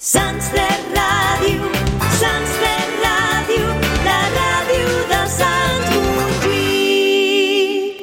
Sants 0.00 0.46
de 0.54 0.62
Ràdio, 0.96 1.66
Sants 2.16 2.52
de 2.56 2.68
Ràdio, 3.02 3.66
la 4.00 4.20
ràdio 4.32 4.86
de 5.10 5.18
Sants 5.28 5.90
Montjuïc. 6.14 7.98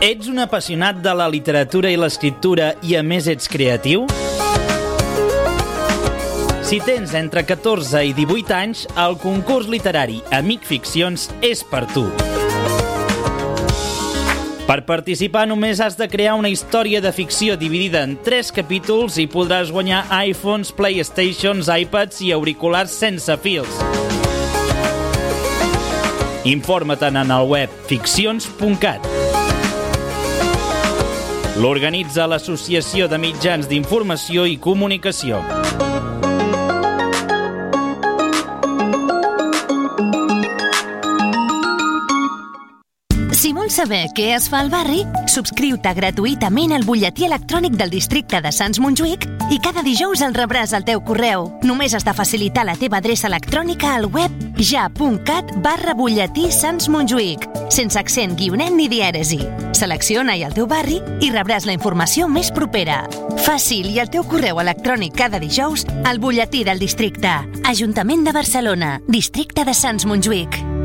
Ets 0.00 0.30
un 0.32 0.40
apassionat 0.46 1.04
de 1.04 1.12
la 1.12 1.28
literatura 1.28 1.92
i 1.92 2.00
l'escriptura 2.00 2.72
i 2.80 2.96
a 2.96 3.04
més 3.04 3.28
ets 3.28 3.52
creatiu? 3.52 4.08
Si 6.64 6.80
tens 6.88 7.12
entre 7.20 7.44
14 7.44 8.00
i 8.00 8.16
18 8.16 8.56
anys, 8.56 8.88
el 8.96 9.20
concurs 9.20 9.68
literari 9.68 10.24
Amic 10.32 10.64
Ficcions 10.64 11.28
és 11.44 11.60
per 11.68 11.84
tu. 11.92 12.08
Per 14.66 14.80
participar 14.82 15.44
només 15.46 15.78
has 15.78 15.94
de 15.94 16.08
crear 16.10 16.32
una 16.34 16.50
història 16.50 16.98
de 16.98 17.12
ficció 17.14 17.54
dividida 17.54 18.00
en 18.02 18.16
3 18.26 18.50
capítols 18.56 19.14
i 19.22 19.28
podràs 19.30 19.70
guanyar 19.70 20.00
iPhones, 20.26 20.72
Playstations, 20.74 21.70
iPads 21.70 22.18
i 22.26 22.32
auriculars 22.34 22.90
sense 22.90 23.36
fils. 23.44 23.78
Informa-te'n 26.50 27.22
en 27.22 27.30
el 27.30 27.46
web 27.46 27.70
ficcions.cat. 27.86 29.06
L'organitza 31.62 32.26
l'Associació 32.26 33.06
de 33.06 33.22
Mitjans 33.22 33.70
d'Informació 33.70 34.50
i 34.50 34.58
Comunicació. 34.58 35.44
Saber 43.76 44.06
què 44.16 44.30
es 44.32 44.46
fa 44.48 44.62
al 44.62 44.70
barri, 44.72 45.02
subscriu-te 45.28 45.90
gratuïtament 45.98 46.72
al 46.72 46.84
butlletí 46.86 47.26
electrònic 47.26 47.74
del 47.76 47.90
districte 47.92 48.38
de 48.40 48.52
Sants 48.54 48.78
Montjuïc 48.80 49.26
i 49.52 49.58
cada 49.60 49.82
dijous 49.84 50.22
el 50.24 50.32
rebràs 50.36 50.72
al 50.72 50.86
teu 50.86 51.02
correu. 51.04 51.50
Només 51.66 51.92
has 51.92 52.06
de 52.06 52.14
facilitar 52.16 52.64
la 52.64 52.76
teva 52.80 53.02
adreça 53.02 53.28
electrònica 53.28 53.92
al 53.98 54.08
web 54.08 54.32
ja.cat 54.56 55.52
barra 55.64 55.92
butlletí 55.98 56.48
Sants 56.54 56.88
Montjuïc, 56.88 57.44
sense 57.68 58.00
accent 58.00 58.38
guionet 58.38 58.72
ni 58.72 58.88
dièresi. 58.88 59.42
Selecciona-hi 59.76 60.46
el 60.46 60.56
teu 60.56 60.68
barri 60.70 61.02
i 61.20 61.28
rebràs 61.34 61.68
la 61.68 61.76
informació 61.76 62.30
més 62.32 62.48
propera. 62.56 63.02
Fàcil 63.44 63.90
i 63.92 64.00
el 64.00 64.08
teu 64.14 64.24
correu 64.24 64.62
electrònic 64.62 65.18
cada 65.20 65.42
dijous 65.42 65.84
al 66.06 66.22
butlletí 66.22 66.64
del 66.64 66.80
districte. 66.80 67.34
Ajuntament 67.68 68.24
de 68.24 68.32
Barcelona, 68.40 68.96
districte 69.10 69.68
de 69.68 69.76
Sants 69.76 70.08
Montjuïc. 70.08 70.75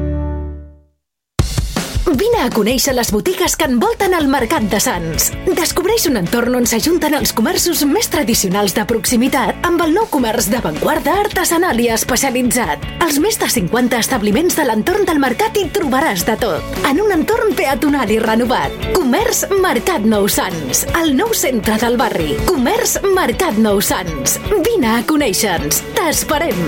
Vine 2.12 2.42
a 2.44 2.50
conèixer 2.52 2.92
les 2.92 3.08
botigues 3.14 3.54
que 3.56 3.68
envolten 3.70 4.12
el 4.18 4.26
Mercat 4.28 4.66
de 4.68 4.80
Sants. 4.84 5.30
Descobreix 5.56 6.10
un 6.10 6.20
entorn 6.20 6.58
on 6.60 6.66
s'ajunten 6.68 7.14
els 7.16 7.32
comerços 7.32 7.86
més 7.88 8.10
tradicionals 8.12 8.76
de 8.76 8.84
proximitat 8.90 9.64
amb 9.68 9.80
el 9.86 9.94
nou 9.96 10.10
comerç 10.12 10.50
d'avantguarda 10.52 11.14
artesanal 11.22 11.80
i 11.80 11.88
especialitzat. 11.96 12.84
Als 13.06 13.22
més 13.24 13.40
de 13.40 13.48
50 13.54 14.02
establiments 14.04 14.60
de 14.60 14.66
l'entorn 14.68 15.08
del 15.08 15.22
mercat 15.24 15.56
hi 15.56 15.70
trobaràs 15.72 16.26
de 16.28 16.36
tot. 16.42 16.84
En 16.90 17.00
un 17.00 17.16
entorn 17.16 17.56
peatonal 17.56 18.12
i 18.12 18.20
renovat. 18.20 18.76
Comerç 18.98 19.46
Mercat 19.64 20.04
Nou 20.04 20.28
Sants, 20.28 20.84
el 21.00 21.16
nou 21.16 21.32
centre 21.32 21.80
del 21.80 21.96
barri. 22.02 22.36
Comerç 22.50 22.98
Mercat 23.16 23.56
Nou 23.56 23.80
Sants. 23.80 24.36
Vine 24.52 24.98
a 24.98 25.02
conèixer-nos. 25.08 25.80
T'esperem. 25.96 26.60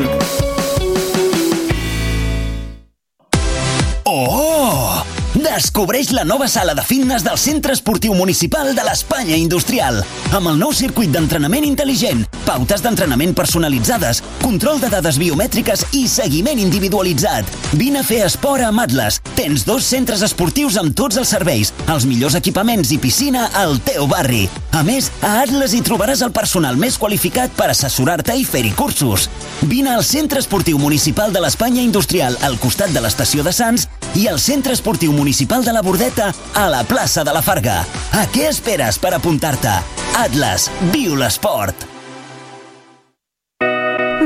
Oh! 4.08 4.93
Descobreix 5.34 6.12
la 6.14 6.24
nova 6.24 6.46
sala 6.48 6.76
de 6.78 6.84
fitness 6.86 7.24
del 7.26 7.40
Centre 7.42 7.74
Esportiu 7.74 8.14
Municipal 8.14 8.76
de 8.78 8.84
l'Espanya 8.86 9.34
Industrial, 9.34 9.96
amb 10.30 10.52
el 10.52 10.60
nou 10.62 10.70
circuit 10.78 11.10
d'entrenament 11.10 11.66
intel·ligent, 11.66 12.22
pautes 12.46 12.84
d'entrenament 12.86 13.34
personalitzades, 13.34 14.22
control 14.44 14.78
de 14.84 14.92
dades 14.94 15.18
biomètriques 15.18 15.88
i 15.98 16.04
seguiment 16.12 16.62
individualitzat. 16.62 17.50
Vine 17.82 18.04
a 18.04 18.06
fer 18.06 18.20
esport 18.28 18.62
a 18.62 18.70
Atlas. 18.84 19.18
Tens 19.34 19.66
dos 19.66 19.90
centres 19.90 20.22
esportius 20.22 20.78
amb 20.78 20.94
tots 20.94 21.18
els 21.18 21.34
serveis, 21.34 21.74
els 21.90 22.06
millors 22.06 22.38
equipaments 22.38 22.94
i 22.94 23.00
piscina 23.02 23.48
al 23.58 23.80
teu 23.82 24.06
barri. 24.06 24.46
A 24.70 24.86
més, 24.86 25.10
a 25.26 25.40
Atlas 25.42 25.74
hi 25.74 25.82
trobaràs 25.82 26.22
el 26.22 26.36
personal 26.36 26.78
més 26.78 27.00
qualificat 27.02 27.50
per 27.58 27.72
assessorar-te 27.74 28.38
i 28.38 28.46
fer-hi 28.46 28.76
cursos. 28.78 29.32
Vine 29.66 29.98
al 29.98 30.06
Centre 30.06 30.46
Esportiu 30.46 30.78
Municipal 30.78 31.34
de 31.34 31.42
l'Espanya 31.42 31.82
Industrial 31.82 32.38
al 32.46 32.62
costat 32.62 32.94
de 32.94 33.02
l'estació 33.02 33.42
de 33.42 33.56
Sants 33.56 33.90
i 34.16 34.28
al 34.28 34.40
Centre 34.40 34.74
Esportiu 34.74 35.12
Municipal 35.14 35.64
de 35.64 35.74
la 35.74 35.82
Bordeta 35.82 36.34
a 36.54 36.68
la 36.70 36.84
plaça 36.84 37.24
de 37.24 37.34
la 37.34 37.42
Farga. 37.42 37.82
A 38.14 38.28
què 38.30 38.48
esperes 38.50 39.00
per 39.02 39.14
apuntar-te? 39.18 39.74
Atlas, 40.20 40.70
viu 40.94 41.18
l'esport! 41.18 41.88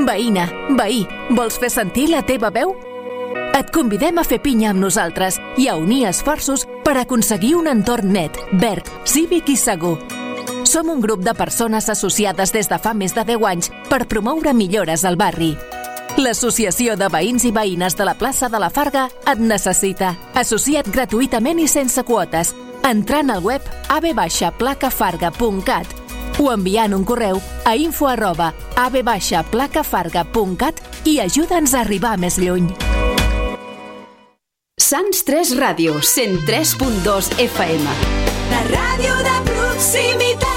Veïna, 0.08 0.46
veí, 0.78 1.02
vols 1.36 1.58
fer 1.60 1.72
sentir 1.72 2.08
la 2.12 2.22
teva 2.24 2.52
veu? 2.54 2.76
Et 3.58 3.72
convidem 3.74 4.20
a 4.20 4.26
fer 4.28 4.38
pinya 4.44 4.70
amb 4.72 4.84
nosaltres 4.84 5.40
i 5.58 5.68
a 5.68 5.76
unir 5.80 6.06
esforços 6.08 6.68
per 6.86 6.98
aconseguir 7.02 7.56
un 7.58 7.68
entorn 7.72 8.14
net, 8.14 8.38
verd, 8.62 8.88
cívic 9.10 9.50
i 9.50 9.58
segur. 9.58 9.98
Som 10.68 10.92
un 10.92 11.02
grup 11.02 11.24
de 11.24 11.34
persones 11.34 11.90
associades 11.90 12.54
des 12.54 12.70
de 12.70 12.80
fa 12.80 12.94
més 12.94 13.16
de 13.16 13.24
10 13.24 13.50
anys 13.50 13.72
per 13.90 14.06
promoure 14.06 14.54
millores 14.54 15.04
al 15.08 15.16
barri. 15.20 15.56
L'Associació 16.18 16.96
de 16.98 17.06
Veïns 17.14 17.44
i 17.46 17.52
Veïnes 17.54 17.94
de 17.94 18.02
la 18.08 18.16
plaça 18.18 18.48
de 18.50 18.58
la 18.58 18.72
Farga 18.74 19.04
et 19.30 19.38
necessita. 19.38 20.16
Associa't 20.34 20.90
gratuïtament 20.90 21.62
i 21.62 21.68
sense 21.70 22.02
quotes, 22.08 22.56
entrant 22.90 23.30
al 23.30 23.44
web 23.46 23.62
abbaixaplacafarga.cat 23.94 25.86
o 26.42 26.50
enviant 26.54 26.94
un 26.98 27.04
correu 27.06 27.42
a 27.66 27.76
info 27.78 28.08
arroba 28.10 28.54
abbaixaplacafarga.cat 28.82 30.82
i 31.06 31.20
ajuda'ns 31.22 31.74
a 31.76 31.82
arribar 31.86 32.18
més 32.18 32.38
lluny. 32.42 32.74
Sants 34.82 35.22
3 35.30 35.54
Ràdio, 35.62 36.02
103.2 36.02 37.38
FM. 37.46 37.86
La 38.50 38.66
ràdio 38.74 39.14
de 39.22 39.42
proximitat. 39.54 40.57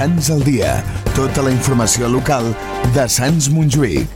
Sants 0.00 0.30
al 0.32 0.40
dia. 0.40 0.78
Tota 1.12 1.42
la 1.44 1.50
informació 1.52 2.08
local 2.08 2.46
de 2.94 3.02
Sants 3.04 3.50
Montjuïc. 3.52 4.08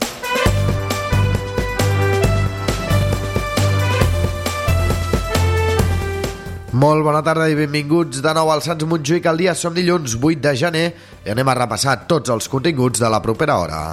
Molt 6.72 7.04
bona 7.04 7.20
tarda 7.20 7.50
i 7.52 7.60
benvinguts 7.60 8.24
de 8.24 8.32
nou 8.32 8.48
al 8.48 8.64
Sants 8.64 8.88
Montjuïc 8.88 9.28
al 9.28 9.44
dia. 9.44 9.52
Som 9.52 9.76
dilluns 9.76 10.16
8 10.16 10.40
de 10.48 10.56
gener 10.64 10.88
i 11.20 11.36
anem 11.36 11.52
a 11.52 11.60
repassar 11.66 12.00
tots 12.08 12.32
els 12.32 12.48
continguts 12.48 13.04
de 13.04 13.12
la 13.12 13.20
propera 13.20 13.60
hora. 13.60 13.84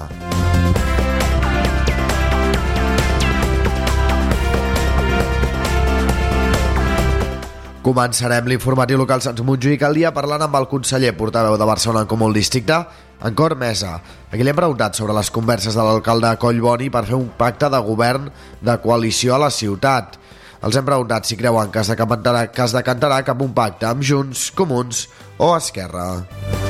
Començarem 7.82 8.46
l'informatiu 8.46 9.00
local 9.00 9.18
Sants 9.24 9.42
Montjuïc 9.42 9.80
al 9.82 9.96
dia 9.98 10.12
parlant 10.14 10.44
amb 10.44 10.54
el 10.54 10.68
conseller 10.70 11.16
portaveu 11.18 11.56
de 11.58 11.66
Barcelona 11.66 12.04
en 12.04 12.10
Comú 12.12 12.28
el 12.30 12.36
Districte, 12.38 12.76
en 13.26 13.34
Cor 13.34 13.56
Mesa. 13.58 13.96
Aquí 14.30 14.46
li 14.46 14.52
hem 14.52 14.60
preguntat 14.60 14.94
sobre 14.94 15.16
les 15.16 15.32
converses 15.34 15.74
de 15.74 15.82
l'alcalde 15.82 16.30
Collboni 16.38 16.92
per 16.94 17.02
fer 17.10 17.18
un 17.18 17.32
pacte 17.38 17.66
de 17.74 17.82
govern 17.82 18.30
de 18.62 18.78
coalició 18.86 19.34
a 19.34 19.42
la 19.48 19.50
ciutat. 19.50 20.14
Els 20.62 20.78
hem 20.78 20.86
preguntat 20.86 21.26
si 21.26 21.40
creuen 21.40 21.74
que 21.74 21.82
es 21.82 21.90
decantarà, 21.90 22.46
que 22.54 22.62
es 22.62 22.78
decantarà 22.78 23.18
cap 23.26 23.42
un 23.42 23.50
pacte 23.50 23.90
amb 23.90 24.06
Junts, 24.06 24.52
Comuns 24.54 25.08
o 25.42 25.56
Esquerra. 25.56 26.61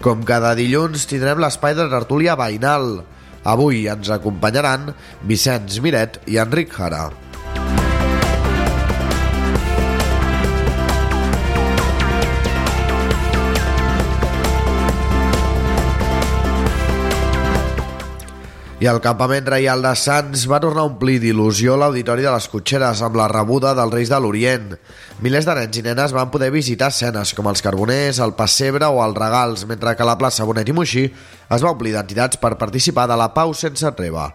Com 0.00 0.22
cada 0.24 0.54
dilluns 0.56 1.02
tindrem 1.04 1.42
l'espai 1.42 1.74
de 1.76 1.84
tertúlia 1.92 2.32
veïnal. 2.40 3.02
Avui 3.44 3.82
ens 3.92 4.08
acompanyaran 4.14 4.94
Vicenç 5.28 5.76
Miret 5.84 6.16
i 6.24 6.40
Enric 6.40 6.72
Jara. 6.72 7.10
I 18.80 18.86
el 18.88 18.96
campament 19.04 19.44
reial 19.44 19.82
de 19.84 19.90
Sants 19.92 20.46
va 20.48 20.56
tornar 20.64 20.86
a 20.86 20.88
omplir 20.88 21.18
d'il·lusió 21.20 21.74
l'auditori 21.76 22.24
de 22.24 22.30
les 22.32 22.46
cotxeres 22.48 23.02
amb 23.04 23.18
la 23.20 23.26
rebuda 23.28 23.74
dels 23.76 23.92
Reis 23.92 24.08
de 24.08 24.16
l'Orient. 24.16 24.70
Milers 25.20 25.44
de 25.44 25.56
nens 25.58 25.76
i 25.76 25.82
nenes 25.84 26.14
van 26.16 26.30
poder 26.32 26.48
visitar 26.54 26.88
escenes 26.88 27.34
com 27.36 27.50
els 27.52 27.60
Carboners, 27.60 28.22
el 28.24 28.32
Passebre 28.38 28.88
o 28.88 29.02
els 29.04 29.18
Regals, 29.20 29.66
mentre 29.68 29.92
que 29.98 30.06
la 30.08 30.16
plaça 30.16 30.46
Bonet 30.48 30.72
i 30.72 30.76
Moixí 30.78 31.04
es 31.10 31.60
va 31.60 31.74
omplir 31.74 31.92
d'entitats 31.92 32.40
per 32.40 32.54
participar 32.56 33.04
de 33.10 33.20
la 33.20 33.28
Pau 33.36 33.52
sense 33.52 33.92
treva. 34.00 34.30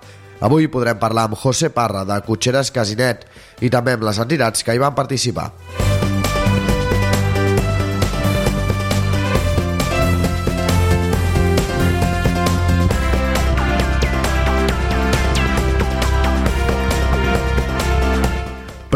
Avui 0.46 0.70
podrem 0.70 1.02
parlar 1.02 1.26
amb 1.26 1.42
José 1.42 1.72
Parra, 1.74 2.06
de 2.06 2.20
Cotxeres 2.28 2.70
Casinet, 2.70 3.26
i 3.66 3.74
també 3.74 3.98
amb 3.98 4.06
les 4.06 4.22
entitats 4.22 4.62
que 4.62 4.78
hi 4.78 4.84
van 4.86 4.94
participar. 4.94 5.50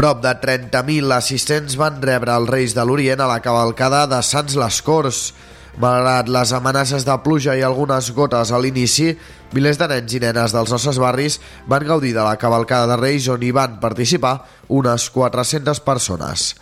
Prop 0.00 0.22
de 0.24 0.30
30.000 0.32 1.12
assistents 1.12 1.74
van 1.76 1.98
rebre 2.00 2.32
els 2.32 2.48
Reis 2.48 2.72
de 2.72 2.80
l'Orient 2.88 3.20
a 3.20 3.26
la 3.28 3.42
cavalcada 3.44 4.06
de 4.08 4.22
Sants 4.24 4.54
les 4.56 4.78
Corts. 4.80 5.18
Malgrat 5.76 6.30
les 6.32 6.54
amenaces 6.56 7.04
de 7.04 7.16
pluja 7.20 7.52
i 7.52 7.60
algunes 7.60 8.08
gotes 8.16 8.48
a 8.48 8.60
l'inici, 8.64 9.10
milers 9.52 9.76
de 9.76 9.90
nens 9.92 10.14
i 10.16 10.22
nenes 10.24 10.56
dels 10.56 10.72
nostres 10.72 10.96
barris 11.04 11.36
van 11.68 11.84
gaudir 11.84 12.14
de 12.16 12.24
la 12.24 12.38
cavalcada 12.40 12.88
de 12.94 12.96
Reis 13.02 13.28
on 13.28 13.44
hi 13.44 13.52
van 13.52 13.76
participar 13.82 14.38
unes 14.72 15.10
400 15.12 15.84
persones. 15.84 16.54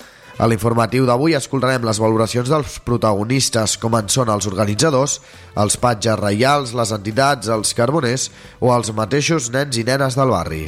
A 0.43 0.51
l'informatiu 0.51 1.07
d'avui 1.07 1.39
escoltarem 1.39 1.87
les 1.87 2.03
valoracions 2.03 2.51
dels 2.51 2.81
protagonistes, 2.83 3.79
com 3.79 3.95
en 4.03 4.11
són 4.11 4.35
els 4.35 4.51
organitzadors, 4.51 5.21
els 5.55 5.79
patges 5.79 6.19
reials, 6.19 6.75
les 6.75 6.91
entitats, 6.91 7.55
els 7.55 7.71
carboners 7.71 8.33
o 8.59 8.75
els 8.75 8.91
mateixos 8.91 9.53
nens 9.55 9.79
i 9.79 9.87
nenes 9.87 10.19
del 10.19 10.35
barri. 10.35 10.65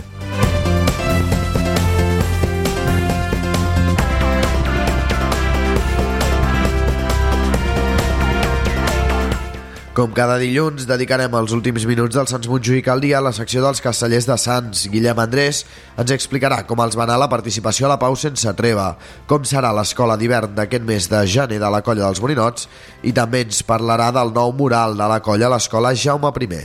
Com 9.91 10.13
cada 10.15 10.37
dilluns, 10.39 10.85
dedicarem 10.87 11.33
els 11.35 11.51
últims 11.51 11.83
minuts 11.83 12.15
del 12.15 12.29
Sants 12.31 12.47
Montjuïc 12.47 12.87
al 12.93 13.01
dia 13.03 13.17
a 13.19 13.25
la 13.27 13.33
secció 13.35 13.59
dels 13.65 13.83
castellers 13.83 14.29
de 14.29 14.37
Sants. 14.39 14.85
Guillem 14.93 15.19
Andrés 15.19 15.65
ens 15.99 16.13
explicarà 16.15 16.61
com 16.69 16.79
els 16.85 16.95
va 16.95 17.09
anar 17.09 17.17
la 17.19 17.29
participació 17.33 17.89
a 17.89 17.91
la 17.91 17.99
Pau 17.99 18.15
sense 18.15 18.55
treva, 18.55 18.93
com 19.27 19.43
serà 19.43 19.73
l'escola 19.75 20.15
d'hivern 20.21 20.55
d'aquest 20.55 20.87
mes 20.87 21.09
de 21.11 21.25
gener 21.27 21.59
de 21.59 21.71
la 21.75 21.83
colla 21.83 22.07
dels 22.07 22.23
Morinots 22.23 22.69
i 23.03 23.11
també 23.11 23.43
ens 23.43 23.65
parlarà 23.67 24.13
del 24.15 24.31
nou 24.37 24.55
mural 24.55 24.95
de 24.95 25.09
la 25.11 25.19
colla 25.27 25.51
a 25.51 25.55
l'escola 25.57 25.91
Jaume 25.91 26.31
I. 26.39 26.61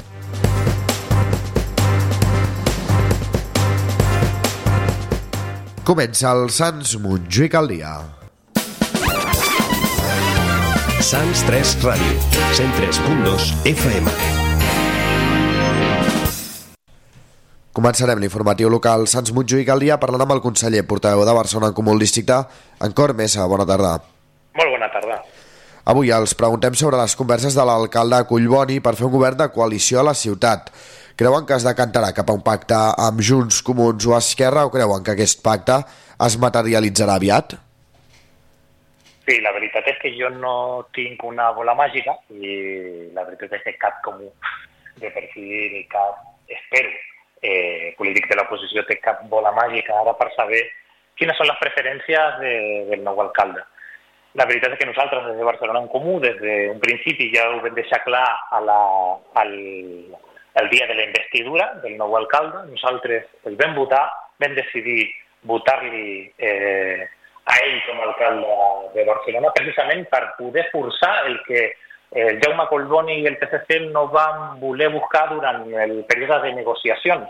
Comença 5.82 6.30
el 6.30 6.54
Sants 6.54 6.94
Montjuïc 7.02 7.58
al 7.58 7.74
dia. 7.74 7.98
Sants 11.06 11.44
3 11.46 11.72
Ràdio, 11.86 12.14
103.2 12.58 13.50
FM. 13.70 14.10
Començarem 17.78 18.24
l'informatiu 18.24 18.72
local 18.74 19.06
Sants 19.06 19.30
Montjuïc 19.36 19.70
al 19.70 19.84
dia 19.86 20.00
parlant 20.02 20.24
amb 20.26 20.34
el 20.34 20.42
conseller 20.42 20.82
portaveu 20.90 21.22
de 21.28 21.36
Barcelona 21.38 21.70
en 21.70 21.76
Comú 21.78 21.94
el 21.94 22.02
Districte, 22.02 22.40
Encor 22.88 23.14
Mesa. 23.14 23.46
Bona 23.46 23.68
tarda. 23.70 23.92
Molt 24.58 24.74
bona 24.74 24.90
tarda. 24.96 25.20
Avui 25.94 26.10
els 26.10 26.34
preguntem 26.34 26.74
sobre 26.74 26.98
les 26.98 27.14
converses 27.14 27.54
de 27.54 27.68
l'alcalde 27.70 28.24
Collboni 28.26 28.80
per 28.82 28.96
fer 28.98 29.06
un 29.06 29.14
govern 29.14 29.38
de 29.44 29.52
coalició 29.54 30.02
a 30.02 30.08
la 30.10 30.16
ciutat. 30.18 30.74
Creuen 31.22 31.46
que 31.46 31.54
es 31.54 31.68
decantarà 31.70 32.16
cap 32.18 32.34
a 32.34 32.40
un 32.40 32.42
pacte 32.42 32.82
amb 33.06 33.22
Junts, 33.22 33.62
Comuns 33.62 34.10
o 34.10 34.18
Esquerra 34.18 34.66
o 34.66 34.74
creuen 34.74 35.06
que 35.06 35.14
aquest 35.14 35.46
pacte 35.46 35.84
es 36.18 36.40
materialitzarà 36.42 37.22
aviat? 37.22 37.60
Sí, 39.26 39.40
la 39.42 39.52
veritat 39.56 39.88
és 39.90 39.98
que 40.02 40.12
jo 40.14 40.30
no 40.30 40.86
tinc 40.94 41.24
una 41.26 41.50
bola 41.58 41.74
màgica 41.74 42.14
i 42.30 43.10
la 43.16 43.24
veritat 43.26 43.56
és 43.58 43.64
que 43.66 43.78
cap 43.82 43.98
comú 44.06 44.30
de 45.02 45.10
perfil 45.10 45.72
ni 45.74 45.82
cap, 45.90 46.20
espero, 46.48 46.92
eh, 47.42 47.94
polític 47.98 48.30
de 48.30 48.38
l'oposició 48.38 48.86
té 48.86 49.00
cap 49.02 49.24
bola 49.32 49.52
màgica 49.56 49.98
ara 49.98 50.14
per 50.20 50.30
saber 50.36 50.62
quines 51.18 51.38
són 51.40 51.50
les 51.50 51.58
preferències 51.62 52.38
de, 52.44 52.54
del 52.92 53.02
nou 53.08 53.24
alcalde. 53.24 53.66
La 54.36 54.46
veritat 54.46 54.76
és 54.76 54.82
que 54.82 54.90
nosaltres, 54.92 55.26
des 55.26 55.40
de 55.40 55.48
Barcelona 55.48 55.82
en 55.82 55.90
Comú, 55.90 56.20
des 56.20 56.38
d'un 56.42 56.80
principi 56.84 57.32
ja 57.34 57.48
ho 57.50 57.62
vam 57.64 57.76
deixar 57.76 58.04
clar 58.04 58.26
a 58.52 58.62
la, 58.62 58.80
al, 59.42 59.54
el 60.62 60.70
dia 60.70 60.88
de 60.88 60.96
la 61.00 61.06
investidura 61.08 61.70
del 61.84 61.96
nou 61.98 62.18
alcalde, 62.20 62.66
nosaltres 62.70 63.26
el 63.50 63.56
vam 63.58 63.74
votar, 63.80 64.06
vam 64.44 64.54
decidir 64.58 65.08
votar-li 65.48 66.34
eh, 66.38 67.08
a 67.46 67.56
ell 67.62 67.82
com 67.86 68.00
a 68.02 68.06
alcalde 68.10 68.54
de 68.96 69.06
Barcelona 69.06 69.54
precisament 69.54 70.06
per 70.10 70.24
poder 70.38 70.68
forçar 70.72 71.14
el 71.30 71.40
que 71.46 71.62
eh, 72.12 72.40
Jaume 72.42 72.68
Colboni 72.70 73.20
i 73.22 73.28
el 73.30 73.38
PSC 73.42 73.82
no 73.92 74.08
van 74.14 74.60
voler 74.60 74.90
buscar 74.94 75.28
durant 75.34 75.66
el 75.86 75.98
període 76.10 76.42
de 76.46 76.54
negociacions. 76.58 77.28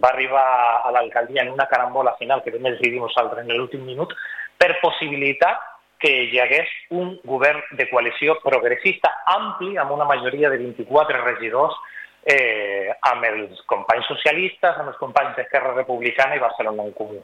Va 0.00 0.12
arribar 0.12 0.46
a 0.86 0.92
l'alcaldia 0.94 1.42
en 1.42 1.50
una 1.52 1.66
carambola 1.66 2.14
final 2.18 2.42
que 2.44 2.52
vam 2.54 2.70
decidir 2.70 3.00
nosaltres 3.02 3.44
en 3.44 3.56
l'últim 3.56 3.84
minut 3.84 4.14
per 4.56 4.78
possibilitar 4.80 5.56
que 6.00 6.10
hi 6.30 6.38
hagués 6.40 6.68
un 6.96 7.16
govern 7.28 7.60
de 7.76 7.88
coalició 7.90 8.38
progressista 8.44 9.10
ampli 9.34 9.76
amb 9.76 9.92
una 9.92 10.06
majoria 10.08 10.48
de 10.48 10.60
24 10.62 11.24
regidors 11.26 11.76
eh, 12.24 12.90
amb 13.10 13.24
els 13.24 13.62
companys 13.70 14.08
socialistes, 14.10 14.76
amb 14.76 14.92
els 14.92 15.00
companys 15.00 15.36
d'Esquerra 15.36 15.74
Republicana 15.76 16.36
i 16.36 16.42
Barcelona 16.42 16.84
en 16.88 16.92
Comú. 16.96 17.22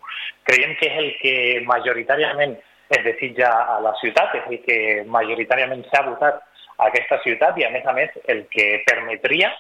Creiem 0.49 0.75
que 0.81 0.89
és 0.89 0.99
el 1.03 1.13
que 1.21 1.37
majoritàriament 1.69 2.57
es 2.89 3.05
desitja 3.05 3.51
a 3.77 3.79
la 3.83 3.95
ciutat, 4.01 4.35
és 4.41 4.51
el 4.51 4.61
que 4.65 4.79
majoritàriament 5.11 5.85
s'ha 5.91 6.05
votat 6.07 6.43
a 6.77 6.89
aquesta 6.89 7.19
ciutat 7.25 7.59
i, 7.59 7.67
a 7.67 7.73
més 7.75 7.87
a 7.87 7.95
més, 7.97 8.13
el 8.31 8.47
que 8.53 8.83
permetria 8.87 9.51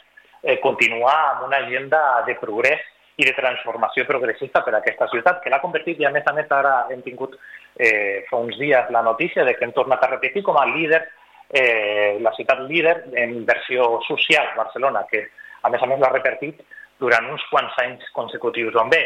eh, 0.42 0.58
continuar 0.62 1.16
amb 1.32 1.48
una 1.48 1.64
agenda 1.64 2.22
de 2.26 2.36
progrés 2.40 2.84
i 3.16 3.24
de 3.24 3.32
transformació 3.32 4.04
progressista 4.04 4.60
per 4.62 4.74
a 4.74 4.80
aquesta 4.82 5.08
ciutat, 5.08 5.40
que 5.42 5.50
l'ha 5.50 5.62
convertit, 5.62 6.00
i 6.00 6.06
a 6.06 6.12
més 6.12 6.26
a 6.28 6.34
més 6.36 6.50
ara 6.52 6.74
hem 6.92 7.00
tingut 7.04 7.38
eh, 7.80 8.24
fa 8.28 8.40
uns 8.44 8.58
dies 8.60 8.90
la 8.92 9.02
notícia 9.02 9.44
de 9.44 9.56
que 9.56 9.64
hem 9.64 9.72
tornat 9.76 10.04
a 10.04 10.10
repetir 10.12 10.44
com 10.44 10.58
a 10.60 10.66
líder 10.68 11.02
eh, 11.50 12.19
la 12.20 12.32
ciutat 12.37 12.64
líder 12.69 12.96
en 13.14 13.37
inversió 13.43 14.00
social, 14.06 14.48
Barcelona, 14.56 15.04
que 15.10 15.26
a 15.62 15.70
més 15.70 15.82
a 15.82 15.87
més 15.90 16.00
l'ha 16.00 16.12
repartit 16.12 16.62
durant 17.00 17.28
uns 17.31 17.44
quants 17.50 17.76
anys 17.82 18.04
consecutius. 18.16 18.76
On 18.81 18.90
bé, 18.90 19.04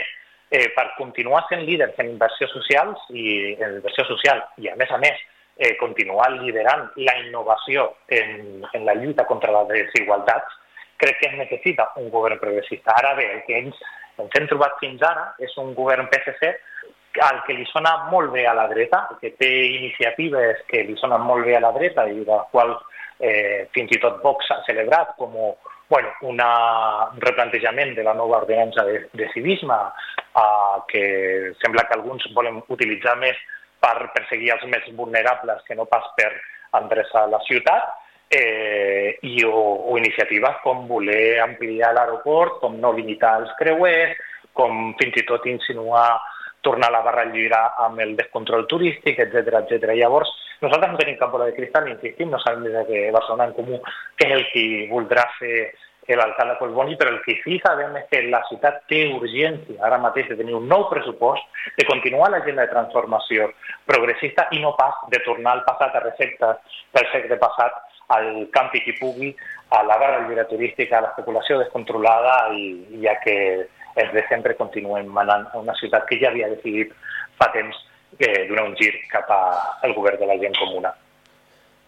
eh, 0.51 0.69
per 0.77 0.91
continuar 0.97 1.45
sent 1.49 1.65
líders 1.67 1.99
en 1.99 2.15
inversió 2.15 2.49
socials 2.49 3.03
i 3.11 3.55
en 3.59 3.79
inversió 3.81 4.07
social 4.09 4.43
i 4.59 4.71
a 4.71 4.77
més 4.77 4.91
a 4.91 4.99
més 4.99 5.21
eh, 5.57 5.77
continuar 5.79 6.31
liderant 6.39 6.89
la 6.97 7.17
innovació 7.25 7.91
en, 8.09 8.65
en 8.73 8.87
la 8.87 8.95
lluita 8.95 9.27
contra 9.29 9.53
les 9.61 9.69
desigualtats, 9.75 10.57
crec 11.01 11.19
que 11.21 11.31
es 11.31 11.37
necessita 11.39 11.91
un 11.97 12.11
govern 12.13 12.39
progressista. 12.41 12.95
Ara 12.97 13.15
bé, 13.19 13.31
el 13.37 13.45
que 13.47 13.59
ens, 13.59 13.77
ens 14.21 14.37
hem 14.37 14.49
trobat 14.51 14.77
fins 14.81 15.03
ara 15.07 15.31
és 15.41 15.55
un 15.61 15.73
govern 15.77 16.09
PSC 16.13 16.55
al 17.19 17.43
que 17.47 17.57
li 17.57 17.67
sona 17.71 18.09
molt 18.11 18.31
bé 18.33 18.47
a 18.47 18.55
la 18.55 18.69
dreta, 18.71 19.03
que 19.21 19.33
té 19.39 19.51
iniciatives 19.67 20.63
que 20.71 20.85
li 20.87 20.97
sonen 21.01 21.25
molt 21.27 21.45
bé 21.47 21.57
a 21.57 21.65
la 21.65 21.73
dreta 21.75 22.07
i 22.07 22.23
de 22.27 22.39
qual 22.53 22.77
eh, 23.19 23.67
fins 23.75 23.91
i 23.97 24.01
tot 24.03 24.21
Vox 24.23 24.51
ha 24.51 24.61
celebrat 24.67 25.17
com 25.19 25.35
bueno, 25.91 26.13
una, 26.23 26.51
un 27.11 27.21
replantejament 27.21 27.97
de 27.97 28.05
la 28.07 28.15
nova 28.15 28.39
ordenança 28.45 28.85
de, 28.87 29.09
de 29.13 29.27
civisme 29.35 29.75
eh, 29.75 30.77
que 30.93 31.05
sembla 31.63 31.87
que 31.89 31.99
alguns 31.99 32.29
volen 32.37 32.63
utilitzar 32.69 33.17
més 33.19 33.39
per 33.81 34.13
perseguir 34.15 34.55
els 34.55 34.69
més 34.71 34.87
vulnerables 34.95 35.65
que 35.67 35.75
no 35.75 35.89
pas 35.91 36.07
per 36.17 36.31
endreçar 36.79 37.27
la 37.29 37.41
ciutat 37.49 37.91
eh, 38.31 39.19
i 39.27 39.43
o, 39.45 39.61
o 39.91 39.99
iniciatives 39.99 40.61
com 40.63 40.87
voler 40.87 41.41
ampliar 41.43 41.95
l'aeroport, 41.97 42.61
com 42.63 42.79
no 42.79 42.93
limitar 42.95 43.41
els 43.43 43.51
creuers, 43.59 44.15
com 44.55 44.93
fins 45.01 45.19
i 45.19 45.27
tot 45.27 45.47
insinuar 45.51 46.21
tornar 46.61 46.91
la 46.93 47.03
barra 47.07 47.27
lliure 47.29 47.61
amb 47.85 48.01
el 48.05 48.17
descontrol 48.17 48.67
turístic, 48.69 49.19
etc 49.19 49.61
etc. 49.63 49.93
Llavors, 49.97 50.33
nosaltres 50.61 50.93
no 50.93 50.99
tenim 51.01 51.19
cap 51.21 51.33
bola 51.33 51.49
de 51.49 51.57
cristal, 51.57 51.89
insistim, 51.89 52.31
no 52.31 52.41
sabem 52.43 52.67
des 52.67 52.89
de 52.89 53.07
Barcelona 53.15 53.49
en 53.49 53.55
Comú 53.57 53.81
què 54.17 54.29
és 54.29 54.35
el 54.39 54.45
que 54.53 54.67
voldrà 54.93 55.29
fer 55.39 55.71
l'alcalde 56.17 56.57
Colboni, 56.59 56.97
però 56.99 57.13
el 57.13 57.21
que 57.23 57.37
sí 57.45 57.61
sabem 57.63 57.95
és 58.01 58.07
que 58.11 58.23
la 58.33 58.41
ciutat 58.49 58.81
té 58.91 59.05
urgència 59.15 59.79
ara 59.87 60.01
mateix 60.03 60.29
de 60.31 60.37
tenir 60.41 60.57
un 60.59 60.67
nou 60.69 60.89
pressupost, 60.91 61.45
de 61.79 61.87
continuar 61.87 62.31
l'agenda 62.33 62.67
de 62.67 62.73
transformació 62.73 63.51
progressista 63.87 64.49
i 64.51 64.59
no 64.59 64.75
pas 64.79 65.05
de 65.13 65.21
tornar 65.27 65.55
al 65.55 65.65
passat 65.69 65.95
a 65.95 66.03
receptes 66.03 66.81
del 66.97 67.11
segle 67.13 67.39
passat 67.39 67.79
al 68.11 68.49
campi 68.51 68.83
qui 68.83 68.97
pugui, 68.99 69.31
a 69.71 69.85
la 69.87 69.99
barra 70.03 70.25
lliure 70.27 70.49
turística, 70.51 70.99
a 70.99 71.05
l'especulació 71.05 71.61
descontrolada 71.61 72.51
i, 72.59 72.73
i 72.99 73.07
a 73.07 73.15
que 73.23 73.37
els 73.97 74.13
de 74.15 74.25
sempre 74.29 74.57
continuen 74.59 75.09
manant 75.09 75.47
a 75.53 75.59
una 75.59 75.75
ciutat 75.81 76.07
que 76.09 76.21
ja 76.21 76.31
havia 76.31 76.51
decidit 76.53 76.93
fa 77.39 77.51
temps 77.55 77.77
eh, 78.19 78.47
donar 78.49 78.69
un 78.69 78.77
gir 78.77 78.93
cap 79.11 79.31
al 79.31 79.95
govern 79.95 80.21
de 80.21 80.29
la 80.29 80.39
gent 80.41 80.57
comuna. 80.59 80.93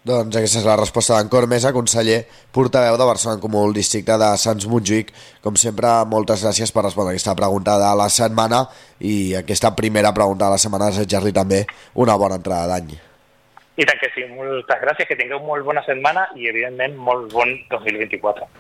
Doncs 0.02 0.35
aquesta 0.35 0.59
és 0.59 0.64
la 0.66 0.75
resposta 0.80 1.14
d'en 1.14 1.28
Cor 1.30 1.44
Mesa, 1.47 1.71
conseller 1.71 2.25
portaveu 2.50 2.97
de 2.99 3.06
Barcelona 3.06 3.38
en 3.38 3.42
Comú, 3.44 3.61
el 3.68 3.76
districte 3.76 4.16
de 4.18 4.30
Sants 4.35 4.66
Montjuïc. 4.66 5.12
Com 5.44 5.54
sempre, 5.54 5.92
moltes 6.11 6.42
gràcies 6.42 6.75
per 6.75 6.82
respondre 6.82 7.14
aquesta 7.14 7.37
pregunta 7.38 7.76
de 7.78 7.92
la 8.00 8.09
setmana 8.11 8.64
i 8.99 9.37
aquesta 9.38 9.71
primera 9.78 10.11
pregunta 10.16 10.49
de 10.49 10.56
la 10.56 10.59
setmana 10.59 10.90
desitjar-li 10.90 11.30
també 11.37 11.62
una 11.94 12.18
bona 12.18 12.40
entrada 12.42 12.66
d'any. 12.73 12.90
I 13.78 13.87
tant 13.87 14.02
que 14.02 14.11
sí, 14.16 14.26
moltes 14.35 14.82
gràcies, 14.82 15.06
que 15.06 15.16
tingueu 15.16 15.38
molt 15.47 15.62
bona 15.71 15.87
setmana 15.87 16.26
i, 16.35 16.50
evidentment, 16.50 16.99
molt 16.99 17.30
bon 17.32 17.54
2024. 17.71 18.50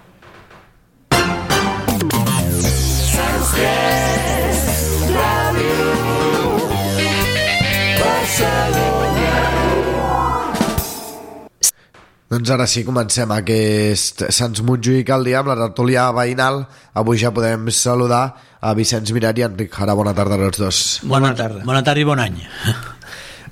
Doncs 12.32 12.48
ara 12.48 12.64
sí, 12.64 12.80
comencem 12.80 13.28
aquest 13.34 14.22
Sants 14.32 14.62
Montjuïc 14.64 15.10
al 15.12 15.26
dia 15.28 15.42
amb 15.42 15.50
la 15.52 15.56
tertúlia 15.58 16.06
veïnal. 16.16 16.62
Avui 16.96 17.20
ja 17.20 17.28
podem 17.34 17.68
saludar 17.76 18.22
a 18.56 18.72
Vicenç 18.78 19.12
Miret 19.12 19.36
i 19.36 19.44
Enric 19.44 19.76
Jara. 19.76 19.92
Bona 19.98 20.14
tarda 20.16 20.38
a 20.38 20.46
tots 20.46 20.62
dos. 20.62 20.80
Bona 21.04 21.34
tarda. 21.36 21.60
Bona 21.68 21.84
tarda 21.84 22.00
i 22.00 22.08
bon 22.08 22.24
any. 22.24 22.40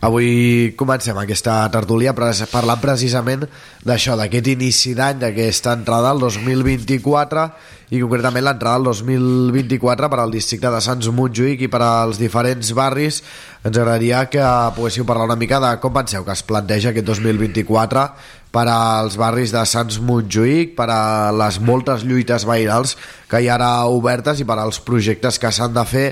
Avui 0.00 0.72
comencem 0.80 1.18
aquesta 1.20 1.66
tertúlia 1.68 2.14
parlant 2.16 2.80
precisament 2.80 3.42
d'això, 3.84 4.14
d'aquest 4.16 4.46
inici 4.48 4.94
d'any, 4.96 5.18
d'aquesta 5.20 5.74
entrada 5.76 6.14
al 6.14 6.22
2024 6.24 7.44
i 7.92 8.00
concretament 8.00 8.46
l'entrada 8.46 8.80
al 8.80 8.88
2024 8.88 10.08
per 10.08 10.22
al 10.22 10.32
districte 10.32 10.72
de 10.72 10.80
Sants 10.80 11.10
Montjuïc 11.12 11.66
i 11.66 11.68
per 11.68 11.82
als 11.84 12.16
diferents 12.16 12.72
barris. 12.72 13.20
Ens 13.60 13.76
agradaria 13.76 14.24
que 14.32 14.40
poguéssiu 14.72 15.04
parlar 15.04 15.28
una 15.28 15.36
mica 15.36 15.60
de 15.60 15.74
com 15.84 15.92
penseu 15.92 16.24
que 16.24 16.32
es 16.32 16.46
planteja 16.48 16.94
aquest 16.94 17.04
2024 17.10 18.08
per 18.50 18.66
als 18.72 19.20
barris 19.20 19.52
de 19.52 19.60
Sants 19.68 20.00
Montjuïc, 20.00 20.72
per 20.78 20.88
a 20.90 21.30
les 21.34 21.60
moltes 21.60 22.06
lluites 22.08 22.48
veïnals 22.48 22.96
que 23.30 23.44
hi 23.44 23.50
ha 23.50 23.58
ara 23.60 23.72
obertes 23.92 24.40
i 24.40 24.48
per 24.48 24.56
als 24.58 24.80
projectes 24.80 25.38
que 25.38 25.52
s'han 25.52 25.76
de 25.76 25.84
fer. 25.84 26.08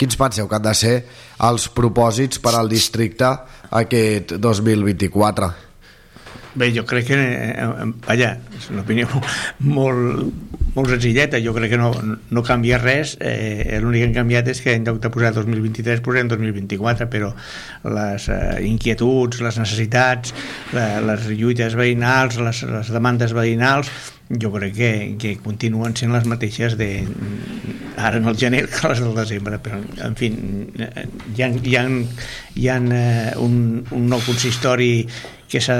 Quins 0.00 0.16
penseu 0.16 0.48
que 0.48 0.56
han 0.56 0.64
de 0.64 0.72
ser 0.72 0.94
els 1.44 1.66
propòsits 1.76 2.40
per 2.40 2.54
al 2.56 2.70
districte 2.72 3.34
aquest 3.82 4.38
2024? 4.40 5.69
Bé, 6.54 6.72
jo 6.74 6.82
crec 6.84 7.06
que, 7.06 7.16
eh, 7.16 7.66
vaja, 8.06 8.32
és 8.58 8.70
una 8.72 8.82
opinió 8.82 9.06
molt, 9.76 10.32
molt 10.74 10.90
senzilleta, 10.90 11.38
jo 11.42 11.54
crec 11.54 11.74
que 11.74 11.78
no, 11.78 11.90
no 12.30 12.42
canvia 12.46 12.80
res, 12.82 13.16
eh, 13.22 13.78
l'únic 13.82 14.02
que 14.02 14.08
han 14.10 14.16
canviat 14.16 14.50
és 14.50 14.62
que 14.64 14.74
en 14.74 14.88
lloc 14.88 14.98
de 15.04 15.12
posar 15.14 15.30
2023 15.36 16.02
posem 16.02 16.30
2024, 16.32 17.06
però 17.12 17.30
les 17.94 18.28
eh, 18.34 18.40
inquietuds, 18.66 19.44
les 19.46 19.60
necessitats, 19.62 20.34
la, 20.74 20.88
les 21.12 21.30
lluites 21.30 21.78
veïnals, 21.78 22.40
les, 22.42 22.64
les 22.74 22.94
demandes 22.98 23.34
veïnals, 23.36 23.92
jo 24.30 24.52
crec 24.54 24.74
que, 24.74 24.92
que 25.18 25.34
continuen 25.42 25.94
sent 25.98 26.12
les 26.14 26.26
mateixes 26.30 26.76
de 26.78 26.90
ara 27.98 28.18
en 28.18 28.28
el 28.30 28.38
gener 28.38 28.68
que 28.70 28.88
les 28.88 29.02
del 29.02 29.14
desembre. 29.14 29.58
Però 29.62 29.80
en 30.06 30.16
fi 30.18 30.30
eh, 30.30 31.04
hi 31.34 31.42
ha, 31.42 31.50
hi 31.50 31.76
ha, 31.76 31.84
hi 32.54 32.70
ha 32.70 32.78
eh, 32.78 33.34
un, 33.42 33.84
un 33.90 34.08
nou 34.10 34.22
consistori 34.26 35.06
que 35.50 35.60
s'ha 35.60 35.76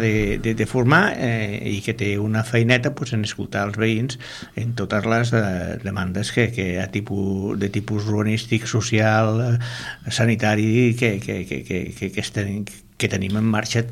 de, 0.00 0.38
de, 0.42 0.54
de 0.58 0.66
formar 0.66 1.14
eh, 1.16 1.60
i 1.70 1.80
que 1.84 1.94
té 1.94 2.14
una 2.18 2.42
feineta 2.44 2.94
pues, 2.98 3.14
en 3.14 3.24
escoltar 3.24 3.64
els 3.68 3.78
veïns 3.80 4.18
en 4.60 4.74
totes 4.78 5.06
les 5.06 5.32
eh, 5.38 5.78
demandes 5.84 6.32
que, 6.34 6.50
que 6.52 6.80
a 6.82 6.88
tipus, 6.90 7.54
de 7.58 7.70
tipus 7.70 8.08
urbanístic, 8.10 8.66
social, 8.66 9.40
eh, 9.46 10.10
sanitari 10.10 10.94
que, 10.98 11.18
que, 11.20 11.44
que, 11.46 11.62
que, 11.62 11.80
que, 11.94 12.10
que, 12.10 12.20
estem, 12.20 12.64
que 12.98 13.10
tenim 13.10 13.38
en 13.38 13.46
marxa 13.46 13.86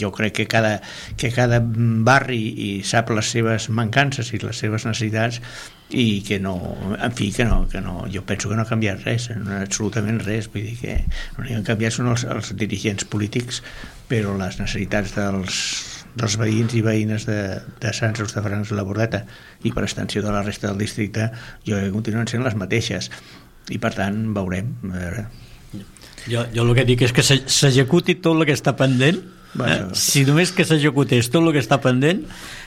jo 0.00 0.10
crec 0.12 0.32
que 0.40 0.46
cada, 0.50 0.80
que 1.16 1.30
cada 1.34 1.60
barri 1.62 2.42
i 2.66 2.70
sap 2.84 3.10
les 3.14 3.30
seves 3.34 3.68
mancances 3.70 4.32
i 4.34 4.40
les 4.42 4.58
seves 4.62 4.86
necessitats 4.86 5.40
i 5.94 6.22
que 6.26 6.40
no, 6.42 6.56
en 6.98 7.12
fi, 7.14 7.28
que 7.32 7.44
no, 7.46 7.60
que 7.70 7.80
no 7.80 8.06
jo 8.10 8.24
penso 8.26 8.48
que 8.50 8.56
no 8.58 8.62
ha 8.64 8.68
canviat 8.70 9.04
res, 9.06 9.28
no, 9.38 9.60
absolutament 9.62 10.18
res 10.26 10.48
vull 10.52 10.64
dir 10.66 10.76
que 10.80 10.96
l'únic 11.36 11.52
que 11.52 11.58
han 11.60 11.68
canviat 11.68 11.94
són 11.94 12.10
els, 12.10 12.24
els 12.26 12.50
dirigents 12.58 13.06
polítics 13.06 13.62
però 14.10 14.34
les 14.38 14.58
necessitats 14.58 15.14
dels, 15.14 15.60
dels 16.18 16.36
veïns 16.40 16.74
i 16.74 16.82
veïnes 16.82 17.26
de, 17.28 17.38
de 17.82 17.92
Sants 17.94 18.20
Hostafrancs 18.24 18.70
de 18.74 18.78
la 18.80 18.86
Bordeta 18.86 19.22
i 19.62 19.70
per 19.74 19.84
extensió 19.86 20.22
de 20.26 20.34
la 20.34 20.42
resta 20.42 20.72
del 20.72 20.82
districte 20.82 21.30
jo 21.66 21.76
crec 21.76 21.88
que 21.90 21.94
continuen 21.94 22.26
sent 22.30 22.42
les 22.46 22.58
mateixes 22.58 23.10
i 23.70 23.78
per 23.82 23.94
tant 23.94 24.20
veurem 24.34 24.68
a 24.90 24.94
veure. 24.98 25.26
Jo, 26.26 26.42
jo 26.54 26.62
el 26.66 26.74
que 26.74 26.84
dic 26.86 27.02
és 27.06 27.12
que 27.14 27.22
s'e- 27.22 27.44
s'executi 27.46 28.16
tot 28.22 28.34
el 28.38 28.46
que 28.46 28.54
està 28.58 28.72
pendent 28.78 29.18
Bueno. 29.56 29.88
eh? 29.90 29.96
si 29.96 30.24
només 30.28 30.52
que 30.52 30.64
s'executés 30.68 31.30
tot 31.32 31.42
el 31.46 31.52
que 31.56 31.62
està 31.64 31.80
pendent 31.82 32.24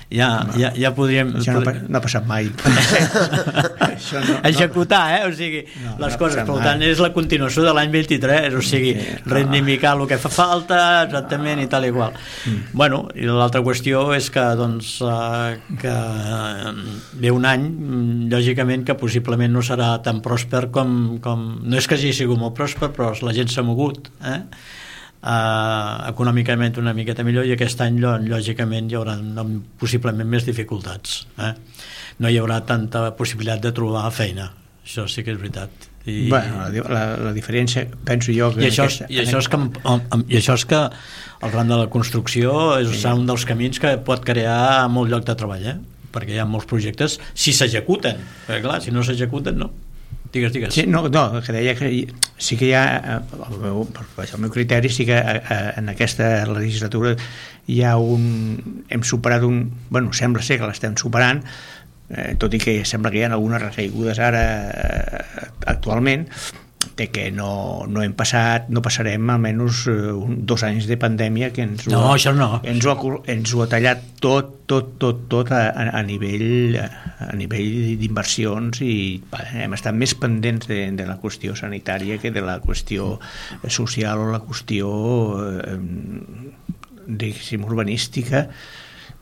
ja, 0.10 0.27
ja, 0.58 0.72
ja 0.74 0.89
podríem 0.98 1.36
Això 1.38 1.53
no, 1.53 1.62
no 1.86 1.98
ha 2.00 2.01
passat 2.01 2.25
mai 2.25 2.48
Això 3.86 4.22
no, 4.24 4.39
executar, 4.48 5.01
eh? 5.19 5.27
o 5.27 5.34
sigui, 5.38 5.60
No, 5.84 5.91
no 6.00 6.05
les 6.08 6.15
ha 6.15 6.19
coses, 6.22 6.39
per 6.48 6.55
mai. 6.55 6.63
tant 6.65 6.81
és 6.88 7.01
la 7.03 7.12
continuació 7.13 7.62
de 7.65 7.74
l'any 7.77 7.91
23, 7.93 8.55
o 8.58 8.63
sigui 8.65 8.96
reivindicar 9.29 9.93
el 10.00 10.08
que 10.10 10.17
fa 10.22 10.31
falta 10.34 10.79
exactament 11.05 11.62
i 11.62 11.67
tal 11.72 11.86
i 11.86 11.91
qual 11.96 12.15
Mm. 12.50 12.72
bueno, 12.74 13.03
i 13.19 13.25
l'altra 13.27 13.62
qüestió 13.65 14.01
és 14.15 14.29
que 14.34 14.41
doncs 14.58 14.96
eh, 15.05 15.60
que 15.81 15.91
eh, 15.91 16.74
ve 17.19 17.31
un 17.36 17.46
any 17.46 17.65
mm, 17.69 18.29
lògicament 18.31 18.86
que 18.88 18.96
possiblement 18.98 19.51
no 19.53 19.62
serà 19.65 19.91
tan 20.05 20.22
pròsper 20.25 20.69
com, 20.74 21.19
com 21.22 21.46
no 21.63 21.77
és 21.77 21.86
que 21.88 21.98
hagi 22.00 22.13
sigut 22.15 22.39
molt 22.39 22.55
pròsper 22.58 22.89
però 22.96 23.12
la 23.27 23.34
gent 23.36 23.51
s'ha 23.51 23.62
mogut 23.67 24.10
eh? 24.24 24.39
Uh, 25.19 26.07
econòmicament 26.07 26.77
una 26.79 26.93
miqueta 26.95 27.25
millor 27.27 27.43
i 27.43 27.51
aquest 27.51 27.81
any 27.83 27.97
lò- 27.99 28.15
lògicament 28.23 28.88
hi 28.88 28.95
haurà 28.95 29.17
no, 29.19 29.43
possiblement 29.75 30.29
més 30.31 30.45
dificultats 30.47 31.25
eh? 31.43 31.49
no 32.23 32.31
hi 32.31 32.38
haurà 32.39 32.61
tanta 32.63 33.01
possibilitat 33.19 33.65
de 33.65 33.73
trobar 33.75 34.05
feina 34.15 34.45
això 34.79 35.09
sí 35.11 35.25
que 35.27 35.33
és 35.35 35.41
veritat 35.41 35.89
i, 36.07 36.29
Bueno, 36.31 36.61
la, 36.63 36.69
la, 36.95 37.01
la 37.27 37.33
diferència, 37.35 37.83
penso 38.07 38.31
jo... 38.31 38.47
Que 38.55 38.63
i, 38.63 38.69
això, 38.69 38.85
aquesta- 38.88 39.09
i, 39.11 39.19
això 39.25 39.41
és 39.43 39.49
que, 39.51 39.59
i 40.31 40.39
això 40.39 40.55
és 40.55 40.63
que 40.71 40.79
el 40.88 41.51
ram 41.51 41.67
de 41.67 41.81
la 41.83 41.89
construcció 41.91 42.55
és 42.79 42.95
sí. 43.01 43.03
un 43.11 43.27
dels 43.27 43.43
camins 43.45 43.83
que 43.83 43.91
pot 44.07 44.23
crear 44.23 44.88
molt 44.88 45.11
lloc 45.11 45.27
de 45.27 45.35
treball 45.35 45.67
eh? 45.67 45.75
perquè 46.15 46.38
hi 46.38 46.39
ha 46.39 46.47
molts 46.47 46.65
projectes 46.71 47.19
si 47.35 47.51
s'executen 47.51 48.23
perquè 48.47 48.63
clar, 48.63 48.79
si 48.88 48.95
no 48.95 49.03
s'executen 49.03 49.59
no 49.65 49.67
digues, 50.33 50.53
digues. 50.53 50.74
Sí, 50.74 50.86
no, 50.88 51.07
no, 51.09 51.41
que 51.41 51.53
deia 51.53 51.75
que 51.75 51.89
sí 52.38 52.57
que 52.57 52.69
hi 52.69 52.74
ha, 52.77 52.86
eh, 52.98 53.41
el 53.50 53.57
meu, 53.62 53.83
el 53.88 54.39
meu 54.43 54.53
criteri, 54.53 54.89
sí 54.89 55.05
que 55.05 55.17
eh, 55.17 55.41
eh, 55.41 55.74
en 55.77 55.89
aquesta 55.89 56.45
legislatura 56.50 57.15
hi 57.67 57.81
ha 57.83 57.98
un... 57.98 58.86
hem 58.89 59.03
superat 59.03 59.43
un... 59.43 59.62
bueno, 59.89 60.13
sembla 60.13 60.43
ser 60.45 60.59
que 60.62 60.69
l'estem 60.69 60.98
superant, 60.98 61.43
eh, 62.09 62.33
tot 62.41 62.53
i 62.53 62.62
que 62.62 62.79
sembla 62.86 63.12
que 63.13 63.21
hi 63.21 63.25
ha 63.27 63.33
algunes 63.33 63.62
recaigudes 63.62 64.21
ara 64.24 64.43
eh, 64.69 65.48
actualment, 65.74 66.27
de 66.95 67.09
que 67.12 67.31
no, 67.31 67.86
no 67.88 68.01
hem 68.03 68.13
passat, 68.15 68.69
no 68.71 68.81
passarem 68.83 69.27
almenys 69.31 69.81
eh, 69.91 70.12
un, 70.15 70.38
dos 70.48 70.63
anys 70.63 70.88
de 70.88 70.95
pandèmia 71.00 71.51
que 71.55 71.63
ens 71.67 71.88
ho, 71.88 71.91
No, 71.91 72.01
això 72.13 72.31
no. 72.36 72.62
ens 72.63 72.88
ho, 72.88 72.93
ha, 72.93 73.12
ens 73.31 73.53
ho 73.53 73.63
ha 73.63 73.67
tallat 73.71 74.05
tot, 74.24 74.53
tot, 74.69 74.93
tot, 75.01 75.25
tot 75.31 75.51
a, 75.55 75.62
a, 75.75 76.01
nivell 76.07 76.77
a 76.79 77.31
nivell 77.36 78.00
d'inversions 78.00 78.79
i 78.86 78.93
hem 79.59 79.75
estat 79.75 79.95
més 79.95 80.15
pendents 80.19 80.71
de, 80.71 80.81
de 80.95 81.07
la 81.07 81.19
qüestió 81.19 81.55
sanitària 81.59 82.19
que 82.19 82.31
de 82.36 82.43
la 82.43 82.59
qüestió 82.63 83.17
social 83.67 84.24
o 84.24 84.31
la 84.31 84.43
qüestió 84.43 84.91
eh, 85.43 85.79
diguéssim 87.09 87.63
urbanística 87.67 88.48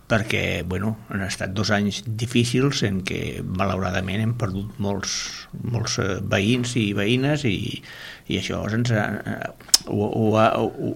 perquè 0.07 0.63
bueno, 0.63 0.95
han 1.11 1.25
estat 1.25 1.51
dos 1.55 1.71
anys 1.75 2.01
difícils 2.07 2.83
en 2.87 3.01
què 3.07 3.41
malauradament 3.43 4.23
hem 4.23 4.33
perdut 4.39 4.79
molts, 4.83 5.17
molts 5.67 5.99
eh, 5.99 6.17
veïns 6.23 6.77
i 6.79 6.87
veïnes 6.95 7.43
i, 7.47 7.57
i 8.31 8.39
això 8.39 8.63
ens 8.71 8.93
ha, 8.95 9.05
eh, 9.19 9.51
ho, 9.91 10.07
ho, 10.07 10.29
ha, 10.39 10.47
ho, 10.55 10.93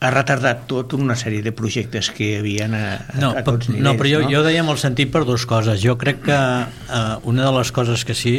ha 0.00 0.12
retardat 0.14 0.62
tot 0.70 0.94
una 0.94 1.18
sèrie 1.18 1.42
de 1.42 1.50
projectes 1.56 2.12
que 2.14 2.28
hi 2.28 2.38
havia 2.38 2.70
a, 2.70 2.84
a, 2.94 3.18
no, 3.18 3.34
a 3.34 3.42
tots 3.42 3.72
nivells. 3.72 3.84
no, 3.88 3.96
però 3.98 4.14
jo, 4.14 4.24
jo 4.36 4.46
deia 4.46 4.62
molt 4.64 4.80
sentit 4.82 5.10
per 5.10 5.26
dues 5.26 5.42
coses. 5.50 5.82
Jo 5.82 5.98
crec 5.98 6.22
que 6.30 6.38
eh, 6.38 7.04
una 7.26 7.48
de 7.48 7.54
les 7.58 7.74
coses 7.74 8.06
que 8.06 8.14
sí 8.14 8.38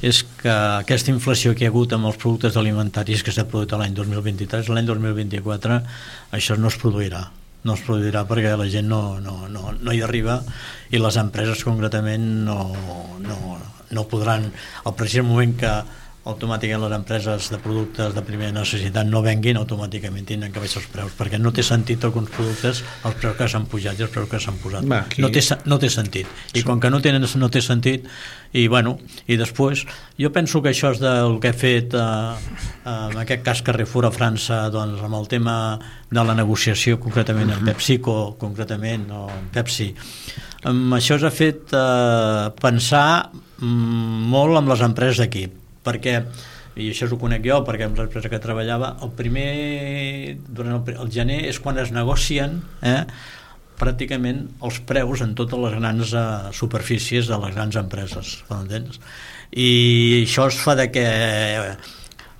és 0.00 0.24
que 0.40 0.52
aquesta 0.80 1.12
inflació 1.12 1.52
que 1.52 1.66
hi 1.66 1.68
ha 1.68 1.74
hagut 1.74 1.92
amb 1.92 2.08
els 2.08 2.16
productes 2.16 2.56
alimentaris 2.56 3.20
que 3.20 3.32
s'ha 3.32 3.44
produït 3.44 3.76
l'any 3.76 3.92
2023, 3.96 4.72
l'any 4.72 4.88
2024 4.88 5.82
això 6.40 6.56
no 6.56 6.72
es 6.72 6.80
produirà 6.80 7.28
no 7.66 7.74
es 7.74 7.82
produirà 7.86 8.24
perquè 8.28 8.54
la 8.56 8.68
gent 8.70 8.88
no, 8.88 9.18
no, 9.20 9.48
no, 9.50 9.74
no 9.74 9.94
hi 9.94 10.02
arriba 10.06 10.38
i 10.94 11.02
les 11.02 11.18
empreses 11.20 11.64
concretament 11.66 12.26
no, 12.46 12.70
no, 13.24 13.38
no 13.90 14.08
podran. 14.10 14.48
Al 14.86 14.94
precisament 14.98 15.32
moment 15.34 15.56
que 15.60 15.72
automàticament 16.26 16.82
les 16.88 16.94
empreses 16.96 17.48
de 17.52 17.58
productes 17.62 18.14
de 18.16 18.22
primera 18.26 18.50
necessitat 18.54 19.06
no 19.06 19.20
venguin, 19.22 19.58
automàticament 19.60 20.26
tindran 20.26 20.50
que 20.52 20.62
baixar 20.62 20.80
els 20.82 20.88
preus, 20.90 21.12
perquè 21.18 21.38
no 21.38 21.52
té 21.54 21.62
sentit 21.62 22.02
alguns 22.04 22.30
productes 22.34 22.82
els 23.06 23.18
preus 23.20 23.36
que 23.38 23.46
s'han 23.52 23.66
pujat 23.70 24.00
i 24.00 24.04
els 24.06 24.10
preus 24.14 24.28
que 24.32 24.40
s'han 24.42 24.58
posat. 24.62 24.88
Va, 24.90 25.04
aquí- 25.06 25.22
no, 25.22 25.30
té, 25.30 25.42
no 25.70 25.78
té 25.78 25.90
sentit. 25.92 26.26
I 26.58 26.64
com 26.66 26.80
que 26.82 26.90
no, 26.90 26.98
tenen, 27.04 27.22
no 27.38 27.48
té 27.52 27.62
sentit, 27.62 28.08
i 28.52 28.66
bueno, 28.72 28.96
i 29.30 29.36
després, 29.38 29.84
jo 30.18 30.30
penso 30.34 30.62
que 30.64 30.72
això 30.74 30.90
és 30.96 31.00
del 31.02 31.38
que 31.42 31.52
he 31.52 31.56
fet 31.56 31.94
eh, 31.94 32.00
en 32.90 33.18
aquest 33.22 33.44
cas 33.46 33.62
Carrefour 33.62 34.06
a 34.08 34.10
França, 34.14 34.64
doncs 34.74 35.02
amb 35.06 35.14
el 35.20 35.28
tema 35.30 35.56
de 36.10 36.22
la 36.24 36.34
negociació 36.34 36.98
concretament 37.02 37.52
amb 37.54 37.66
PepsiCo, 37.70 38.34
concretament, 38.40 39.06
o 39.14 39.26
amb 39.30 39.52
Pepsi, 39.54 39.92
amb 40.66 40.94
això 40.98 41.18
s'ha 41.22 41.30
fet 41.30 41.70
eh, 41.74 42.50
pensar 42.60 43.30
mm, 43.30 44.26
molt 44.34 44.58
amb 44.58 44.74
les 44.74 44.82
empreses 44.86 45.22
d'aquí, 45.22 45.46
perquè 45.86 46.20
i 46.76 46.90
això 46.90 47.08
ho 47.08 47.16
conec 47.20 47.46
jo 47.46 47.62
perquè 47.64 47.86
amb 47.86 47.96
l'empresa 47.96 48.28
que 48.28 48.42
treballava 48.42 48.96
el 49.06 49.14
primer 49.16 49.48
durant 50.44 50.76
el, 50.76 50.94
el 51.06 51.12
gener 51.14 51.40
és 51.48 51.60
quan 51.62 51.78
es 51.80 51.94
negocien 51.94 52.58
eh, 52.84 53.00
pràcticament 53.80 54.46
els 54.64 54.80
preus 54.88 55.22
en 55.24 55.34
totes 55.38 55.60
les 55.60 55.76
grans 55.76 56.14
uh, 56.16 56.48
superfícies 56.56 57.28
de 57.28 57.38
les 57.42 57.54
grans 57.54 57.76
empreses, 57.80 58.38
m'entens? 58.50 59.00
I 59.52 60.24
això 60.24 60.48
es 60.50 60.58
fa 60.60 60.74
de 60.78 60.88
que 60.92 61.06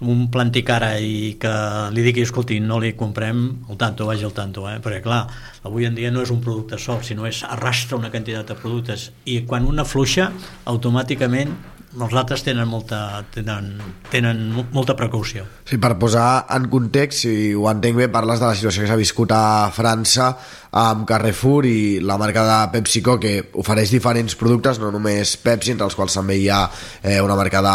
un 0.07 0.27
plantic 0.33 0.69
ara 0.75 0.91
i 1.01 1.37
que 1.41 1.53
li 1.95 2.03
digui, 2.05 2.25
escolti, 2.27 2.59
no 2.61 2.81
li 2.83 2.93
comprem 2.99 3.47
el 3.71 3.79
tanto, 3.81 4.09
vagi 4.09 4.27
al 4.29 4.35
tanto, 4.37 4.67
eh? 4.69 4.77
perquè 4.85 5.01
clar, 5.05 5.23
avui 5.65 5.89
en 5.89 5.97
dia 5.97 6.11
no 6.13 6.25
és 6.25 6.33
un 6.35 6.43
producte 6.45 6.77
sol, 6.81 7.01
sinó 7.07 7.29
és 7.29 7.41
arrastra 7.47 7.97
una 7.97 8.11
quantitat 8.13 8.53
de 8.53 8.59
productes 8.61 9.11
i 9.25 9.41
quan 9.49 9.69
una 9.69 9.87
fluixa, 9.89 10.29
automàticament 10.69 11.55
els 11.97 12.15
altres 12.15 12.45
tenen 12.45 12.69
molta, 12.69 13.23
tenen, 13.35 13.73
tenen 14.13 14.43
molta 14.75 14.97
precaució. 14.99 15.47
Sí, 15.67 15.79
per 15.83 15.95
posar 16.01 16.47
en 16.57 16.69
context, 16.73 17.25
si 17.25 17.55
ho 17.57 17.67
entenc 17.71 17.99
bé, 18.03 18.11
parles 18.13 18.43
de 18.43 18.49
la 18.51 18.57
situació 18.59 18.85
que 18.85 18.91
s'ha 18.91 19.01
viscut 19.01 19.33
a 19.35 19.71
França 19.75 20.35
amb 20.77 21.07
Carrefour 21.09 21.65
i 21.65 22.01
la 22.05 22.19
marca 22.21 22.43
de 22.45 22.57
PepsiCo 22.75 23.17
que 23.21 23.33
ofereix 23.57 23.95
diferents 23.95 24.37
productes, 24.37 24.81
no 24.83 24.91
només 24.93 25.37
Pepsi, 25.41 25.73
entre 25.73 25.89
els 25.89 25.97
quals 25.97 26.19
també 26.19 26.37
hi 26.37 26.51
ha 26.53 26.67
eh, 27.03 27.17
una 27.25 27.39
marca 27.39 27.63
de 27.65 27.73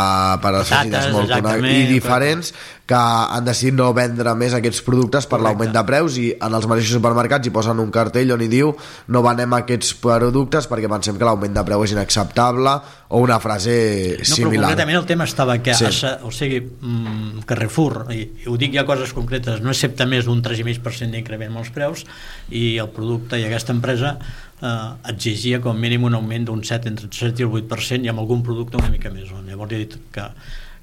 als 0.52 1.10
molt 1.10 1.34
coneguda 1.34 1.72
i 1.72 1.88
diferents, 1.90 2.54
que 2.92 3.00
han 3.00 3.46
decidit 3.48 3.78
no 3.78 3.88
vendre 3.96 4.34
més 4.36 4.54
aquests 4.58 4.82
productes 4.84 5.28
per 5.32 5.40
l'augment 5.40 5.72
de 5.72 5.84
preus 5.88 6.18
i 6.20 6.28
en 6.34 6.58
els 6.58 6.66
mateixos 6.68 6.98
supermercats 6.98 7.48
hi 7.48 7.54
posen 7.56 7.80
un 7.80 7.92
cartell 7.94 8.34
on 8.36 8.44
hi 8.44 8.50
diu 8.52 8.74
no 9.16 9.22
venem 9.24 9.56
aquests 9.56 9.94
productes 10.02 10.68
perquè 10.68 10.90
pensem 10.92 11.20
que 11.20 11.28
l'augment 11.28 11.56
de 11.56 11.64
preu 11.68 11.86
és 11.86 11.94
inacceptable 11.96 12.74
o 13.12 13.22
una 13.24 13.40
frase 13.44 13.76
no, 14.18 14.28
similar. 14.28 14.52
però 14.52 14.52
concretament 14.66 15.00
el 15.00 15.08
tema 15.08 15.28
estava 15.30 15.58
que 15.64 15.76
Sí. 15.78 15.88
sí. 15.96 16.12
o 16.28 16.32
sigui, 16.36 16.60
mm, 16.60 17.46
Carrefour 17.48 18.12
i, 18.12 18.22
i 18.44 18.52
ho 18.52 18.58
dic 18.60 18.76
ja 18.76 18.84
coses 18.88 19.16
concretes, 19.16 19.64
no 19.64 19.72
accepta 19.72 20.06
més 20.06 20.28
d'un 20.28 20.44
3,5% 20.44 21.16
d'increment 21.16 21.52
en 21.56 21.64
els 21.64 21.72
preus 21.72 22.04
i 22.50 22.78
el 22.78 22.91
producte 22.96 23.40
i 23.40 23.46
aquesta 23.48 23.76
empresa 23.76 24.16
eh, 24.18 24.90
exigia 25.14 25.62
com 25.62 25.78
mínim 25.78 26.08
un 26.10 26.18
augment 26.20 26.50
d'un 26.50 26.64
7 26.64 26.92
entre 26.92 27.08
el 27.10 27.14
7 27.14 27.44
i 27.44 27.48
el 27.48 27.56
8% 27.64 28.06
i 28.06 28.12
amb 28.12 28.24
algun 28.24 28.44
producte 28.46 28.82
una 28.82 28.92
mica 28.94 29.14
més 29.14 29.32
llavors 29.48 29.74
he 29.74 29.86
dit 29.86 29.98
que 30.12 30.28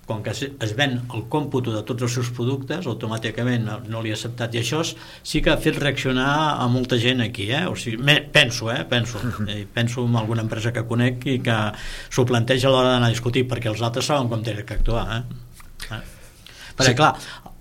quan 0.09 0.23
que 0.25 0.33
es 0.33 0.73
ven 0.75 0.95
el 1.13 1.27
còmputo 1.29 1.75
de 1.75 1.83
tots 1.85 2.07
els 2.07 2.15
seus 2.17 2.31
productes, 2.33 2.87
automàticament 2.89 3.67
no, 3.93 4.01
li 4.01 4.15
ha 4.15 4.17
acceptat. 4.17 4.55
I 4.57 4.63
això 4.63 4.81
sí 4.89 5.43
que 5.45 5.53
ha 5.53 5.59
fet 5.61 5.77
reaccionar 5.77 6.31
a 6.57 6.65
molta 6.73 6.97
gent 7.03 7.21
aquí, 7.21 7.51
eh? 7.53 7.67
O 7.69 7.77
sigui, 7.77 8.01
me, 8.01 8.17
penso, 8.33 8.73
eh? 8.73 8.87
Penso. 8.89 9.21
Eh, 9.49 9.67
penso 9.73 10.05
en 10.05 10.17
alguna 10.17 10.43
empresa 10.45 10.73
que 10.73 10.83
conec 10.89 11.27
i 11.29 11.37
que 11.45 11.57
s'ho 12.09 12.25
planteja 12.29 12.69
a 12.69 12.73
l'hora 12.73 12.95
d'anar 12.95 13.09
a 13.09 13.13
discutir, 13.13 13.45
perquè 13.49 13.69
els 13.71 13.85
altres 13.85 14.09
saben 14.09 14.29
com 14.33 14.43
tenen 14.45 14.67
que 14.67 14.77
actuar, 14.81 15.05
eh? 15.19 15.23
eh? 15.93 16.01
Perquè, 16.77 16.91
Sí. 16.93 16.97
clar, 16.97 17.13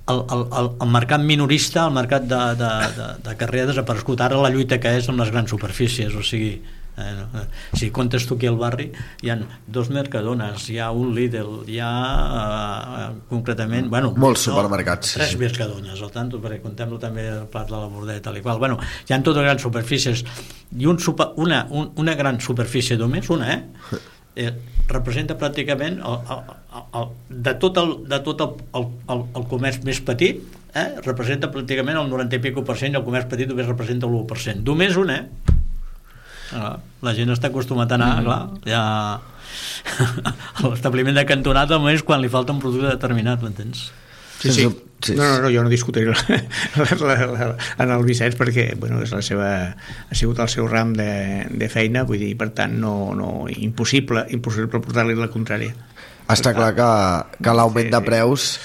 el, 0.10 0.24
el, 0.34 0.44
el, 0.62 0.72
el 0.82 0.92
mercat 0.94 1.22
minorista, 1.22 1.86
el 1.88 1.94
mercat 1.96 2.28
de, 2.30 2.42
de, 2.60 2.72
de, 2.98 3.12
de 3.28 3.38
carrer 3.40 3.66
ha 3.66 3.70
desaparegut. 3.74 4.24
Ara 4.24 4.42
la 4.42 4.52
lluita 4.54 4.82
que 4.82 4.96
és 5.00 5.10
amb 5.12 5.24
les 5.24 5.32
grans 5.34 5.52
superfícies, 5.54 6.16
o 6.16 6.26
sigui, 6.26 6.58
Eh, 6.98 7.14
no, 7.14 7.40
eh, 7.40 7.46
si 7.78 7.92
comptes 7.92 8.26
tu 8.26 8.34
aquí 8.36 8.48
al 8.50 8.56
barri 8.58 8.88
hi 9.22 9.30
ha 9.30 9.36
dos 9.70 9.92
mercadones, 9.94 10.64
hi 10.74 10.80
ha 10.82 10.88
un 10.90 11.12
Lidl 11.14 11.60
hi 11.70 11.78
ha 11.78 11.92
eh, 11.94 13.12
concretament 13.30 13.92
bueno, 13.92 14.16
Molts 14.18 14.48
supermercats, 14.48 15.12
sí, 15.12 15.20
tres 15.20 15.36
sí. 15.36 15.38
mercadones 15.44 16.02
al 16.02 16.10
tanto 16.16 16.42
perquè 16.42 16.58
contem 16.64 16.98
també 16.98 17.28
el 17.30 17.46
plat 17.54 17.70
de 17.70 17.78
la 17.78 17.86
bordeta 17.86 18.32
tal 18.32 18.40
i 18.40 18.42
qual. 18.42 18.58
Bueno, 18.58 18.80
hi 19.06 19.14
ha 19.14 19.22
totes 19.22 19.46
grans 19.46 19.62
superfícies 19.62 20.26
i 20.74 20.90
un 20.90 20.98
super, 20.98 21.36
una, 21.38 21.68
un, 21.70 21.92
una 22.02 22.18
gran 22.18 22.42
superfície 22.42 22.98
només, 22.98 23.30
una 23.30 23.54
eh? 23.54 23.62
eh 24.38 24.53
representa 24.88 25.36
pràcticament 25.36 26.00
el, 26.00 26.20
el, 26.32 26.53
el, 26.96 27.10
de 27.48 27.53
tot 27.60 27.77
el, 27.82 27.89
de 28.08 28.20
tot 28.24 28.44
el, 28.46 28.53
el, 28.79 28.86
el, 29.12 29.24
el 29.36 29.48
comerç 29.51 29.82
més 29.88 30.00
petit 30.00 30.39
eh? 30.72 30.88
representa 31.03 31.50
pràcticament 31.51 32.00
el 32.00 32.08
90 32.12 32.39
i 32.39 32.44
pico 32.46 32.63
per 32.67 32.77
cent 32.79 32.96
i 32.96 33.00
el 33.00 33.03
comerç 33.03 33.27
petit 33.32 33.51
només 33.51 33.67
representa 33.67 34.08
el 34.08 34.15
1% 34.22 34.63
només 34.63 35.00
un, 35.01 35.12
eh? 35.12 35.24
Ah, 36.56 36.77
la 37.03 37.13
gent 37.17 37.34
està 37.34 37.50
acostumat 37.51 37.91
a 37.91 37.98
anar, 38.00 38.13
mm 38.13 38.20
-hmm. 38.20 38.25
clar, 38.25 38.41
ja 38.63 38.84
a 40.63 40.67
l'establiment 40.70 41.15
de 41.15 41.25
cantonada 41.25 41.77
només 41.77 42.03
quan 42.03 42.22
li 42.22 42.29
falta 42.29 42.53
un 42.53 42.60
producte 42.60 42.88
determinat, 42.88 43.41
m'entens? 43.41 43.91
Sí, 44.39 44.51
sí. 44.51 44.67
No, 45.13 45.24
no, 45.24 45.42
no, 45.44 45.50
jo 45.54 45.62
no 45.63 45.70
discutiré 45.70 46.10
la, 46.10 46.39
la, 46.77 46.98
la, 46.98 47.27
la, 47.30 47.48
en 47.84 47.92
el 47.94 48.06
Vicenç 48.06 48.34
perquè 48.39 48.71
bueno, 48.82 49.04
és 49.06 49.13
la 49.13 49.21
seva, 49.21 49.50
ha 49.78 50.17
sigut 50.17 50.41
el 50.41 50.50
seu 50.50 50.65
ram 50.71 50.95
de, 50.98 51.45
de 51.54 51.69
feina, 51.69 52.02
vull 52.08 52.24
dir, 52.24 52.32
per 52.39 52.50
tant, 52.58 52.74
no, 52.82 53.13
no, 53.17 53.32
impossible, 53.54 54.26
impossible 54.34 54.82
portar-li 54.82 55.17
la 55.17 55.30
contrària. 55.34 55.76
Està 56.34 56.52
clar 56.58 56.74
que, 56.76 56.89
que 57.45 57.54
l'augment 57.56 57.93
de 57.93 58.02
preus 58.04 58.56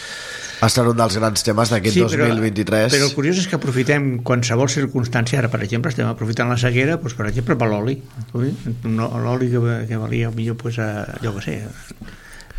ha 0.62 0.70
estat 0.70 0.86
un 0.86 0.96
dels 0.98 1.18
grans 1.18 1.42
temes 1.42 1.70
d'aquest 1.74 1.96
Sí, 1.98 2.02
2023. 2.06 2.88
Però, 2.88 2.94
però 2.94 3.10
el 3.10 3.14
curiós 3.16 3.42
és 3.42 3.48
que 3.50 3.58
aprofitem 3.58 4.08
qualsevol 4.26 4.70
circumstància, 4.70 5.40
ara 5.42 5.50
per 5.50 5.60
exemple 5.66 5.90
estem 5.90 6.08
aprofitant 6.08 6.50
la 6.52 6.58
sequera, 6.60 6.96
doncs, 7.02 7.16
per 7.18 7.28
exemple 7.28 7.58
per 7.58 7.68
l'oli. 7.70 7.96
L'oli 8.32 9.52
que, 9.52 9.78
que 9.90 10.00
valia 10.00 10.30
millor, 10.34 10.58
doncs, 10.62 10.78
a, 10.82 11.18
jo 11.22 11.34
què 11.36 11.44
sé, 11.48 11.56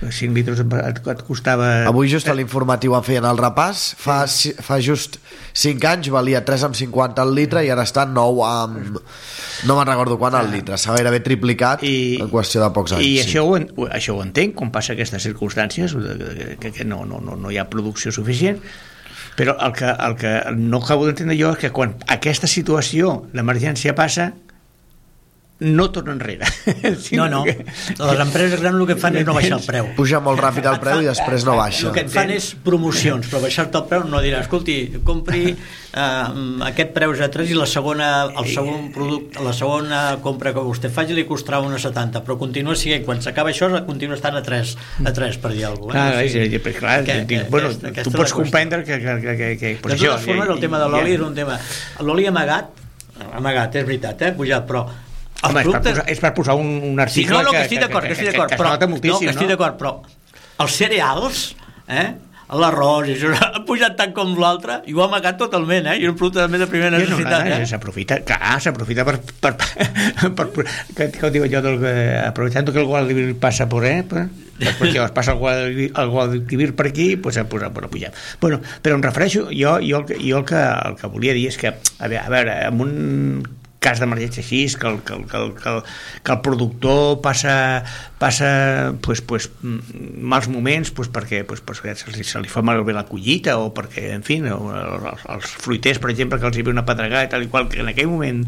5 0.01 0.34
litres 0.36 0.60
et, 0.60 0.73
et, 1.13 1.21
costava... 1.27 1.67
Avui 1.88 2.10
just 2.12 2.27
a 2.27 2.34
l'informatiu 2.36 2.95
en 2.97 3.03
feien 3.06 3.25
el 3.27 3.38
repàs, 3.39 3.84
fa, 3.99 4.23
fa 4.27 4.79
just 4.84 5.19
5 5.56 5.88
anys 5.88 6.10
valia 6.13 6.41
3,50 6.45 7.21
al 7.23 7.34
litre 7.38 7.63
i 7.63 7.71
ara 7.71 7.86
està 7.88 8.06
9 8.10 8.45
amb... 8.47 8.99
No 9.69 9.77
me'n 9.77 9.88
recordo 9.88 10.17
quan 10.19 10.36
al 10.36 10.49
litre, 10.51 10.77
s'ha 10.82 10.95
gairebé 10.97 11.21
triplicat 11.23 11.86
I, 11.88 11.93
en 12.23 12.32
qüestió 12.32 12.63
de 12.63 12.71
pocs 12.75 12.97
anys. 12.97 13.06
I 13.06 13.13
sí. 13.15 13.27
això, 13.27 13.45
ho, 13.47 13.56
en- 13.60 13.69
això 13.93 14.17
ho 14.17 14.23
entenc, 14.25 14.58
com 14.60 14.73
passa 14.75 14.97
aquestes 14.97 15.23
circumstàncies, 15.23 15.95
que, 16.60 16.73
que, 16.73 16.88
no, 16.88 17.03
no, 17.08 17.21
no, 17.23 17.38
no 17.39 17.53
hi 17.53 17.62
ha 17.62 17.69
producció 17.71 18.12
suficient, 18.12 18.60
però 19.38 19.56
el 19.65 19.71
que, 19.73 19.88
el 19.89 20.17
que 20.19 20.34
no 20.58 20.84
acabo 20.84 21.08
d'entendre 21.08 21.38
jo 21.39 21.53
és 21.56 21.62
que 21.63 21.71
quan 21.73 21.95
aquesta 22.12 22.49
situació 22.49 23.21
d'emergència 23.34 23.95
passa, 23.97 24.34
no 25.63 25.89
torna 25.95 26.13
enrere. 26.17 26.45
No, 27.13 27.28
no. 27.30 27.43
Les 27.45 28.19
empreses 28.23 28.60
grans 28.62 28.76
el 28.80 28.88
que 28.89 28.95
fan 28.99 29.15
és 29.19 29.26
no 29.28 29.34
baixar 29.36 29.58
el 29.60 29.65
preu. 29.65 29.88
Puja 29.97 30.19
molt 30.23 30.39
ràpid 30.41 30.65
el 30.69 30.80
preu 30.82 31.02
i 31.04 31.08
després 31.08 31.43
no 31.47 31.56
baixa. 31.60 31.88
El 31.89 31.93
que 31.95 32.04
et 32.06 32.12
fan 32.12 32.32
és 32.34 32.49
promocions, 32.65 33.28
però 33.30 33.41
baixar-te 33.43 33.78
el 33.80 33.86
preu 33.89 34.04
no 34.10 34.21
dirà, 34.23 34.41
escolti, 34.43 34.78
compri 35.06 35.54
eh, 35.54 36.65
aquest 36.69 36.93
preu 36.95 37.13
és 37.13 37.21
a 37.23 37.30
3 37.34 37.54
i 37.54 37.58
la 37.58 37.67
segona, 37.69 38.10
el 38.41 38.49
segon 38.52 38.89
producte, 38.95 39.43
la 39.45 39.54
segona 39.56 40.02
compra 40.26 40.54
que 40.56 40.63
vostè 40.65 40.89
faci 40.93 41.13
li 41.17 41.26
costarà 41.30 41.62
una 41.63 41.78
70, 41.82 42.23
però 42.26 42.38
continua 42.41 42.76
sent, 42.80 43.06
quan 43.06 43.21
s'acaba 43.23 43.54
això, 43.54 43.69
continua 43.86 44.17
estant 44.17 44.39
a 44.39 44.43
3, 44.45 44.76
a 45.06 45.13
3 45.15 45.39
per 45.43 45.54
dir 45.54 45.65
alguna 45.69 45.93
Clar, 45.93 46.10
cosa. 46.17 46.26
és, 46.26 46.36
és, 46.60 46.78
clar, 46.80 46.97
que- 47.08 47.19
dic, 47.30 47.47
bueno, 47.54 47.69
aquesta- 47.71 47.93
aquesta 47.93 48.10
tu 48.12 48.17
pots 48.17 48.34
comprendre 48.34 48.84
que... 48.84 48.99
que, 48.99 49.15
que, 49.21 49.38
que, 49.38 49.56
que 49.58 49.73
De 49.78 49.95
totes 49.95 50.26
formes, 50.28 50.49
el 50.49 50.60
tema 50.60 50.80
de 50.82 50.89
l'oli 50.91 51.15
és 51.17 51.21
un 51.23 51.34
tema... 51.38 51.60
L'oli 52.02 52.28
amagat, 52.28 52.71
amagat, 53.38 53.76
és 53.82 53.86
veritat, 53.88 54.21
eh, 54.28 54.34
pujat, 54.36 54.65
però 54.67 54.88
Home, 55.43 55.62
és 55.62 55.67
per, 55.69 55.82
posar, 55.84 56.06
és 56.08 56.19
per 56.23 56.34
posar 56.38 56.56
un, 56.56 56.69
un 56.82 56.93
Sí, 56.95 57.01
article 57.06 57.34
no, 57.36 57.41
no, 57.43 57.51
que, 57.51 57.58
que, 57.58 57.63
estic 57.67 57.82
d'acord, 57.84 58.06
que, 58.08 58.13
estic 58.17 58.32
d'acord, 58.32 58.49
que, 58.53 58.58
però, 58.62 58.69
es 58.73 58.77
nota 58.79 58.88
moltíssim, 58.91 59.15
no, 59.15 59.32
que 59.32 59.36
estic 59.36 59.49
d'acord, 59.53 59.79
però 59.82 59.95
els 60.63 60.77
cereals, 60.79 61.41
eh, 61.88 62.06
l'arròs, 62.53 63.08
això 63.10 63.32
ha 63.58 63.63
pujat 63.65 63.95
tant 63.97 64.13
com 64.13 64.36
l'altre, 64.39 64.82
i 64.86 64.93
ho 64.93 65.01
ha 65.03 65.08
amagat 65.10 65.39
totalment, 65.41 65.88
eh, 65.89 65.97
i 66.03 66.08
un 66.08 66.15
producte 66.19 66.43
també 66.43 66.60
de 66.62 66.67
primera 66.69 66.99
Sí, 66.99 67.08
no, 67.08 67.17
necessitat, 67.17 67.47
no, 67.47 67.56
eh. 67.58 67.67
S'aprofita, 67.69 68.19
clar, 68.27 68.60
s'aprofita 68.62 69.06
per, 69.08 69.15
per, 69.41 69.53
per, 70.38 70.47
per, 70.53 70.65
que, 70.95 71.10
que 71.15 71.32
digo 71.34 71.49
yo, 71.49 71.62
del, 71.65 71.79
que, 71.82 71.93
aprovechando 72.27 72.71
que 72.71 72.79
el 72.79 72.86
Guadalquivir 72.86 73.36
passa 73.39 73.67
por, 73.67 73.86
eh, 73.86 74.03
pues, 74.08 74.29
pues 74.77 74.93
llavors 74.93 75.12
passa 75.12 75.34
el 75.34 75.39
Guadalquivir, 75.39 75.91
el 75.97 76.10
Guadalquivir 76.10 76.75
per 76.75 76.88
aquí, 76.88 77.15
pues, 77.17 77.39
pues, 77.49 77.63
pues, 77.73 77.88
pujar. 77.89 78.13
Bueno, 78.39 78.62
però 78.84 78.95
em 78.95 79.03
refereixo, 79.03 79.47
jo, 79.49 79.79
jo, 79.82 80.03
el 80.03 80.06
que- 80.06 80.19
jo 80.21 80.38
el, 80.39 80.45
que, 80.45 80.62
el 80.62 80.95
que 81.01 81.08
volia 81.08 81.34
dir 81.34 81.47
és 81.49 81.58
que, 81.58 81.73
a 81.73 82.08
veure, 82.08 82.21
a 82.21 82.29
veure 82.29 82.60
en 82.69 82.82
un 82.86 82.93
cas 83.84 84.02
d'emergència 84.02 84.43
així, 84.43 84.63
que 84.80 84.89
el, 84.89 85.02
que, 85.06 85.17
el, 85.17 85.26
que, 85.30 85.39
el, 85.39 85.54
que, 85.60 85.69
el, 85.69 85.82
que 86.24 86.36
el 86.36 86.41
productor 86.46 87.19
passa, 87.26 87.56
passa 88.22 88.93
pues, 89.04 89.22
pues, 89.22 89.50
mm, 89.62 90.24
mals 90.34 90.48
moments 90.52 90.93
pues, 90.96 91.12
perquè, 91.13 91.43
pues, 91.48 91.62
pues, 91.62 91.84
se, 91.84 92.15
li, 92.15 92.24
se 92.24 92.41
li 92.41 92.52
fa 92.52 92.63
malbé 92.65 92.96
la 92.96 93.06
collita 93.10 93.58
o 93.60 93.74
perquè, 93.76 94.13
en 94.15 94.24
fi, 94.24 94.39
o, 94.48 94.72
els, 94.72 95.28
els 95.36 95.58
fruiters, 95.65 96.00
per 96.00 96.13
exemple, 96.15 96.39
que 96.39 96.50
els 96.50 96.58
hi 96.58 96.65
ve 96.65 96.74
una 96.74 96.88
pedregada 96.88 97.28
i 97.28 97.34
tal 97.34 97.46
i 97.46 97.52
qual, 97.52 97.69
que 97.72 97.84
en 97.84 97.91
aquell 97.91 98.12
moment 98.12 98.48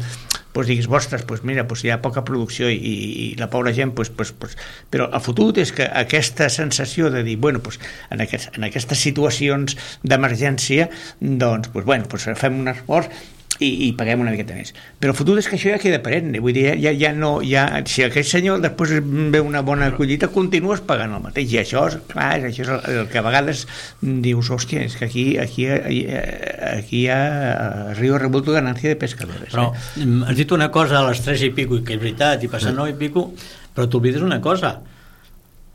pues, 0.56 0.68
diguis, 0.68 0.88
ostres, 0.88 1.20
pues, 1.28 1.44
mira, 1.44 1.66
pues, 1.68 1.82
hi 1.84 1.90
ha 1.92 2.00
poca 2.00 2.22
producció 2.24 2.70
i, 2.72 2.78
i, 2.80 3.26
la 3.36 3.50
pobra 3.52 3.74
gent 3.76 3.90
pues, 3.92 4.08
pues, 4.08 4.30
pues, 4.32 4.54
però 4.88 5.10
el 5.12 5.20
fotut 5.20 5.60
és 5.60 5.68
que 5.76 5.84
aquesta 5.84 6.48
sensació 6.48 7.10
de 7.12 7.20
dir, 7.26 7.36
bueno, 7.36 7.60
pues, 7.60 7.76
en, 8.08 8.24
aquest, 8.24 8.56
en 8.56 8.64
aquestes 8.64 9.04
situacions 9.04 9.76
d'emergència 10.00 10.88
doncs, 11.20 11.68
pues, 11.74 11.84
bueno, 11.84 12.08
pues, 12.08 12.24
fem 12.40 12.56
un 12.62 12.72
esforç 12.72 13.12
i, 13.60 13.68
i 13.86 13.90
paguem 13.96 14.22
una 14.24 14.32
miqueta 14.34 14.56
més. 14.56 14.72
Però 15.00 15.12
el 15.12 15.18
futur 15.18 15.36
és 15.40 15.48
que 15.48 15.56
això 15.58 15.72
ja 15.72 15.80
queda 15.82 16.00
perenne, 16.04 16.40
vull 16.44 16.56
dir, 16.56 16.66
ja, 16.82 16.92
ja 16.96 17.12
no, 17.16 17.38
ja, 17.46 17.66
si 17.88 18.04
aquell 18.04 18.26
senyor 18.28 18.62
després 18.64 18.96
ve 19.32 19.40
una 19.42 19.62
bona 19.66 19.90
collita, 19.96 20.28
continues 20.32 20.82
pagant 20.86 21.14
el 21.16 21.22
mateix, 21.24 21.54
i 21.54 21.60
això, 21.62 21.86
és, 21.90 21.98
clar, 22.10 22.30
això 22.50 22.64
és 22.66 22.72
el, 22.74 22.82
el 23.02 23.10
que 23.12 23.20
a 23.20 23.24
vegades 23.26 23.66
dius, 24.02 24.50
hòstia, 24.52 24.84
és 24.86 24.96
que 24.98 25.08
aquí, 25.08 25.26
aquí, 25.42 25.68
aquí 25.68 27.04
hi 27.04 27.06
ha 27.12 27.94
Río 27.98 28.18
Revuelto 28.18 28.56
ganancia 28.56 28.92
de 28.92 28.98
pescadores. 29.00 29.52
Però 29.52 29.70
eh? 29.72 30.04
mm, 30.04 30.26
has 30.30 30.36
dit 30.38 30.52
una 30.56 30.70
cosa 30.74 31.00
a 31.00 31.06
les 31.08 31.22
3 31.24 31.48
i 31.48 31.54
pico, 31.56 31.80
que 31.84 31.96
és 31.96 32.02
veritat, 32.02 32.44
i 32.44 32.52
passa 32.52 32.74
9 32.74 32.94
i 32.94 32.98
pico, 33.00 33.30
però 33.76 33.88
t'oblides 33.90 34.24
una 34.24 34.40
cosa, 34.44 34.76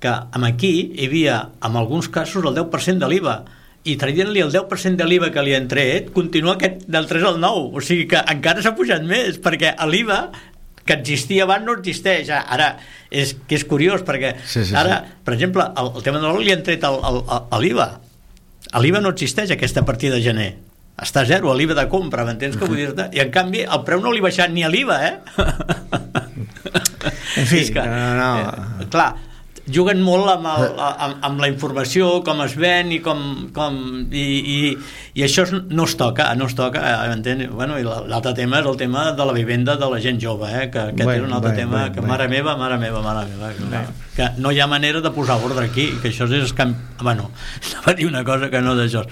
que 0.01 0.11
amb 0.11 0.47
aquí 0.47 0.71
hi 0.97 1.07
havia, 1.07 1.41
en 1.61 1.77
alguns 1.77 2.09
casos, 2.09 2.45
el 2.45 2.57
10% 2.57 3.01
de 3.01 3.09
l'IVA, 3.09 3.41
i 3.83 3.95
traient-li 3.97 4.43
el 4.43 4.51
10% 4.53 4.99
de 4.99 5.05
l'IVA 5.09 5.31
que 5.33 5.41
li 5.45 5.55
han 5.57 5.67
tret, 5.71 6.11
continua 6.13 6.53
aquest 6.57 6.83
del 6.91 7.07
3 7.09 7.23
al 7.31 7.39
9. 7.41 7.69
O 7.73 7.81
sigui 7.81 8.05
que 8.11 8.19
encara 8.29 8.61
s'ha 8.61 8.75
pujat 8.77 9.01
més, 9.07 9.39
perquè 9.41 9.73
l'IVA 9.89 10.19
que 10.85 10.93
existia 10.97 11.45
abans 11.47 11.65
no 11.65 11.73
existeix. 11.79 12.29
Ara, 12.29 12.75
és 13.09 13.33
que 13.47 13.57
és 13.57 13.65
curiós, 13.65 14.03
perquè 14.05 14.35
Sí, 14.45 14.65
sí, 14.65 14.75
ara, 14.77 15.01
sí. 15.05 15.17
per 15.25 15.33
exemple, 15.37 15.65
el, 15.77 15.91
el 15.97 16.05
tema 16.05 16.21
de 16.21 16.27
l'oli 16.29 16.49
li 16.49 16.53
han 16.55 16.61
tret 16.65 16.85
l'IVA. 16.85 17.87
L'IVA 18.81 19.01
no 19.01 19.11
existeix 19.15 19.51
aquesta 19.55 19.83
partida 19.87 20.15
de 20.15 20.21
gener. 20.25 20.51
Està 21.01 21.23
a 21.23 21.25
zero, 21.25 21.49
a 21.49 21.55
l'IVA 21.57 21.73
de 21.79 21.87
compra, 21.89 22.21
m'entens 22.27 22.59
què 22.59 22.67
vull 22.69 22.77
dir-te? 22.77 23.07
I 23.17 23.23
en 23.23 23.31
canvi, 23.33 23.63
el 23.65 23.81
preu 23.87 24.01
no 24.03 24.11
li 24.13 24.21
ha 24.21 24.27
baixat 24.27 24.51
ni 24.53 24.61
a 24.61 24.69
l'IVA, 24.69 24.97
eh? 25.07 25.15
En 27.41 27.47
fi, 27.49 27.63
que, 27.73 27.81
no, 27.81 28.13
no. 28.19 28.31
Eh, 28.83 28.87
clar, 28.93 29.09
juguen 29.73 30.01
molt 30.03 30.29
amb, 30.29 30.47
el, 30.51 30.65
amb, 30.79 31.17
amb 31.27 31.41
la 31.43 31.47
informació, 31.51 32.21
com 32.25 32.41
es 32.45 32.55
ven 32.59 32.91
i 32.95 32.99
com... 33.03 33.21
com 33.55 33.77
i, 34.11 34.25
i, 34.55 34.59
I 35.13 35.25
això 35.25 35.43
no 35.51 35.83
es 35.83 35.97
toca, 35.99 36.29
no 36.39 36.45
es 36.47 36.55
toca, 36.55 36.79
eh, 36.87 37.09
m'entens? 37.11 37.49
Bueno, 37.51 37.75
i 37.79 37.83
la- 37.83 37.99
l'altre 38.07 38.31
tema 38.37 38.61
és 38.61 38.67
el 38.69 38.77
tema 38.79 39.09
de 39.11 39.25
la 39.27 39.33
vivenda 39.35 39.75
de 39.75 39.89
la 39.91 39.99
gent 39.99 40.21
jove, 40.23 40.47
eh? 40.47 40.69
que 40.71 40.79
aquest 40.79 41.03
Bueno, 41.03 41.25
és 41.25 41.27
un 41.27 41.33
altre 41.35 41.51
bueno, 41.51 41.59
tema 41.61 41.77
bueno, 41.81 41.93
que, 41.93 41.99
bueno. 41.99 42.13
mare 42.13 42.27
meva, 42.31 42.55
mare 42.57 42.77
meva, 42.79 43.01
mare 43.03 43.27
meva, 43.27 43.51
que, 43.57 43.81
que 44.15 44.29
no 44.39 44.51
hi 44.55 44.61
ha 44.63 44.67
manera 44.71 45.01
de 45.03 45.11
posar 45.11 45.39
ordre 45.43 45.65
aquí, 45.67 45.89
que 46.01 46.13
això 46.13 46.29
és... 46.31 46.53
Can... 46.55 46.75
Bueno, 47.01 47.29
anava 47.71 47.91
a 47.91 47.95
dir 47.99 48.07
una 48.07 48.23
cosa 48.23 48.49
que 48.49 48.61
no 48.63 48.75
d'això 48.79 49.03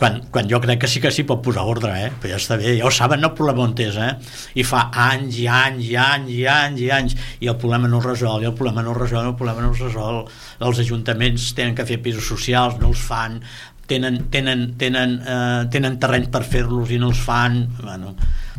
quan, 0.00 0.16
quan 0.32 0.48
jo 0.48 0.58
crec 0.64 0.80
que 0.80 0.88
sí 0.88 1.00
que 1.00 1.12
sí 1.12 1.26
pot 1.28 1.42
posar 1.44 1.66
ordre, 1.68 1.92
eh? 2.06 2.10
però 2.10 2.32
ja 2.32 2.38
està 2.40 2.56
bé, 2.56 2.72
ja 2.78 2.86
ho 2.88 2.92
saben, 2.94 3.20
el 3.26 3.34
problema 3.36 3.66
on 3.66 3.74
és, 3.84 3.98
eh? 4.00 4.14
i 4.56 4.64
fa 4.64 4.86
anys 5.10 5.36
i 5.42 5.46
anys 5.52 5.90
i 5.90 5.96
anys 6.00 6.32
i 6.32 6.46
anys 6.48 6.80
i 6.80 6.90
anys, 6.96 7.16
i 7.44 7.50
el 7.52 7.58
problema 7.60 7.90
no 7.90 8.00
es 8.00 8.08
resol, 8.08 8.40
i 8.40 8.48
el 8.48 8.56
problema 8.56 8.84
no 8.86 8.94
es 8.96 9.02
resol, 9.02 9.28
el 9.28 9.36
problema 9.36 9.66
no 9.66 9.74
es 9.74 9.84
resol, 9.84 10.22
els 10.70 10.80
ajuntaments 10.86 11.50
tenen 11.58 11.76
que 11.76 11.84
fer 11.84 12.00
pisos 12.00 12.32
socials, 12.32 12.80
no 12.80 12.94
els 12.94 13.04
fan, 13.04 13.42
tenen, 13.90 14.22
tenen, 14.32 14.70
tenen, 14.80 15.18
eh, 15.20 15.64
tenen 15.74 16.00
terrenys 16.00 16.32
per 16.32 16.46
fer-los 16.48 16.94
i 16.94 17.00
no 17.02 17.12
els 17.12 17.20
fan, 17.20 17.66
bueno, 17.82 18.14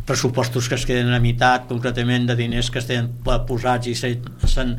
pressupostos 0.06 0.68
que 0.68 0.74
es 0.78 0.86
queden 0.86 1.12
a 1.14 1.20
meitat 1.22 1.68
concretament 1.70 2.26
de 2.30 2.34
diners 2.38 2.70
que 2.74 2.80
estan 2.82 3.08
posats 3.22 3.90
i 3.90 3.94
s'han 3.94 4.74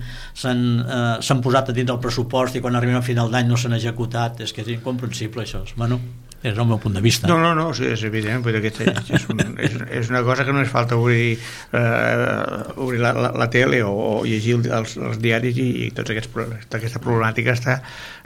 eh, 0.83 1.39
posat 1.43 1.71
a 1.71 1.75
dins 1.75 1.87
del 1.91 2.01
pressupost 2.03 2.59
i 2.59 2.63
quan 2.63 2.75
arribem 2.75 2.99
a 2.99 3.05
final 3.05 3.31
d'any 3.31 3.47
no 3.47 3.59
s'han 3.59 3.75
executat. 3.79 4.43
És 4.43 4.51
que 4.53 4.63
és 4.65 4.73
incomprensible 4.75 5.45
això. 5.45 5.63
Bueno, 5.79 6.01
és 6.43 6.57
el 6.57 6.67
meu 6.67 6.79
punt 6.83 6.97
de 6.97 7.01
vista. 7.01 7.27
No, 7.31 7.37
no, 7.39 7.53
no, 7.55 7.69
sí, 7.75 7.87
és 7.87 8.03
evident, 8.03 8.43
vull 8.43 8.57
dir 8.59 8.71
que 8.75 8.87
és, 9.15 9.27
un, 9.31 9.39
és, 9.63 9.77
és 10.01 10.09
una 10.11 10.23
cosa 10.27 10.43
que 10.43 10.55
no 10.55 10.61
és 10.63 10.71
falta 10.71 10.97
obrir, 10.99 11.37
eh, 11.71 12.73
obrir 12.75 12.99
la, 12.99 13.13
la, 13.15 13.31
la 13.39 13.47
tele 13.53 13.79
o, 13.87 13.93
o 13.93 14.15
llegir 14.27 14.57
els, 14.67 14.97
els 14.99 15.21
diaris 15.23 15.57
i, 15.57 15.69
i 15.85 15.91
tots 15.95 16.11
aquests, 16.11 16.67
aquesta 16.67 16.99
problemàtica 17.03 17.55
està, 17.55 17.79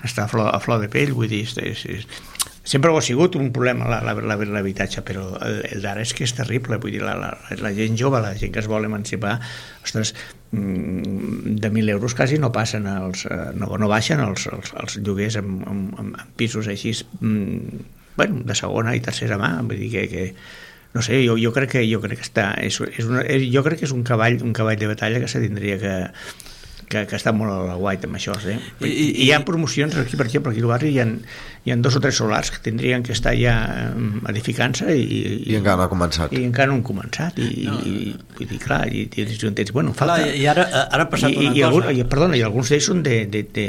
està 0.03 0.25
a 0.25 0.31
flor, 0.31 0.49
a 0.49 0.59
flor 0.63 0.81
de 0.81 0.89
pell, 0.89 1.13
vull 1.13 1.29
dir, 1.29 1.43
és, 1.45 1.85
és, 1.85 2.07
sempre 2.67 2.89
ho 2.91 2.97
ha 2.97 3.03
sigut 3.05 3.37
un 3.39 3.51
problema 3.55 4.01
l'habitatge, 4.01 5.03
però 5.05 5.27
el, 5.45 5.61
el 5.69 5.85
d'ara 5.85 6.01
és 6.01 6.15
que 6.17 6.25
és 6.25 6.33
terrible, 6.35 6.81
vull 6.81 6.97
dir, 6.97 7.03
la, 7.05 7.13
la, 7.21 7.29
la 7.61 7.73
gent 7.77 7.99
jove, 8.01 8.19
la 8.23 8.33
gent 8.39 8.55
que 8.55 8.63
es 8.63 8.71
vol 8.71 8.89
emancipar, 8.89 9.37
ostres, 9.85 10.15
mm, 10.51 11.53
de 11.61 11.69
1.000 11.69 11.93
euros 11.93 12.17
quasi 12.17 12.41
no 12.41 12.49
passen 12.51 12.89
els, 12.91 13.27
eh, 13.29 13.53
no, 13.55 13.69
no 13.77 13.91
baixen 13.93 14.25
els, 14.25 14.49
els, 14.49 14.73
els 14.81 14.97
lloguers 15.05 15.37
en, 15.37 15.61
en, 15.69 15.85
en 16.01 16.11
pisos 16.35 16.67
així 16.73 16.97
mm, 17.21 17.85
bueno, 18.17 18.41
de 18.43 18.57
segona 18.57 18.95
i 18.97 19.03
tercera 19.05 19.37
mà, 19.39 19.53
vull 19.61 19.79
dir 19.79 19.91
que, 19.93 20.07
que 20.11 20.25
no 20.97 21.03
sé, 21.05 21.21
jo, 21.25 21.37
jo 21.39 21.53
crec 21.55 21.77
que 21.77 21.85
jo 21.87 22.01
crec 22.03 22.23
que 22.23 22.27
està 22.27 22.51
és, 22.63 22.81
és 22.89 23.07
una, 23.07 23.23
és, 23.23 23.47
jo 23.53 23.63
crec 23.65 23.83
que 23.83 23.87
és 23.87 23.95
un 23.95 24.03
cavall 24.07 24.41
un 24.43 24.55
cavall 24.57 24.79
de 24.81 24.89
batalla 24.89 25.21
que 25.23 25.31
se 25.31 25.43
tindria 25.43 25.79
que 25.81 25.95
que, 26.87 27.03
que 27.03 27.17
està 27.17 27.33
molt 27.35 27.51
a 27.51 27.57
la 27.67 27.75
guait 27.75 28.05
amb 28.07 28.17
això 28.17 28.35
eh? 28.47 28.57
I, 28.79 28.87
I, 28.87 29.07
hi 29.25 29.31
ha 29.35 29.41
promocions 29.45 29.95
aquí, 29.99 30.15
per 30.19 30.27
exemple, 30.29 30.53
aquí 30.53 30.63
al 30.63 30.69
barri 30.71 30.93
hi 30.95 31.01
ha, 31.03 31.07
hi 31.67 31.73
ha 31.73 31.75
dos 31.83 31.97
o 31.99 31.99
tres 31.99 32.15
solars 32.15 32.49
que 32.55 32.61
tindrien 32.63 33.03
que 33.03 33.11
estar 33.11 33.33
ja 33.35 33.55
eh, 33.91 34.29
edificant-se 34.31 34.87
i, 34.95 35.17
I 35.51 35.57
encara 35.59 35.75
no 35.81 35.83
ha 35.83 35.91
començat. 35.91 36.31
i 36.31 36.45
encara 36.47 36.69
no 36.71 36.77
han 36.79 36.83
començat 36.87 37.37
i, 37.43 37.65
no. 37.67 37.75
i 37.83 38.13
vull 38.37 38.47
dir, 38.53 38.59
clar, 38.63 38.85
i, 38.87 39.01
i 39.11 39.25
els 39.25 39.33
ajuntaments, 39.35 39.73
bueno, 39.75 39.91
falta... 39.97 40.15
Clar, 40.23 40.35
i 40.39 40.45
ara, 40.47 40.63
ara 40.87 41.03
ha 41.03 41.09
passat 41.11 41.33
I, 41.35 41.37
una 41.41 41.51
i, 41.51 41.59
cosa 41.59 41.67
algun, 41.67 41.89
i, 41.99 42.05
perdona, 42.15 42.39
i 42.39 42.43
alguns 42.47 42.71
d'ells 42.71 42.87
són 42.87 43.03
de, 43.03 43.17
de, 43.33 43.43
de, 43.57 43.65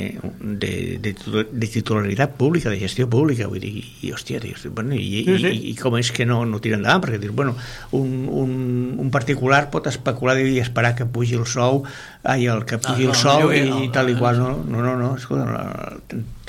de, 0.62 0.72
de, 1.02 1.14
de 1.50 1.70
titularitat 1.74 2.36
pública, 2.38 2.70
de 2.70 2.78
gestió 2.84 3.08
pública, 3.10 3.48
vull 3.50 3.58
dir, 3.66 3.74
i, 3.82 4.12
hòstia, 4.14 4.38
dius, 4.46 4.68
bueno, 4.70 4.94
i, 4.94 5.24
Sí, 5.28 5.38
sí. 5.42 5.50
i, 5.50 5.72
i 5.72 5.76
com 5.80 5.98
és 5.98 6.12
que 6.14 6.24
no, 6.28 6.44
no 6.46 6.62
tira 6.62 6.78
endavant, 6.78 7.02
perquè 7.02 7.18
dius, 7.22 7.34
bueno, 7.34 7.56
un, 7.98 8.14
un, 8.30 8.54
un 9.02 9.10
particular 9.10 9.64
pot 9.74 9.90
especular 9.90 10.38
i 10.38 10.60
esperar 10.62 10.94
que 10.94 11.04
pugi 11.10 11.34
el 11.40 11.46
sou, 11.50 11.82
ai, 12.22 12.46
el 12.46 12.62
que 12.68 12.78
pugi 12.78 13.08
no, 13.08 13.16
el 13.16 13.18
sou 13.18 13.48
jo- 13.48 13.52
i, 13.56 13.64
no, 13.68 13.82
i 13.82 13.90
tal 13.94 14.12
i 14.12 14.16
qual, 14.20 14.38
no, 14.38 14.54
no, 14.68 14.84
no, 14.86 14.94
no 15.00 15.10
escolta, 15.18 15.90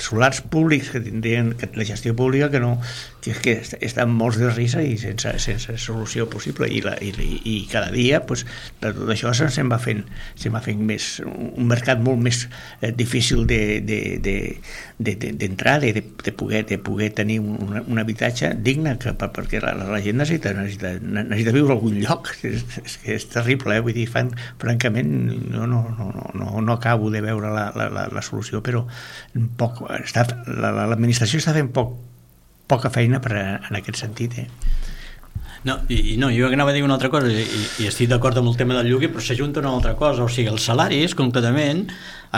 solars 0.00 0.40
públics 0.40 0.90
que 0.90 1.00
tindrien 1.00 1.54
que 1.54 1.70
la 1.74 1.84
gestió 1.84 2.16
pública 2.16 2.50
que 2.50 2.60
no 2.60 2.80
que, 3.20 3.34
que 3.44 3.52
est- 3.60 3.76
estan 3.84 4.10
molts 4.16 4.38
de 4.40 4.48
risa 4.50 4.82
i 4.82 4.96
sense, 5.00 5.32
sense 5.42 5.76
solució 5.78 6.26
possible 6.32 6.68
i, 6.72 6.80
la, 6.84 6.94
i, 7.02 7.10
i 7.44 7.54
cada 7.70 7.90
dia 7.94 8.22
pues, 8.26 8.46
de 8.80 8.92
tot 8.96 9.10
això 9.12 9.32
se- 9.36 9.50
se'n 9.52 9.68
va 9.72 9.78
fent 9.82 10.02
se'n 10.34 10.54
va 10.54 10.62
fent 10.64 10.80
més, 10.88 11.08
un 11.26 11.68
mercat 11.70 12.00
molt 12.04 12.20
més 12.24 12.46
eh, 12.80 12.92
difícil 12.96 13.46
de, 13.50 13.80
de, 13.84 14.00
de, 14.24 14.34
de, 14.98 15.14
de, 15.20 15.32
d'entrar, 15.40 15.78
de, 15.84 15.92
de, 15.98 16.04
de, 16.24 16.32
poder, 16.32 16.64
de 16.66 16.78
poder 16.78 17.10
tenir 17.18 17.40
un, 17.40 17.80
un 17.86 17.98
habitatge 18.02 18.54
digne 18.64 18.96
que, 19.00 19.12
per, 19.14 19.30
perquè 19.36 19.60
la, 19.64 19.74
la 19.78 20.00
gent 20.04 20.18
necessita, 20.20 20.54
necessita, 20.56 20.94
necessita 21.00 21.54
viure 21.56 21.74
a 21.74 21.78
algun 21.78 22.00
lloc 22.02 22.32
és, 22.48 22.64
és, 22.84 22.98
que 23.04 23.16
és 23.18 23.28
terrible, 23.32 23.76
eh? 23.76 23.84
vull 23.84 23.96
dir, 23.96 24.06
fan, 24.10 24.32
francament 24.60 25.10
no, 25.52 25.66
no, 25.66 25.82
no, 25.98 26.10
no, 26.34 26.52
no, 26.60 26.72
acabo 26.74 27.10
de 27.12 27.20
veure 27.24 27.50
la, 27.52 27.68
la, 27.76 27.88
la, 27.92 28.06
la 28.12 28.22
solució 28.24 28.60
però 28.64 28.86
poc, 29.60 29.82
està, 30.00 30.26
la- 30.46 30.72
la- 30.74 30.86
l'administració 30.90 31.40
està 31.42 31.52
fent 31.56 31.70
poc, 31.74 31.96
poca 32.70 32.92
feina 32.94 33.20
per, 33.22 33.34
en 33.36 33.80
aquest 33.80 34.00
sentit 34.04 34.38
eh? 34.44 34.46
No, 35.66 35.74
i, 35.92 36.14
no, 36.16 36.30
jo 36.32 36.48
anava 36.48 36.72
a 36.72 36.74
dir 36.76 36.80
una 36.86 36.96
altra 36.96 37.10
cosa 37.12 37.28
i, 37.28 37.42
i 37.82 37.88
estic 37.90 38.08
d'acord 38.08 38.38
amb 38.40 38.48
el 38.48 38.56
tema 38.56 38.78
del 38.78 38.88
lloguer 38.88 39.10
però 39.12 39.24
s'ajunta 39.24 39.60
una 39.60 39.74
altra 39.74 39.92
cosa, 39.98 40.24
o 40.24 40.30
sigui, 40.32 40.48
els 40.48 40.64
salaris 40.70 41.12
concretament, 41.18 41.84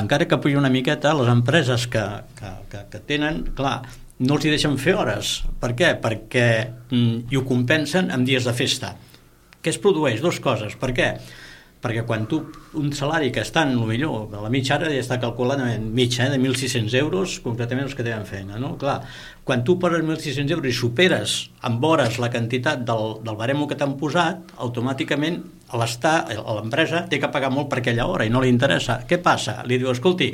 encara 0.01 0.27
que 0.27 0.41
puja 0.43 0.59
una 0.59 0.73
miqueta 0.75 1.15
les 1.15 1.31
empreses 1.31 1.87
que, 1.93 2.03
que, 2.41 2.51
que, 2.73 2.83
que 2.91 3.03
tenen, 3.13 3.45
clar, 3.55 3.77
no 4.27 4.35
els 4.35 4.49
hi 4.49 4.57
deixen 4.57 4.75
fer 4.81 4.97
hores 4.99 5.37
per 5.63 5.71
què? 5.79 5.95
perquè 6.03 6.49
mm, 6.91 7.31
i 7.31 7.39
ho 7.39 7.47
compensen 7.47 8.11
amb 8.11 8.27
dies 8.27 8.49
de 8.49 8.57
festa 8.59 8.97
què 9.63 9.71
es 9.71 9.79
produeix? 9.79 10.21
Dos 10.23 10.41
coses, 10.43 10.75
per 10.79 10.91
què? 10.97 11.13
Perquè 11.83 12.05
quan 12.07 12.29
tu, 12.31 12.39
un 12.79 12.93
salari 12.95 13.33
que 13.35 13.43
està 13.43 13.65
en 13.67 13.75
el 13.75 13.87
millor, 13.89 14.29
a 14.31 14.43
la 14.45 14.51
mitja 14.55 14.77
ara 14.77 14.91
ja 14.93 15.01
està 15.03 15.19
calculat 15.23 15.61
en 15.67 15.89
mitja, 15.95 16.29
eh, 16.29 16.31
de 16.31 16.39
1.600 16.39 16.95
euros, 17.01 17.41
concretament 17.43 17.89
els 17.89 17.97
que 17.99 18.07
tenen 18.07 18.27
feina, 18.29 18.61
no? 18.63 18.77
Clar, 18.79 19.01
quan 19.45 19.65
tu 19.67 19.79
poses 19.83 20.05
1.600 20.07 20.55
euros 20.55 20.71
i 20.71 20.77
superes 20.79 21.37
amb 21.67 21.83
hores 21.85 22.21
la 22.23 22.31
quantitat 22.31 22.87
del, 22.87 23.19
del 23.27 23.39
baremo 23.39 23.67
que 23.67 23.79
t'han 23.79 23.97
posat, 23.99 24.55
automàticament 24.63 25.43
l'empresa, 25.73 27.07
té 27.11 27.19
que 27.19 27.33
pagar 27.33 27.51
molt 27.51 27.71
per 27.73 27.81
aquella 27.81 28.07
hora 28.07 28.29
i 28.29 28.31
no 28.31 28.43
li 28.45 28.53
interessa. 28.53 29.01
Què 29.09 29.19
passa? 29.25 29.63
Li 29.67 29.81
diu, 29.81 29.91
escolti, 29.91 30.31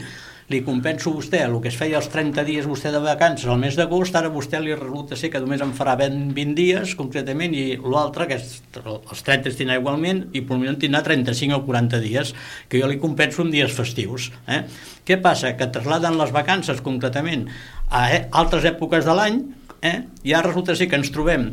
li 0.49 0.63
compenso 0.65 1.11
a 1.11 1.17
vostè 1.19 1.43
el 1.45 1.59
que 1.61 1.69
es 1.69 1.77
feia 1.77 1.99
els 1.99 2.09
30 2.09 2.45
dies 2.49 2.67
vostè 2.69 2.89
de 2.93 3.01
vacances 3.05 3.51
al 3.53 3.59
mes 3.61 3.77
d'agost, 3.77 4.15
ara 4.17 4.31
vostè 4.33 4.61
li 4.63 4.73
resulta 4.73 5.17
ser 5.17 5.29
que 5.33 5.43
només 5.45 5.61
en 5.61 5.75
farà 5.77 5.93
20, 6.01 6.33
20 6.37 6.57
dies 6.57 6.95
concretament 6.97 7.53
i 7.53 7.65
l'altre, 7.85 8.25
que 8.31 8.39
els 8.41 9.25
30 9.27 9.53
es 9.53 9.59
tindrà 9.59 9.77
igualment 9.77 10.25
i 10.33 10.41
potser 10.49 10.73
en 10.73 10.81
tindrà 10.81 11.03
35 11.05 11.59
o 11.61 11.67
40 11.69 12.01
dies 12.01 12.33
que 12.69 12.81
jo 12.81 12.89
li 12.89 12.97
compenso 13.03 13.45
en 13.45 13.53
dies 13.53 13.75
festius 13.77 14.31
eh? 14.49 14.63
què 15.05 15.21
passa? 15.21 15.53
que 15.59 15.69
trasladen 15.73 16.17
les 16.17 16.33
vacances 16.33 16.81
concretament 16.85 17.45
a 17.93 18.07
eh, 18.15 18.25
altres 18.33 18.65
èpoques 18.69 19.05
de 19.05 19.17
l'any 19.21 19.43
eh? 19.85 19.99
i 20.25 20.33
ara 20.33 20.49
resulta 20.49 20.77
ser 20.77 20.89
que 20.89 20.97
ens 20.97 21.13
trobem 21.13 21.51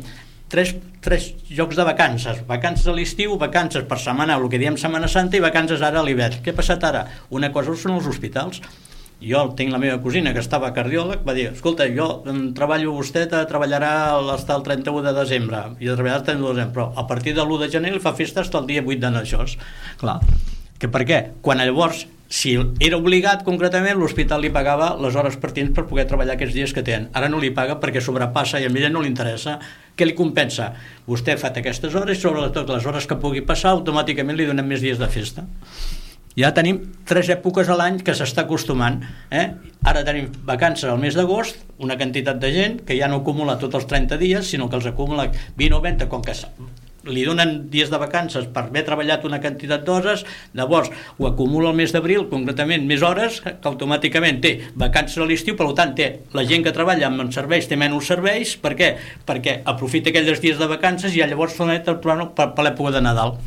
tres, 0.48 0.72
tres 1.04 1.34
llocs 1.52 1.76
de 1.76 1.84
vacances 1.84 2.40
vacances 2.48 2.88
a 2.88 2.96
l'estiu, 2.96 3.36
vacances 3.36 3.84
per 3.84 4.00
setmana 4.00 4.40
el 4.40 4.48
que 4.48 4.60
diem 4.62 4.80
Setmana 4.80 5.08
Santa 5.10 5.36
i 5.36 5.44
vacances 5.44 5.84
ara 5.84 6.00
a 6.00 6.06
l'hivern 6.06 6.40
què 6.40 6.56
ha 6.56 6.60
passat 6.64 6.84
ara? 6.88 7.06
Una 7.28 7.52
cosa 7.52 7.76
són 7.76 7.98
els 7.98 8.08
hospitals 8.08 8.64
jo 9.20 9.42
tinc 9.56 9.72
la 9.72 9.78
meva 9.80 10.00
cosina 10.04 10.32
que 10.34 10.42
estava 10.44 10.72
cardiòleg, 10.76 11.22
va 11.26 11.34
dir, 11.36 11.48
escolta, 11.54 11.86
jo 11.88 12.08
treballo, 12.56 12.92
vostè 12.98 13.24
te 13.30 13.40
treballarà 13.48 13.92
hasta 14.34 14.56
el 14.58 14.66
31 14.66 15.06
de 15.06 15.14
desembre, 15.16 15.62
i 15.80 15.88
treballarà 15.88 16.20
el 16.20 16.26
31 16.26 16.50
de 16.50 16.58
desembre, 16.58 16.74
però 16.74 16.90
a 16.96 17.06
partir 17.08 17.34
de 17.36 17.44
l'1 17.44 17.62
de 17.64 17.70
gener 17.72 17.94
fa 18.00 18.12
festa 18.18 18.44
fins 18.44 18.60
al 18.60 18.68
dia 18.68 18.84
8 18.84 19.00
de 19.00 19.14
Naixós. 19.14 19.56
Clar, 20.02 20.20
que 20.78 20.92
per 20.92 21.06
què? 21.08 21.22
Quan 21.40 21.64
llavors, 21.64 22.04
si 22.28 22.56
era 22.82 22.98
obligat 22.98 23.44
concretament, 23.46 23.96
l'hospital 23.96 24.42
li 24.42 24.50
pagava 24.52 24.92
les 25.00 25.16
hores 25.16 25.38
pertinents 25.40 25.76
per 25.76 25.86
poder 25.88 26.04
treballar 26.10 26.34
aquests 26.34 26.56
dies 26.58 26.74
que 26.74 26.84
tenen. 26.84 27.08
Ara 27.16 27.30
no 27.32 27.40
li 27.40 27.52
paga 27.54 27.78
perquè 27.80 28.02
sobrepassa 28.02 28.60
i 28.60 28.66
a 28.66 28.72
ella 28.72 28.90
no 28.90 29.00
li 29.00 29.08
interessa. 29.08 29.60
Què 29.96 30.04
li 30.04 30.16
compensa? 30.18 30.72
Vostè 31.06 31.32
ha 31.36 31.40
fet 31.40 31.62
aquestes 31.62 31.94
hores 31.94 32.18
i 32.18 32.20
sobretot 32.20 32.68
les 32.74 32.84
hores 32.84 33.06
que 33.06 33.16
pugui 33.22 33.46
passar 33.46 33.72
automàticament 33.72 34.36
li 34.36 34.50
donem 34.50 34.66
més 34.74 34.82
dies 34.84 34.98
de 34.98 35.08
festa 35.08 35.46
ja 36.36 36.52
tenim 36.56 36.82
tres 37.08 37.30
èpoques 37.32 37.68
a 37.72 37.76
l'any 37.78 38.02
que 38.04 38.14
s'està 38.16 38.44
acostumant. 38.44 39.00
Eh? 39.32 39.46
Ara 39.88 40.04
tenim 40.04 40.28
vacances 40.44 40.88
al 40.90 41.00
mes 41.00 41.16
d'agost, 41.16 41.62
una 41.80 41.96
quantitat 41.96 42.40
de 42.42 42.52
gent 42.52 42.80
que 42.86 42.96
ja 42.98 43.08
no 43.08 43.22
acumula 43.22 43.58
tots 43.60 43.80
els 43.80 43.86
30 43.88 44.18
dies, 44.20 44.50
sinó 44.52 44.68
que 44.68 44.76
els 44.76 44.88
acumula 44.90 45.30
20 45.56 45.78
o 45.78 45.80
20, 45.80 46.10
com 46.12 46.24
que 46.24 46.36
li 47.06 47.22
donen 47.22 47.70
dies 47.70 47.86
de 47.86 48.00
vacances 48.02 48.48
per 48.50 48.64
haver 48.66 48.82
treballat 48.84 49.24
una 49.24 49.38
quantitat 49.40 49.84
d'hores, 49.86 50.24
llavors 50.58 50.90
ho 50.90 51.28
acumula 51.28 51.70
el 51.70 51.78
mes 51.78 51.94
d'abril, 51.94 52.26
concretament 52.28 52.82
més 52.84 53.04
hores, 53.06 53.38
que 53.46 53.70
automàticament 53.70 54.42
té 54.42 54.52
vacances 54.74 55.22
a 55.22 55.28
l'estiu, 55.28 55.56
per 55.56 55.70
tant 55.78 55.94
té 55.96 56.08
la 56.34 56.44
gent 56.44 56.66
que 56.66 56.74
treballa 56.74 57.06
amb 57.08 57.32
serveis 57.32 57.70
té 57.70 57.78
menys 57.78 58.10
serveis, 58.10 58.56
per 58.58 58.74
què? 58.76 58.90
Perquè 59.24 59.60
aprofita 59.64 60.10
aquells 60.10 60.42
dies 60.42 60.58
de 60.58 60.68
vacances 60.68 61.14
i 61.14 61.22
llavors 61.22 61.56
per, 61.56 61.96
per, 62.34 62.50
per 62.52 62.66
l'època 62.66 62.98
de 62.98 63.06
Nadal 63.06 63.38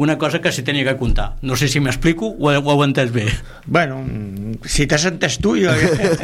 una 0.00 0.16
cosa 0.18 0.40
que 0.40 0.50
s'hi 0.54 0.62
tenia 0.64 0.84
que 0.86 0.94
comptar. 0.96 1.34
No 1.44 1.56
sé 1.60 1.68
si 1.68 1.80
m'explico 1.84 2.30
o, 2.32 2.48
ho 2.48 2.72
heu 2.72 2.82
entès 2.86 3.10
bé. 3.12 3.26
Bueno, 3.66 3.98
si 4.64 4.86
t'has 4.88 5.04
entès 5.10 5.38
tu... 5.42 5.56
Jo... 5.60 5.72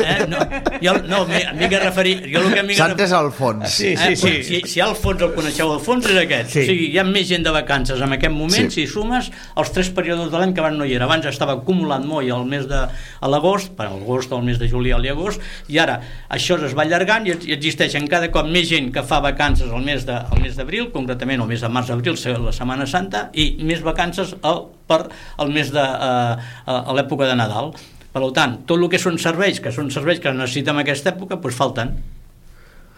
Eh, 0.07 0.25
no, 0.29 0.39
jo, 0.83 0.93
no 1.09 1.25
m'he 1.27 1.69
de 1.69 1.79
referir... 1.83 2.15
Jo 2.33 2.41
el 2.45 2.53
que 2.55 2.63
m'he 2.63 2.77
S'ha 2.79 2.87
entès 2.93 3.13
al 3.17 3.31
fons. 3.35 3.67
Sí, 3.73 3.95
sí, 3.99 4.13
eh, 4.13 4.17
sí. 4.17 4.33
Si, 4.47 4.61
si 4.71 4.81
al 4.85 4.95
fons 4.99 5.23
el 5.27 5.33
coneixeu, 5.35 5.73
el 5.75 5.81
fons 5.83 6.07
és 6.09 6.19
aquest. 6.21 6.53
Sí. 6.55 6.63
O 6.63 6.69
sigui, 6.71 6.87
hi 6.95 7.01
ha 7.01 7.05
més 7.09 7.27
gent 7.29 7.45
de 7.47 7.53
vacances 7.55 8.01
en 8.05 8.13
aquest 8.17 8.33
moment, 8.35 8.71
Sí. 8.71 8.87
si 8.87 8.93
sumes 8.93 9.31
els 9.57 9.73
tres 9.75 9.91
períodes 9.97 10.31
de 10.33 10.39
l'any 10.41 10.55
que 10.55 10.63
abans 10.65 10.79
no 10.79 10.87
hi 10.87 10.95
era. 10.97 11.07
Abans 11.09 11.27
estava 11.29 11.57
acumulant 11.59 12.07
molt 12.07 12.31
al 12.33 12.47
mes 12.49 12.67
de 12.71 12.79
a 12.87 13.29
l'agost, 13.33 13.73
per 13.77 13.89
l'agost, 13.91 14.33
al 14.33 14.45
mes 14.47 14.59
de 14.63 14.69
juliol 14.71 15.05
i 15.05 15.11
agost, 15.13 15.43
i 15.73 15.79
ara 15.83 15.99
això 16.33 16.57
es 16.65 16.75
va 16.77 16.85
allargant 16.87 17.27
i 17.27 17.35
i 17.47 17.53
existeixen 17.57 18.07
cada 18.09 18.31
cop 18.33 18.47
més 18.49 18.69
gent 18.71 18.89
que 18.95 19.03
fa 19.07 19.19
vacances 19.25 19.69
al 19.71 19.83
mes 19.85 20.07
de- 20.07 20.17
al 20.17 20.41
mes 20.43 20.57
d'abril, 20.57 20.89
concretament 20.95 21.41
al 21.43 21.49
mes 21.51 21.61
de 21.61 21.69
març-abril, 21.69 22.17
la 22.45 22.53
Setmana 22.53 22.87
Santa, 22.87 23.31
i 23.35 23.57
més 23.69 23.85
vacances 23.87 24.35
al, 24.47 24.65
per 24.89 25.03
al 25.43 25.53
mes 25.53 25.73
de, 25.75 25.83
eh, 25.83 26.51
a, 26.67 26.79
a 26.81 26.97
l'època 26.97 27.29
de 27.29 27.39
Nadal. 27.39 27.75
Per 28.17 28.29
tant, 28.37 28.61
tot 28.65 28.81
el 28.81 28.89
que 28.89 29.01
són 29.03 29.19
serveis, 29.21 29.61
que 29.61 29.75
són 29.75 29.91
serveis 29.93 30.23
que 30.25 30.33
necessitem 30.33 30.79
en 30.79 30.87
aquesta 30.87 31.13
època, 31.13 31.37
doncs 31.37 31.59
falten. 31.59 31.97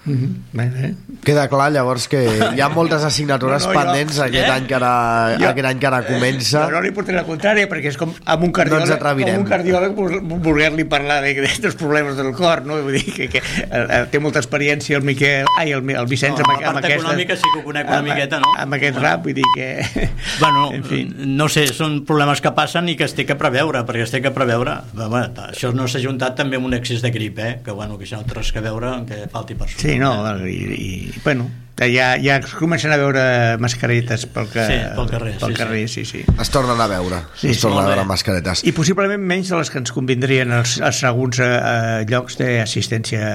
Mhm. 0.04 0.28
Bé, 0.52 0.64
bé. 0.70 0.94
Queda 1.24 1.48
clar, 1.50 1.70
llavors, 1.72 2.06
que 2.08 2.22
hi 2.56 2.61
ha 2.62 2.68
moltes 2.72 3.02
assignatures 3.04 3.66
No, 3.66 3.72
no, 3.72 3.78
jo- 3.80 3.84
pendents 3.84 4.18
aquest, 4.24 4.46
Eh? 4.46 4.52
any 4.54 4.66
que 4.66 4.74
ara, 4.78 5.37
Jo- 5.38 5.48
aquest 5.50 5.66
any 5.68 5.78
que 5.82 5.87
ara 5.87 5.98
comença. 6.06 6.62
No, 6.64 6.70
no 6.78 6.80
li 6.80 6.92
portaré 6.96 7.18
la 7.18 7.26
contrària, 7.26 7.66
perquè 7.68 7.90
és 7.90 7.98
com 8.00 8.14
amb 8.24 8.44
un 8.46 8.52
cardiòleg, 8.52 8.88
No 8.88 8.94
atrevirem. 8.94 9.34
com 9.34 9.44
un 9.44 9.50
cardiòleg 9.50 9.94
vol- 9.98 10.40
voler-li 10.46 10.84
parlar 10.88 11.20
de, 11.22 11.34
de, 11.34 11.50
dels 11.61 11.74
problemes 11.76 12.16
del 12.16 12.32
cor, 12.32 12.64
no? 12.64 12.78
Vull 12.82 12.96
dir 12.96 13.04
que, 13.12 13.28
que 13.28 13.42
eh, 13.42 14.06
té 14.11 14.18
molta 14.22 14.38
experiència 14.40 14.96
el 14.96 15.02
Miquel, 15.04 15.44
ai, 15.58 15.72
el, 15.72 15.82
el 15.90 16.06
Vicenç 16.06 16.38
No, 16.38 16.46
amb, 16.46 16.64
amb 16.64 16.78
aquesta... 16.80 17.02
econòmica 17.02 17.37
sí 17.37 17.44
que 17.52 17.61
ho 17.61 17.64
conec 17.66 17.87
una 17.90 17.98
amb- 18.00 18.08
miqueta, 18.08 18.40
no? 18.40 18.54
Amb 18.56 18.78
aquest 18.78 18.96
rap, 19.02 19.24
vull 19.26 19.34
dir 19.34 19.44
que... 19.54 19.68
Bueno, 20.40 20.70
En 20.78 20.84
fi. 20.84 21.02
no 21.18 21.48
sé, 21.50 21.66
són 21.74 22.04
problemes 22.06 22.40
que 22.40 22.52
passen 22.54 22.88
i 22.88 22.96
que 22.96 23.04
es 23.04 23.14
té 23.18 23.26
que 23.26 23.34
preveure, 23.37 23.82
perquè 23.84 24.06
es 24.06 24.11
té 24.14 24.22
que 24.22 24.30
preveure. 24.30 24.78
Bueno, 24.94 25.26
això 25.50 25.72
no 25.74 25.88
s'ha 25.90 26.00
juntat 26.00 26.37
també 26.38 26.56
amb 26.56 26.66
un 26.70 26.74
excés 26.78 27.02
de 27.02 27.11
grip, 27.11 27.38
eh? 27.42 27.61
que, 27.64 27.72
bueno, 27.72 27.98
que 27.98 28.04
això 28.06 28.20
no 28.22 28.24
té 28.28 28.34
res 28.38 28.52
que 28.54 28.61
veure 28.64 28.88
amb 28.94 29.08
que 29.08 29.24
falti 29.32 29.54
personal. 29.58 29.82
Sí, 29.82 29.97
no, 30.00 30.12
i, 30.46 30.58
i 30.78 31.20
bueno, 31.24 31.48
ja, 31.78 32.16
ja 32.18 32.37
es 32.42 32.54
comencen 32.58 32.90
a 32.92 32.98
veure 32.98 33.22
mascaretes 33.62 34.26
pel, 34.34 34.48
que, 34.50 34.64
Sí, 34.66 34.78
pel 34.96 35.11
carrer, 35.12 35.34
pel 35.38 35.52
sí, 35.52 35.58
carrer 35.61 35.82
sí, 35.88 36.04
sí. 36.08 36.24
Es 36.40 36.50
tornen 36.50 36.80
a 36.80 36.88
veure. 36.90 37.22
Sí, 37.38 37.52
es 37.52 37.56
sí, 37.56 37.62
tornen 37.62 37.78
a 37.78 37.82
molt 37.84 37.94
veure 37.94 38.06
mascaretes. 38.08 38.64
I 38.66 38.74
possiblement 38.74 39.22
menys 39.22 39.52
de 39.52 39.61
les 39.61 39.70
que 39.70 39.78
ens 39.78 39.94
convindrien 39.94 40.52
als, 40.58 40.78
als 40.82 41.02
segons 41.04 41.38
eh, 41.44 42.04
llocs 42.11 42.38
d'assistència 42.40 43.28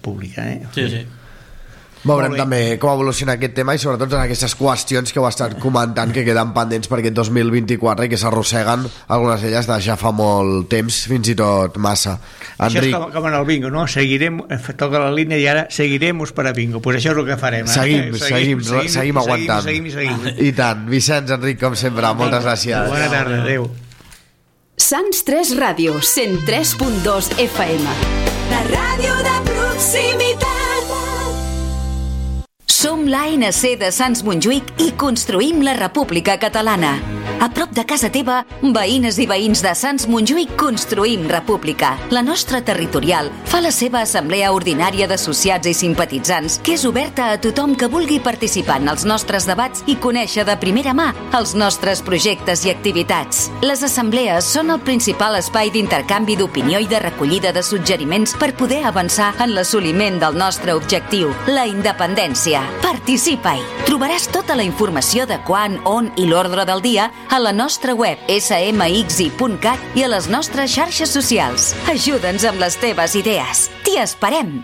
pública. 0.00 0.46
Eh? 0.48 0.60
Sí, 0.74 0.88
sí. 0.94 1.04
Veurem 2.00 2.32
també 2.38 2.60
com 2.80 2.94
evoluciona 2.94 3.34
aquest 3.36 3.52
tema 3.58 3.74
i 3.76 3.80
sobretot 3.80 4.14
en 4.14 4.22
aquestes 4.22 4.54
qüestions 4.56 5.12
que 5.12 5.20
heu 5.20 5.26
estat 5.28 5.58
comentant 5.60 6.14
que 6.14 6.24
queden 6.24 6.54
pendents 6.56 6.88
per 6.88 7.00
aquest 7.00 7.16
2024 7.18 8.06
i 8.06 8.12
que 8.12 8.20
s'arrosseguen 8.20 8.86
algunes 9.12 9.44
d'elles 9.44 9.68
de 9.68 9.76
ja 9.84 9.98
fa 10.00 10.12
molt 10.16 10.70
temps, 10.72 11.02
fins 11.10 11.28
i 11.32 11.36
tot 11.36 11.76
massa. 11.76 12.16
Això 12.56 12.80
és 12.80 12.86
Enric, 12.86 12.96
com, 12.96 13.12
com 13.12 13.28
en 13.28 13.36
el 13.36 13.44
bingo, 13.48 13.72
no? 13.74 13.84
Seguirem, 13.90 14.40
eh, 14.48 14.60
toca 14.80 15.02
la 15.02 15.10
línia 15.12 15.36
i 15.40 15.46
ara 15.50 15.66
seguiremos 15.68 16.32
per 16.36 16.46
a 16.48 16.54
bingo. 16.56 16.80
Pues 16.80 17.00
això 17.00 17.12
és 17.12 17.20
el 17.20 17.28
que 17.28 17.36
farem. 17.40 17.68
Eh? 17.68 17.74
seguim, 17.74 18.16
seguim, 18.16 18.64
seguim, 18.64 18.88
seguim 18.96 19.20
aguantant. 19.20 19.68
Seguim, 19.68 19.90
seguim, 19.92 20.24
seguim. 20.24 20.42
I 20.48 20.54
tant. 20.56 20.88
Vicenç, 20.88 21.36
Enric, 21.36 21.60
com 21.60 21.76
sempre, 21.76 22.14
moltes 22.16 22.44
gràcies. 22.46 22.88
Bona 22.88 23.12
tarda, 23.12 23.42
adeu. 23.44 23.68
Sants 24.80 25.20
3 25.28 25.52
Ràdio, 25.60 25.98
103.2 26.00 27.34
FM. 27.44 27.98
La 28.50 28.64
ràdio 28.72 29.20
de 29.28 29.36
proximitat. 29.52 30.59
Som 32.80 33.02
l'ANC 33.12 33.74
de 33.76 33.90
Sants 33.92 34.22
Montjuïc 34.24 34.70
i 34.80 34.86
construïm 34.96 35.60
la 35.60 35.74
República 35.76 36.38
Catalana. 36.40 36.94
A 37.40 37.48
prop 37.52 37.70
de 37.76 37.82
casa 37.88 38.08
teva, 38.12 38.38
veïnes 38.60 39.18
i 39.20 39.26
veïns 39.28 39.60
de 39.64 39.70
Sants 39.76 40.06
Montjuïc 40.08 40.54
construïm 40.60 41.26
República. 41.28 41.90
La 42.12 42.22
nostra 42.24 42.62
territorial 42.64 43.28
fa 43.48 43.60
la 43.60 43.72
seva 43.72 44.00
assemblea 44.06 44.50
ordinària 44.56 45.08
d'associats 45.10 45.68
i 45.68 45.74
simpatitzants, 45.76 46.56
que 46.64 46.78
és 46.78 46.86
oberta 46.88 47.30
a 47.34 47.38
tothom 47.40 47.74
que 47.76 47.90
vulgui 47.92 48.16
participar 48.24 48.78
en 48.80 48.88
els 48.94 49.04
nostres 49.08 49.48
debats 49.48 49.84
i 49.84 49.98
conèixer 50.00 50.46
de 50.48 50.56
primera 50.60 50.96
mà 50.96 51.10
els 51.36 51.52
nostres 51.52 52.00
projectes 52.06 52.64
i 52.64 52.72
activitats. 52.72 53.48
Les 53.60 53.84
assemblees 53.84 54.48
són 54.56 54.72
el 54.72 54.80
principal 54.88 55.36
espai 55.40 55.72
d'intercanvi 55.76 56.38
d'opinió 56.40 56.80
i 56.80 56.88
de 56.88 57.04
recollida 57.04 57.52
de 57.52 57.64
suggeriments 57.64 58.36
per 58.40 58.54
poder 58.56 58.86
avançar 58.88 59.34
en 59.40 59.52
l'assoliment 59.52 60.16
del 60.24 60.40
nostre 60.40 60.76
objectiu, 60.80 61.36
la 61.48 61.68
independència. 61.68 62.69
Participa-hi! 62.80 63.62
Trobaràs 63.88 64.28
tota 64.30 64.56
la 64.58 64.64
informació 64.66 65.26
de 65.26 65.40
quan, 65.46 65.78
on 65.88 66.10
i 66.20 66.26
l'ordre 66.30 66.66
del 66.68 66.82
dia 66.84 67.10
a 67.28 67.38
la 67.42 67.52
nostra 67.52 67.94
web 67.98 68.18
smxi.cat 68.30 69.96
i 69.98 70.04
a 70.06 70.10
les 70.12 70.28
nostres 70.30 70.74
xarxes 70.74 71.10
socials. 71.10 71.72
Ajuda'ns 71.90 72.46
amb 72.46 72.62
les 72.62 72.78
teves 72.80 73.16
idees. 73.18 73.68
T'hi 73.86 73.98
esperem! 74.02 74.60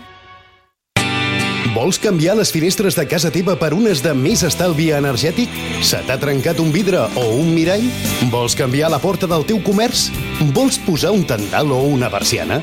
Vols 1.77 1.99
canviar 2.01 2.33
les 2.39 2.49
finestres 2.49 2.95
de 2.97 3.03
casa 3.05 3.29
teva 3.29 3.53
per 3.59 3.69
unes 3.75 3.99
de 4.01 4.15
més 4.17 4.41
estalvi 4.47 4.87
energètic? 4.97 5.53
Se 5.85 5.99
t'ha 6.07 6.17
trencat 6.17 6.57
un 6.63 6.71
vidre 6.73 7.03
o 7.19 7.25
un 7.37 7.51
mirall? 7.53 7.85
Vols 8.33 8.57
canviar 8.57 8.89
la 8.89 8.97
porta 9.03 9.29
del 9.29 9.45
teu 9.45 9.61
comerç? 9.61 10.07
Vols 10.37 10.77
posar 10.85 11.09
un 11.15 11.23
tendal 11.25 11.71
o 11.73 11.79
una 11.89 12.11
persiana? 12.13 12.59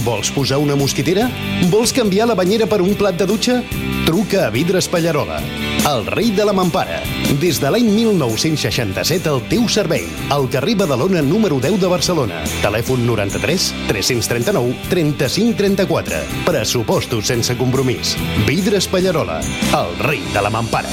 Vols 0.00 0.30
posar 0.32 0.56
una 0.62 0.76
mosquitera? 0.80 1.26
Vols 1.68 1.92
canviar 1.92 2.24
la 2.30 2.36
banyera 2.38 2.64
per 2.66 2.80
un 2.80 2.94
plat 2.96 3.18
de 3.20 3.26
dutxa? 3.28 3.58
Truca 4.06 4.46
a 4.46 4.50
Vidres 4.50 4.88
Pallarola, 4.88 5.36
el 5.90 6.06
rei 6.08 6.30
de 6.32 6.46
la 6.48 6.54
mampara. 6.56 7.02
Des 7.42 7.60
de 7.60 7.68
l'any 7.68 7.90
1967 7.92 9.28
al 9.28 9.42
teu 9.50 9.68
servei. 9.68 10.06
Al 10.32 10.48
carrer 10.48 10.78
Badalona 10.80 11.20
número 11.20 11.60
10 11.60 11.76
de 11.82 11.90
Barcelona. 11.92 12.40
Telèfon 12.62 13.04
93 13.04 13.74
339 13.90 14.88
35 14.88 15.58
34. 15.60 16.22
Pressupostos 16.48 17.28
sense 17.28 17.58
compromís. 17.60 18.16
Vidres 18.48 18.88
Pallarola, 18.88 19.42
el 19.76 19.92
rei 20.00 20.24
de 20.32 20.40
la 20.40 20.48
mampara. 20.48 20.88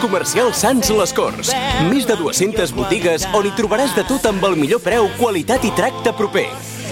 Comercial 0.00 0.52
Sants 0.56 0.90
Les 0.94 1.12
Corts. 1.16 1.52
Més 1.88 2.06
de 2.08 2.16
200 2.18 2.72
botigues 2.76 3.26
on 3.36 3.48
hi 3.48 3.52
trobaràs 3.58 3.96
de 3.96 4.04
tot 4.08 4.28
amb 4.30 4.44
el 4.48 4.56
millor 4.60 4.82
preu, 4.84 5.10
qualitat 5.18 5.64
i 5.68 5.72
tracte 5.76 6.14
proper. 6.16 6.48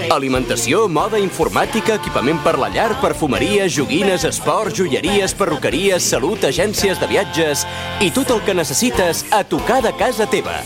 Alimentació, 0.08 0.86
moda, 0.88 1.18
informàtica, 1.20 1.98
equipament 2.00 2.40
per 2.44 2.54
la 2.58 2.70
llar, 2.72 2.88
perfumeria, 3.02 3.66
joguines, 3.68 4.24
esport, 4.24 4.72
joieries, 4.74 5.34
perruqueries, 5.36 6.06
salut, 6.14 6.42
agències 6.48 6.98
de 7.00 7.08
viatges 7.10 7.66
i 8.00 8.08
tot 8.14 8.32
el 8.32 8.40
que 8.46 8.54
necessites 8.56 9.26
a 9.36 9.42
tocar 9.44 9.80
de 9.84 9.92
casa 9.98 10.26
teva. 10.30 10.56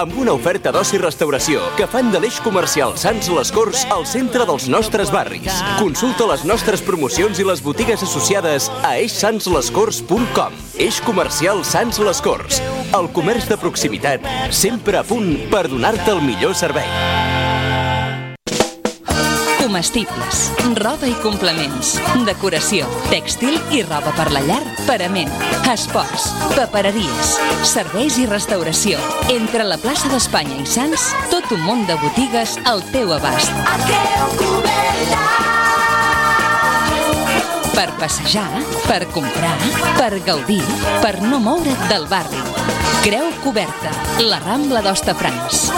Amb 0.00 0.16
una 0.22 0.32
oferta 0.32 0.72
d'oci 0.72 0.96
i 0.96 1.02
restauració 1.02 1.66
que 1.76 1.88
fan 1.90 2.10
de 2.14 2.22
l'eix 2.22 2.40
comercial 2.44 2.96
Sants 3.00 3.28
Les 3.34 3.52
Corts 3.54 3.84
al 3.92 4.06
centre 4.08 4.46
dels 4.48 4.68
nostres 4.72 5.12
barris. 5.12 5.60
Consulta 5.78 6.30
les 6.32 6.46
nostres 6.48 6.82
promocions 6.86 7.38
i 7.38 7.46
les 7.46 7.62
botigues 7.62 8.02
associades 8.06 8.70
a 8.80 8.96
eixsantslescorts.com. 9.02 10.56
Eix 10.80 11.02
comercial 11.04 11.62
Sants 11.68 12.00
Les 12.00 12.24
Corts. 12.24 12.62
El 12.96 13.10
comerç 13.14 13.46
de 13.50 13.60
proximitat, 13.60 14.24
sempre 14.54 14.98
a 14.98 15.04
punt 15.06 15.36
per 15.52 15.68
donar-te 15.68 16.10
el 16.16 16.24
millor 16.24 16.56
servei. 16.58 17.39
Comestibles, 19.70 20.48
roba 20.82 21.06
i 21.06 21.12
complements, 21.22 21.92
decoració, 22.26 22.88
tèxtil 23.06 23.54
i 23.70 23.84
roba 23.86 24.10
per 24.16 24.24
la 24.34 24.40
llar, 24.42 24.64
parament, 24.88 25.30
esports, 25.70 26.24
papereries, 26.56 27.36
serveis 27.70 28.16
i 28.18 28.26
restauració. 28.26 28.98
Entre 29.30 29.62
la 29.62 29.78
plaça 29.78 30.10
d'Espanya 30.10 30.56
i 30.58 30.66
Sants, 30.66 31.04
tot 31.30 31.46
un 31.54 31.62
munt 31.68 31.84
de 31.86 31.94
botigues 32.02 32.56
al 32.66 32.82
teu 32.90 33.14
abast. 33.14 33.54
Per 37.76 37.88
passejar, 38.02 38.50
per 38.88 39.04
comprar, 39.14 39.54
per 40.00 40.16
gaudir, 40.26 40.64
per 40.98 41.20
no 41.22 41.38
moure't 41.38 41.86
del 41.92 42.10
barri. 42.10 42.42
Creu 43.06 43.30
coberta, 43.46 43.94
la 44.26 44.42
Rambla 44.42 44.82
d'Hostafrancs. 44.82 45.68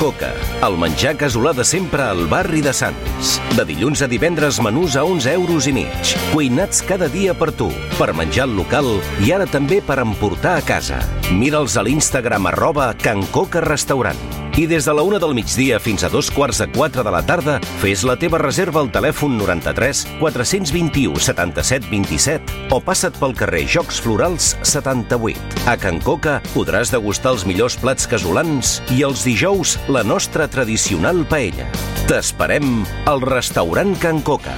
Coca, 0.00 0.30
el 0.64 0.78
menjar 0.80 1.10
casolà 1.20 1.50
de 1.52 1.64
sempre 1.68 2.06
al 2.08 2.22
barri 2.30 2.62
de 2.64 2.72
Sants. 2.72 3.34
De 3.52 3.66
dilluns 3.68 4.00
a 4.00 4.08
divendres 4.08 4.56
menús 4.64 4.96
a 4.96 5.04
11 5.04 5.34
euros 5.36 5.68
i 5.68 5.76
mig. 5.76 6.14
Cuinats 6.32 6.80
cada 6.88 7.10
dia 7.12 7.36
per 7.36 7.50
tu, 7.52 7.68
per 7.98 8.14
menjar 8.16 8.48
al 8.48 8.56
local 8.56 8.94
i 9.20 9.34
ara 9.36 9.44
també 9.44 9.82
per 9.84 10.00
emportar 10.00 10.56
a 10.56 10.64
casa. 10.64 11.04
Mira'ls 11.28 11.76
a 11.76 11.84
l'Instagram 11.84 12.48
arroba 12.48 12.94
Can 12.96 13.28
Coca 13.28 13.60
Restaurant. 13.60 14.39
I 14.58 14.66
des 14.66 14.84
de 14.84 14.92
la 14.92 15.02
una 15.06 15.18
del 15.22 15.34
migdia 15.36 15.78
fins 15.78 16.02
a 16.02 16.08
dos 16.10 16.30
quarts 16.34 16.58
de 16.58 16.66
quatre 16.72 17.04
de 17.06 17.10
la 17.14 17.20
tarda, 17.26 17.58
fes 17.80 18.02
la 18.04 18.16
teva 18.18 18.40
reserva 18.42 18.80
al 18.82 18.90
telèfon 18.90 19.36
93 19.38 20.02
421 20.18 21.20
77 21.22 21.86
27 21.90 22.58
o 22.74 22.80
passa't 22.82 23.16
pel 23.20 23.36
carrer 23.38 23.62
Jocs 23.70 24.00
Florals 24.02 24.56
78. 24.66 25.62
A 25.70 25.76
Can 25.78 26.02
Coca 26.02 26.40
podràs 26.50 26.90
degustar 26.90 27.36
els 27.36 27.46
millors 27.46 27.78
plats 27.78 28.10
casolans 28.10 28.80
i 28.90 29.04
els 29.06 29.22
dijous 29.28 29.78
la 29.88 30.02
nostra 30.02 30.50
tradicional 30.50 31.22
paella. 31.30 31.70
T'esperem 32.10 32.82
al 33.06 33.22
restaurant 33.22 33.94
Can 34.02 34.20
Coca. 34.26 34.56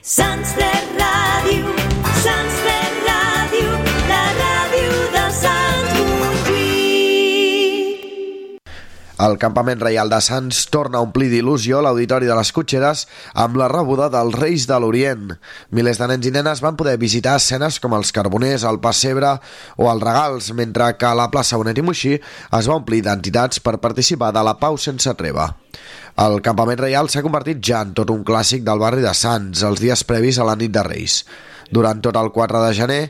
Sants 0.00 0.56
El 9.14 9.36
campament 9.38 9.78
reial 9.78 10.08
de 10.10 10.18
Sants 10.18 10.64
torna 10.74 10.98
a 10.98 11.04
omplir 11.06 11.28
d'il·lusió 11.30 11.78
l'auditori 11.84 12.26
de 12.26 12.34
les 12.34 12.50
Cotxeres 12.50 13.04
amb 13.38 13.54
la 13.60 13.68
rebuda 13.70 14.08
dels 14.10 14.34
Reis 14.34 14.64
de 14.66 14.78
l'Orient. 14.82 15.36
Milers 15.70 16.00
de 16.02 16.08
nens 16.10 16.26
i 16.26 16.32
nenes 16.34 16.62
van 16.64 16.74
poder 16.74 16.96
visitar 16.98 17.36
escenes 17.38 17.78
com 17.78 17.94
els 17.94 18.10
Carboners, 18.10 18.66
el 18.66 18.80
Passebre 18.82 19.36
o 19.78 19.86
els 19.92 20.02
Regals, 20.02 20.50
mentre 20.58 20.90
que 20.98 21.14
la 21.14 21.28
plaça 21.30 21.60
Bonet 21.60 21.78
i 21.78 21.86
Moixí 21.86 22.16
es 22.18 22.70
va 22.70 22.80
omplir 22.80 23.04
d'entitats 23.06 23.62
per 23.62 23.78
participar 23.78 24.32
de 24.34 24.42
la 24.42 24.58
Pau 24.58 24.74
sense 24.82 25.14
treva. 25.14 25.52
El 26.18 26.40
campament 26.42 26.82
reial 26.82 27.06
s'ha 27.06 27.22
convertit 27.22 27.62
ja 27.62 27.86
en 27.86 27.94
tot 27.94 28.10
un 28.10 28.26
clàssic 28.26 28.66
del 28.66 28.82
barri 28.82 29.06
de 29.06 29.14
Sants 29.14 29.62
els 29.62 29.82
dies 29.82 30.02
previs 30.02 30.42
a 30.42 30.50
la 30.50 30.58
nit 30.58 30.74
de 30.74 30.82
Reis. 30.82 31.22
Durant 31.74 32.02
tot 32.04 32.16
el 32.20 32.30
4 32.34 32.62
de 32.62 32.72
gener, 32.76 33.00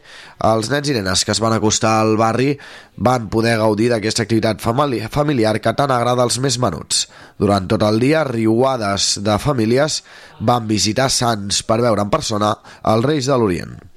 els 0.48 0.70
nens 0.72 0.88
i 0.88 0.96
nenes 0.96 1.24
que 1.27 1.35
es 1.35 1.40
van 1.42 1.57
acostar 1.57 1.98
al 2.00 2.14
barri 2.20 2.55
van 2.96 3.29
poder 3.33 3.59
gaudir 3.61 3.90
d'aquesta 3.92 4.24
activitat 4.24 4.62
famili 4.64 5.03
familiar 5.12 5.59
que 5.61 5.74
tant 5.77 5.92
agrada 5.92 6.24
als 6.24 6.40
més 6.40 6.57
menuts. 6.62 7.05
Durant 7.38 7.68
tot 7.68 7.85
el 7.85 8.00
dia, 8.00 8.24
riuades 8.24 9.18
de 9.24 9.38
famílies 9.42 10.03
van 10.40 10.70
visitar 10.70 11.11
Sants 11.12 11.64
per 11.68 11.83
veure 11.85 12.07
en 12.07 12.14
persona 12.14 12.55
els 12.94 13.05
Reis 13.05 13.29
de 13.29 13.37
l'Orient. 13.37 13.93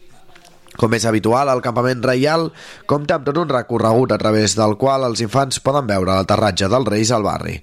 Com 0.78 0.94
és 0.94 1.08
habitual, 1.10 1.50
el 1.50 1.64
campament 1.66 2.04
reial 2.06 2.52
compta 2.90 3.18
amb 3.18 3.26
tot 3.26 3.40
un 3.42 3.50
recorregut 3.50 4.14
a 4.14 4.20
través 4.22 4.54
del 4.58 4.78
qual 4.78 5.08
els 5.08 5.24
infants 5.26 5.58
poden 5.66 5.90
veure 5.90 6.14
l'aterratge 6.14 6.70
dels 6.70 6.92
reis 6.94 7.12
al 7.12 7.26
barri. 7.26 7.58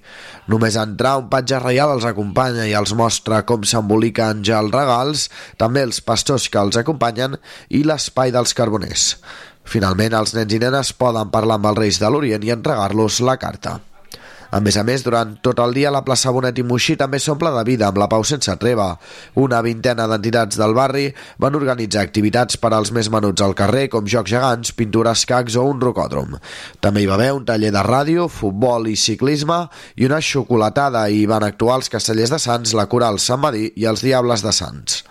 Només 0.51 0.75
entrar 0.79 1.15
un 1.21 1.31
patge 1.31 1.61
reial 1.63 1.95
els 1.95 2.07
acompanya 2.07 2.67
i 2.67 2.75
els 2.75 2.93
mostra 2.93 3.45
com 3.47 3.63
s'emboliquen 3.63 4.43
ja 4.43 4.59
els 4.59 4.75
regals, 4.75 5.29
també 5.57 5.87
els 5.87 6.03
pastors 6.03 6.49
que 6.51 6.59
els 6.59 6.77
acompanyen 6.83 7.39
i 7.69 7.85
l'espai 7.87 8.35
dels 8.35 8.53
carboners. 8.53 9.09
Finalment, 9.65 10.13
els 10.13 10.35
nens 10.35 10.53
i 10.53 10.61
nenes 10.61 10.93
poden 10.93 11.31
parlar 11.33 11.57
amb 11.57 11.71
els 11.71 11.83
reis 11.85 12.03
de 12.03 12.11
l'Orient 12.11 12.43
i 12.45 12.53
entregar-los 12.53 13.23
la 13.25 13.39
carta. 13.41 13.79
A 14.55 14.61
més 14.63 14.77
a 14.79 14.85
més, 14.87 15.01
durant 15.03 15.33
tot 15.43 15.59
el 15.59 15.73
dia 15.75 15.89
la 15.91 15.99
plaça 16.07 16.31
Bonet 16.31 16.61
i 16.61 16.63
Moixí 16.63 16.93
també 16.95 17.19
s'omple 17.19 17.49
de 17.51 17.63
vida 17.67 17.89
amb 17.89 17.97
la 17.99 18.07
Pau 18.07 18.23
sense 18.23 18.53
treva. 18.61 18.85
Una 19.43 19.59
vintena 19.65 20.05
d'entitats 20.07 20.55
del 20.61 20.75
barri 20.77 21.09
van 21.43 21.57
organitzar 21.59 22.05
activitats 22.05 22.55
per 22.61 22.71
als 22.71 22.93
més 22.95 23.09
menuts 23.11 23.43
al 23.43 23.57
carrer, 23.59 23.89
com 23.91 24.07
jocs 24.07 24.31
gegants, 24.31 24.71
pintures 24.71 25.25
cacs 25.27 25.59
o 25.59 25.65
un 25.67 25.83
rocòdrom. 25.83 26.39
També 26.79 27.03
hi 27.03 27.11
va 27.11 27.19
haver 27.19 27.33
un 27.35 27.43
taller 27.43 27.73
de 27.75 27.83
ràdio, 27.83 28.29
futbol 28.31 28.87
i 28.87 28.95
ciclisme 28.95 29.65
i 29.99 30.07
una 30.07 30.23
xocolatada 30.23 31.03
i 31.11 31.25
van 31.27 31.43
actuar 31.43 31.81
els 31.81 31.91
castellers 31.91 32.31
de 32.31 32.39
Sants, 32.39 32.77
la 32.79 32.87
Coral 32.87 33.19
Sant 33.19 33.43
Badí 33.43 33.73
i 33.75 33.91
els 33.91 34.07
Diables 34.07 34.45
de 34.45 34.55
Sants. 34.55 35.01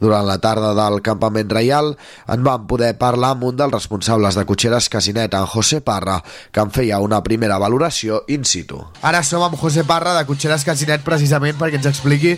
Durant 0.00 0.26
la 0.28 0.38
tarda 0.38 0.74
del 0.76 1.00
campament 1.02 1.50
reial 1.50 1.94
en 2.26 2.46
van 2.46 2.66
poder 2.70 2.94
parlar 2.98 3.34
amb 3.34 3.44
un 3.50 3.58
dels 3.58 3.74
responsables 3.74 4.38
de 4.38 4.46
Cotxeres 4.46 4.88
Casinet, 4.88 5.34
en 5.34 5.46
José 5.46 5.80
Parra, 5.80 6.20
que 6.52 6.60
en 6.60 6.70
feia 6.70 7.00
una 7.04 7.22
primera 7.22 7.58
valoració 7.58 8.22
in 8.28 8.44
situ. 8.44 8.80
Ara 9.02 9.22
som 9.26 9.42
amb 9.42 9.58
José 9.58 9.84
Parra 9.84 10.14
de 10.18 10.26
Cotxeres 10.28 10.66
Casinet 10.66 11.04
precisament 11.06 11.58
perquè 11.58 11.80
ens 11.80 11.90
expliqui 11.90 12.36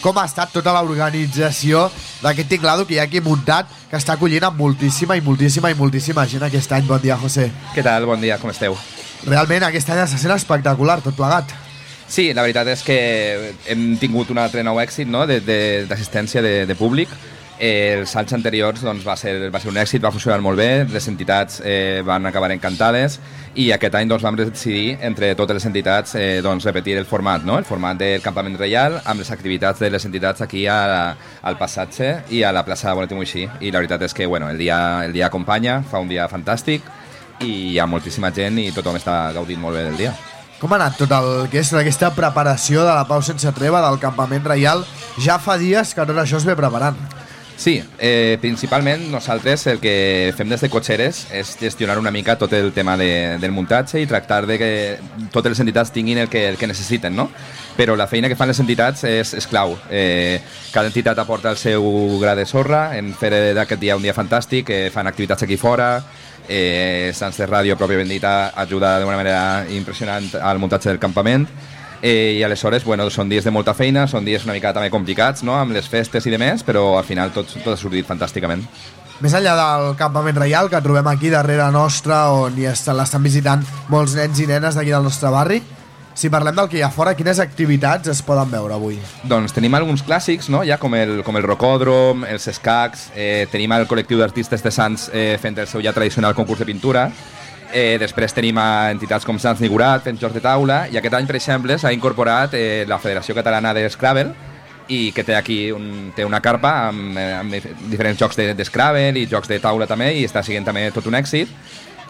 com 0.00 0.16
ha 0.16 0.24
estat 0.24 0.52
tota 0.54 0.72
l'organització 0.72 1.84
d'aquest 2.22 2.48
tinglado 2.48 2.86
que 2.88 2.96
hi 2.96 3.00
ha 3.00 3.04
aquí 3.08 3.20
muntat, 3.20 3.68
que 3.90 3.98
està 4.00 4.16
acollint 4.16 4.46
amb 4.48 4.60
moltíssima 4.60 5.16
i 5.18 5.24
moltíssima 5.24 5.70
i 5.70 5.76
moltíssima 5.76 6.24
gent 6.26 6.46
aquest 6.46 6.72
any. 6.72 6.86
Bon 6.88 7.02
dia, 7.02 7.18
José. 7.20 7.50
Què 7.74 7.84
tal? 7.84 8.08
Bon 8.08 8.20
dia, 8.20 8.38
com 8.40 8.52
esteu? 8.52 8.78
Realment 9.26 9.68
aquest 9.68 9.92
any 9.92 10.00
està 10.06 10.16
sent 10.16 10.32
espectacular, 10.32 11.02
tot 11.04 11.18
plegat. 11.18 11.52
Sí, 12.10 12.32
la 12.34 12.42
veritat 12.42 12.66
és 12.72 12.80
que 12.82 12.94
hem 13.70 13.92
tingut 14.02 14.32
un 14.34 14.40
altre 14.42 14.64
nou 14.66 14.80
èxit 14.82 15.06
no? 15.06 15.22
d'assistència 15.30 16.42
de, 16.42 16.54
de, 16.64 16.66
de 16.66 16.74
públic. 16.74 17.12
Eh, 17.60 18.00
els 18.00 18.14
anys 18.16 18.32
anteriors 18.34 18.80
doncs, 18.82 19.04
va, 19.06 19.14
ser, 19.20 19.34
va 19.52 19.60
ser 19.62 19.68
un 19.70 19.78
èxit, 19.78 20.02
va 20.02 20.10
funcionar 20.10 20.40
molt 20.42 20.58
bé, 20.58 20.88
les 20.90 21.06
entitats 21.12 21.60
eh, 21.62 22.00
van 22.02 22.26
acabar 22.26 22.48
encantades 22.50 23.18
i 23.54 23.68
aquest 23.76 23.94
any 24.00 24.08
doncs, 24.10 24.24
vam 24.26 24.38
decidir 24.40 24.96
entre 25.06 25.28
totes 25.38 25.60
les 25.60 25.68
entitats 25.68 26.16
eh, 26.16 26.40
doncs, 26.42 26.66
repetir 26.66 26.96
el 26.98 27.06
format, 27.06 27.44
no? 27.46 27.60
el 27.60 27.68
format 27.68 28.00
del 28.00 28.24
campament 28.24 28.58
reial 28.58 28.98
amb 29.04 29.22
les 29.22 29.30
activitats 29.30 29.84
de 29.84 29.92
les 29.92 30.08
entitats 30.08 30.42
aquí 30.42 30.64
a, 30.66 30.80
al 31.44 31.60
passatge 31.60 32.10
i 32.32 32.42
a 32.42 32.50
la 32.56 32.64
plaça 32.66 32.88
de 32.88 32.96
Bonet 32.96 33.14
i 33.14 33.20
Moixí 33.20 33.44
i 33.44 33.70
la 33.70 33.84
veritat 33.84 34.08
és 34.08 34.16
que 34.16 34.26
bueno, 34.26 34.50
el, 34.50 34.58
dia, 34.58 34.80
el 35.04 35.14
dia 35.14 35.28
acompanya, 35.28 35.82
fa 35.84 36.02
un 36.02 36.10
dia 36.10 36.26
fantàstic 36.32 36.90
i 37.44 37.54
hi 37.70 37.78
ha 37.78 37.86
moltíssima 37.86 38.32
gent 38.34 38.58
i 38.64 38.70
tothom 38.74 38.98
està 38.98 39.28
gaudint 39.36 39.62
molt 39.62 39.78
bé 39.78 39.86
del 39.92 40.00
dia. 40.00 40.16
Com 40.60 40.74
ha 40.74 40.76
anat 40.76 40.98
tot 41.00 41.12
el 41.16 41.46
que 41.48 41.62
és 41.62 41.70
aquesta 41.72 42.10
preparació 42.12 42.82
de 42.84 42.92
la 42.92 43.06
Pau 43.08 43.22
sense 43.24 43.48
treva 43.56 43.80
del 43.80 43.96
campament 44.02 44.44
reial? 44.44 44.84
Ja 45.24 45.38
fa 45.40 45.56
dies 45.56 45.94
que 45.96 46.04
tot 46.04 46.20
això 46.20 46.36
es 46.36 46.44
ve 46.44 46.56
preparant. 46.58 46.98
Sí, 47.60 47.84
eh, 47.98 48.38
principalment 48.40 49.10
nosaltres 49.12 49.66
el 49.66 49.82
que 49.82 50.32
fem 50.32 50.48
des 50.48 50.62
de 50.64 50.70
cotxeres 50.72 51.26
és 51.36 51.50
gestionar 51.60 51.98
una 52.00 52.08
mica 52.10 52.38
tot 52.40 52.54
el 52.56 52.70
tema 52.72 52.94
de, 52.96 53.36
del 53.36 53.52
muntatge 53.52 54.00
i 54.00 54.06
tractar 54.08 54.46
de 54.48 54.56
que 54.56 54.70
totes 55.28 55.52
les 55.52 55.60
entitats 55.60 55.92
tinguin 55.92 56.22
el 56.22 56.30
que, 56.32 56.46
el 56.48 56.56
que 56.56 56.70
necessiten, 56.70 57.12
no? 57.12 57.26
Però 57.76 57.98
la 58.00 58.06
feina 58.08 58.30
que 58.32 58.38
fan 58.40 58.48
les 58.48 58.62
entitats 58.64 59.04
és, 59.04 59.34
és 59.36 59.48
clau. 59.50 59.74
Eh, 59.90 60.40
cada 60.72 60.88
entitat 60.88 61.20
aporta 61.20 61.52
el 61.52 61.60
seu 61.60 61.84
gra 62.22 62.32
de 62.38 62.46
sorra 62.48 62.94
en 62.96 63.12
fer 63.12 63.52
d'aquest 63.52 63.84
dia 63.84 63.98
un 64.00 64.08
dia 64.08 64.16
fantàstic, 64.16 64.72
eh, 64.72 64.88
fan 64.94 65.12
activitats 65.12 65.44
aquí 65.44 65.60
fora, 65.60 65.90
eh, 66.48 67.12
de 67.12 67.46
Ràdio, 67.46 67.76
pròpiament 67.76 68.08
dita, 68.08 68.54
ajuda 68.56 68.96
d'una 69.04 69.20
manera 69.20 69.66
impressionant 69.68 70.32
al 70.40 70.58
muntatge 70.64 70.88
del 70.88 70.98
campament 70.98 71.44
eh, 72.02 72.38
i 72.38 72.42
aleshores 72.44 72.84
bueno, 72.84 73.08
són 73.10 73.28
dies 73.28 73.44
de 73.44 73.52
molta 73.54 73.74
feina, 73.74 74.06
són 74.08 74.24
dies 74.24 74.44
una 74.44 74.56
mica 74.56 74.72
també 74.76 74.90
complicats 74.90 75.44
no? 75.46 75.56
amb 75.58 75.76
les 75.76 75.88
festes 75.88 76.26
i 76.26 76.32
demés, 76.32 76.64
però 76.66 76.98
al 76.98 77.04
final 77.04 77.32
tot, 77.34 77.52
tot 77.60 77.74
ha 77.74 77.80
sortit 77.80 78.08
fantàsticament. 78.08 78.64
Més 79.20 79.34
enllà 79.36 79.52
del 79.58 79.90
campament 80.00 80.38
reial 80.40 80.70
que 80.72 80.80
trobem 80.80 81.10
aquí 81.10 81.28
darrere 81.28 81.66
nostra 81.74 82.30
on 82.32 82.56
hi 82.56 82.64
l'estan 82.64 83.22
visitant 83.22 83.66
molts 83.92 84.16
nens 84.16 84.40
i 84.40 84.48
nenes 84.48 84.78
d'aquí 84.78 84.94
del 84.94 85.04
nostre 85.04 85.28
barri, 85.34 85.60
si 86.20 86.28
parlem 86.28 86.56
del 86.56 86.66
que 86.68 86.76
hi 86.76 86.82
ha 86.82 86.90
fora, 86.92 87.14
quines 87.16 87.38
activitats 87.40 88.10
es 88.12 88.18
poden 88.26 88.50
veure 88.50 88.74
avui? 88.74 88.98
Doncs 89.30 89.54
tenim 89.56 89.72
alguns 89.78 90.02
clàssics, 90.04 90.50
no? 90.52 90.60
ja 90.68 90.76
com 90.76 90.92
el, 90.98 91.20
com 91.24 91.38
el 91.38 91.46
rocòdrom, 91.46 92.26
els 92.28 92.48
escacs, 92.50 93.06
eh, 93.14 93.46
tenim 93.52 93.72
el 93.76 93.86
col·lectiu 93.88 94.20
d'artistes 94.20 94.64
de 94.64 94.72
Sants 94.74 95.06
eh, 95.14 95.38
fent 95.40 95.56
el 95.62 95.70
seu 95.70 95.80
ja 95.84 95.94
tradicional 95.96 96.34
concurs 96.36 96.60
de 96.60 96.68
pintura, 96.68 97.06
eh, 97.72 97.96
després 98.00 98.34
tenim 98.34 98.58
a 98.58 98.90
entitats 98.92 99.26
com 99.26 99.38
Sants 99.38 99.60
Nigurat 99.62 100.04
fent 100.04 100.18
jocs 100.20 100.36
de 100.36 100.42
taula, 100.44 100.84
i 100.90 100.98
aquest 100.98 101.16
any, 101.16 101.26
per 101.28 101.36
exemple, 101.38 101.76
s'ha 101.78 101.92
incorporat 101.94 102.54
eh, 102.58 102.84
la 102.88 102.98
Federació 103.02 103.36
Catalana 103.36 103.74
de 103.76 103.88
Scrabble, 103.90 104.34
i 104.90 105.12
que 105.14 105.22
té 105.22 105.36
aquí 105.38 105.70
un, 105.70 106.10
té 106.16 106.24
una 106.26 106.40
carpa 106.42 106.72
amb, 106.88 107.14
eh, 107.16 107.30
amb 107.38 107.54
diferents 107.90 108.18
jocs 108.18 108.36
de, 108.36 108.50
de 108.58 108.66
Scrabble 108.66 109.14
i 109.20 109.28
jocs 109.30 109.48
de 109.48 109.60
taula 109.62 109.86
també, 109.86 110.10
i 110.18 110.26
està 110.26 110.42
siguent 110.42 110.66
també 110.66 110.88
tot 110.94 111.06
un 111.06 111.16
èxit. 111.18 111.50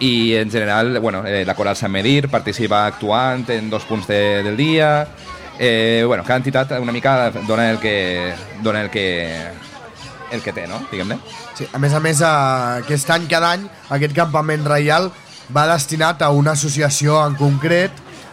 I 0.00 0.36
en 0.40 0.50
general 0.50 0.96
bueno, 0.98 1.26
eh, 1.28 1.44
la 1.44 1.54
Coral 1.54 1.76
Sant 1.76 1.92
Medir 1.92 2.30
participa 2.32 2.86
actuant 2.88 3.44
en 3.52 3.68
dos 3.68 3.84
punts 3.84 4.08
de, 4.08 4.42
del 4.42 4.56
dia. 4.56 5.06
Eh, 5.58 6.04
bueno, 6.06 6.24
cada 6.24 6.40
entitat 6.40 6.72
una 6.80 6.92
mica 6.92 7.30
dona 7.46 7.68
el 7.70 7.78
que, 7.78 8.32
dona 8.62 8.80
el 8.80 8.88
que, 8.88 9.50
el 10.32 10.40
que 10.40 10.54
té, 10.56 10.64
no? 10.66 10.80
diguem-ne. 10.88 11.18
Sí, 11.58 11.68
a 11.68 11.78
més 11.82 11.92
a 11.92 12.00
més 12.00 12.22
aquest 12.24 13.12
any 13.12 13.28
cada 13.28 13.52
any 13.58 13.66
aquest 13.92 14.16
campament 14.16 14.64
reial 14.64 15.10
va 15.54 15.66
destinat 15.72 16.22
a 16.22 16.30
una 16.30 16.54
associació 16.58 17.18
en 17.26 17.34
concret 17.38 17.90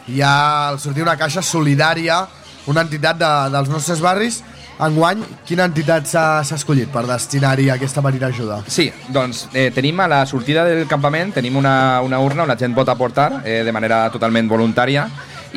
hi 0.07 0.21
ha 0.21 0.69
al 0.69 0.79
sortir 0.79 1.03
una 1.03 1.17
caixa 1.19 1.41
solidària 1.41 2.25
una 2.67 2.83
entitat 2.85 3.17
de, 3.19 3.31
dels 3.53 3.69
nostres 3.71 4.03
barris 4.03 4.43
Enguany, 4.77 5.23
quina 5.49 5.65
entitat 5.65 6.05
s'ha 6.05 6.43
escollit 6.53 6.91
per 6.93 7.01
destinar-hi 7.09 7.71
aquesta 7.73 8.03
petita 8.05 8.27
ajuda? 8.29 8.59
Sí, 8.69 8.91
doncs 9.09 9.47
eh, 9.57 9.71
tenim 9.73 9.97
a 10.03 10.05
la 10.11 10.19
sortida 10.29 10.67
del 10.67 10.85
campament 10.85 11.33
tenim 11.33 11.57
una, 11.57 11.73
una 12.05 12.19
urna 12.21 12.45
on 12.45 12.53
la 12.53 12.57
gent 12.59 12.77
pot 12.77 12.89
aportar 12.93 13.41
eh, 13.41 13.63
de 13.65 13.73
manera 13.73 14.03
totalment 14.13 14.51
voluntària 14.51 15.07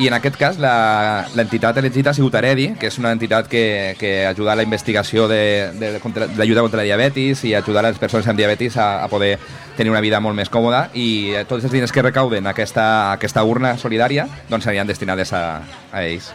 i 0.01 0.07
en 0.07 0.15
aquest 0.15 0.37
cas 0.39 0.57
l'entitat 0.57 1.77
elegida 1.77 2.09
ha 2.11 2.17
sigut 2.17 2.33
Heredi, 2.39 2.71
que 2.79 2.89
és 2.89 2.97
una 2.97 3.11
entitat 3.13 3.49
que, 3.51 3.93
que 3.99 4.25
ajuda 4.25 4.53
a 4.53 4.57
la 4.57 4.65
investigació 4.65 5.27
de, 5.29 5.69
de, 5.77 5.91
contra, 5.99 6.25
de 6.25 6.45
lluita 6.45 6.63
contra 6.65 6.81
la 6.81 6.87
diabetis 6.87 7.43
i 7.45 7.53
ajudar 7.53 7.83
a 7.85 7.91
les 7.91 7.99
persones 8.01 8.27
amb 8.31 8.39
diabetis 8.39 8.77
a, 8.77 9.03
a 9.03 9.09
poder 9.11 9.35
tenir 9.81 9.91
una 9.91 10.03
vida 10.03 10.19
molt 10.21 10.37
més 10.37 10.49
còmoda 10.53 10.87
i 10.93 11.33
eh, 11.33 11.43
tots 11.49 11.65
els 11.65 11.73
diners 11.73 11.91
que 11.93 12.03
recauden 12.05 12.45
aquesta, 12.51 12.85
aquesta 13.15 13.41
urna 13.47 13.73
solidària 13.81 14.27
doncs 14.49 14.67
serien 14.67 14.89
destinades 14.89 15.33
a, 15.33 15.61
a 15.89 16.03
ells. 16.05 16.29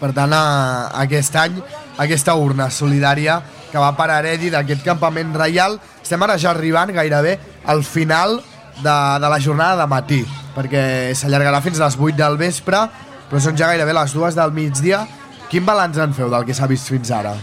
Per 0.00 0.10
tant, 0.16 0.32
a, 0.34 0.90
aquest 1.04 1.36
any, 1.38 1.60
aquesta 2.02 2.34
urna 2.40 2.66
solidària 2.74 3.38
que 3.70 3.78
va 3.78 3.92
per 3.94 4.08
heredi 4.16 4.50
d'aquest 4.50 4.82
campament 4.82 5.36
reial, 5.38 5.76
estem 6.02 6.22
ara 6.26 6.38
ja 6.40 6.50
arribant 6.50 6.90
gairebé 6.96 7.36
al 7.70 7.84
final 7.86 8.40
de, 8.80 8.96
de 9.22 9.30
la 9.30 9.38
jornada 9.38 9.84
de 9.84 9.88
matí, 9.92 10.20
perquè 10.56 10.82
s'allargarà 11.14 11.62
fins 11.62 11.78
a 11.78 11.86
les 11.86 12.00
8 12.00 12.18
del 12.18 12.40
vespre, 12.40 12.82
però 13.30 13.44
són 13.44 13.54
ja 13.60 13.70
gairebé 13.70 13.94
les 13.94 14.16
2 14.16 14.40
del 14.40 14.56
migdia. 14.56 15.04
Quin 15.50 15.66
balanç 15.66 16.02
en 16.02 16.16
feu 16.16 16.30
del 16.32 16.48
que 16.48 16.56
s'ha 16.56 16.66
vist 16.70 16.90
fins 16.90 17.14
ara? 17.14 17.36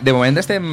De 0.00 0.14
moment 0.16 0.38
estem, 0.40 0.64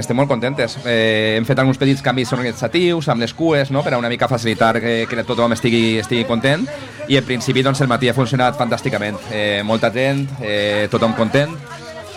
estem 0.00 0.16
molt 0.16 0.30
contentes. 0.30 0.78
Eh, 0.88 1.36
hem 1.36 1.44
fet 1.44 1.58
alguns 1.60 1.76
petits 1.80 2.00
canvis 2.00 2.32
organitzatius 2.32 3.10
amb 3.12 3.20
les 3.20 3.34
cues 3.36 3.68
no? 3.70 3.82
per 3.84 3.92
a 3.92 3.98
una 4.00 4.08
mica 4.08 4.28
facilitar 4.28 4.78
que, 4.80 4.94
que 5.08 5.24
tothom 5.28 5.52
estigui, 5.52 5.98
estigui 6.00 6.24
content 6.24 6.64
i 7.10 7.18
en 7.20 7.26
principi 7.28 7.60
doncs, 7.66 7.82
el 7.84 7.90
matí 7.92 8.08
ha 8.08 8.16
funcionat 8.16 8.56
fantàsticament. 8.56 9.20
Eh, 9.36 9.60
molta 9.68 9.92
gent, 9.92 10.24
eh, 10.40 10.88
tothom 10.92 11.12
content 11.18 11.52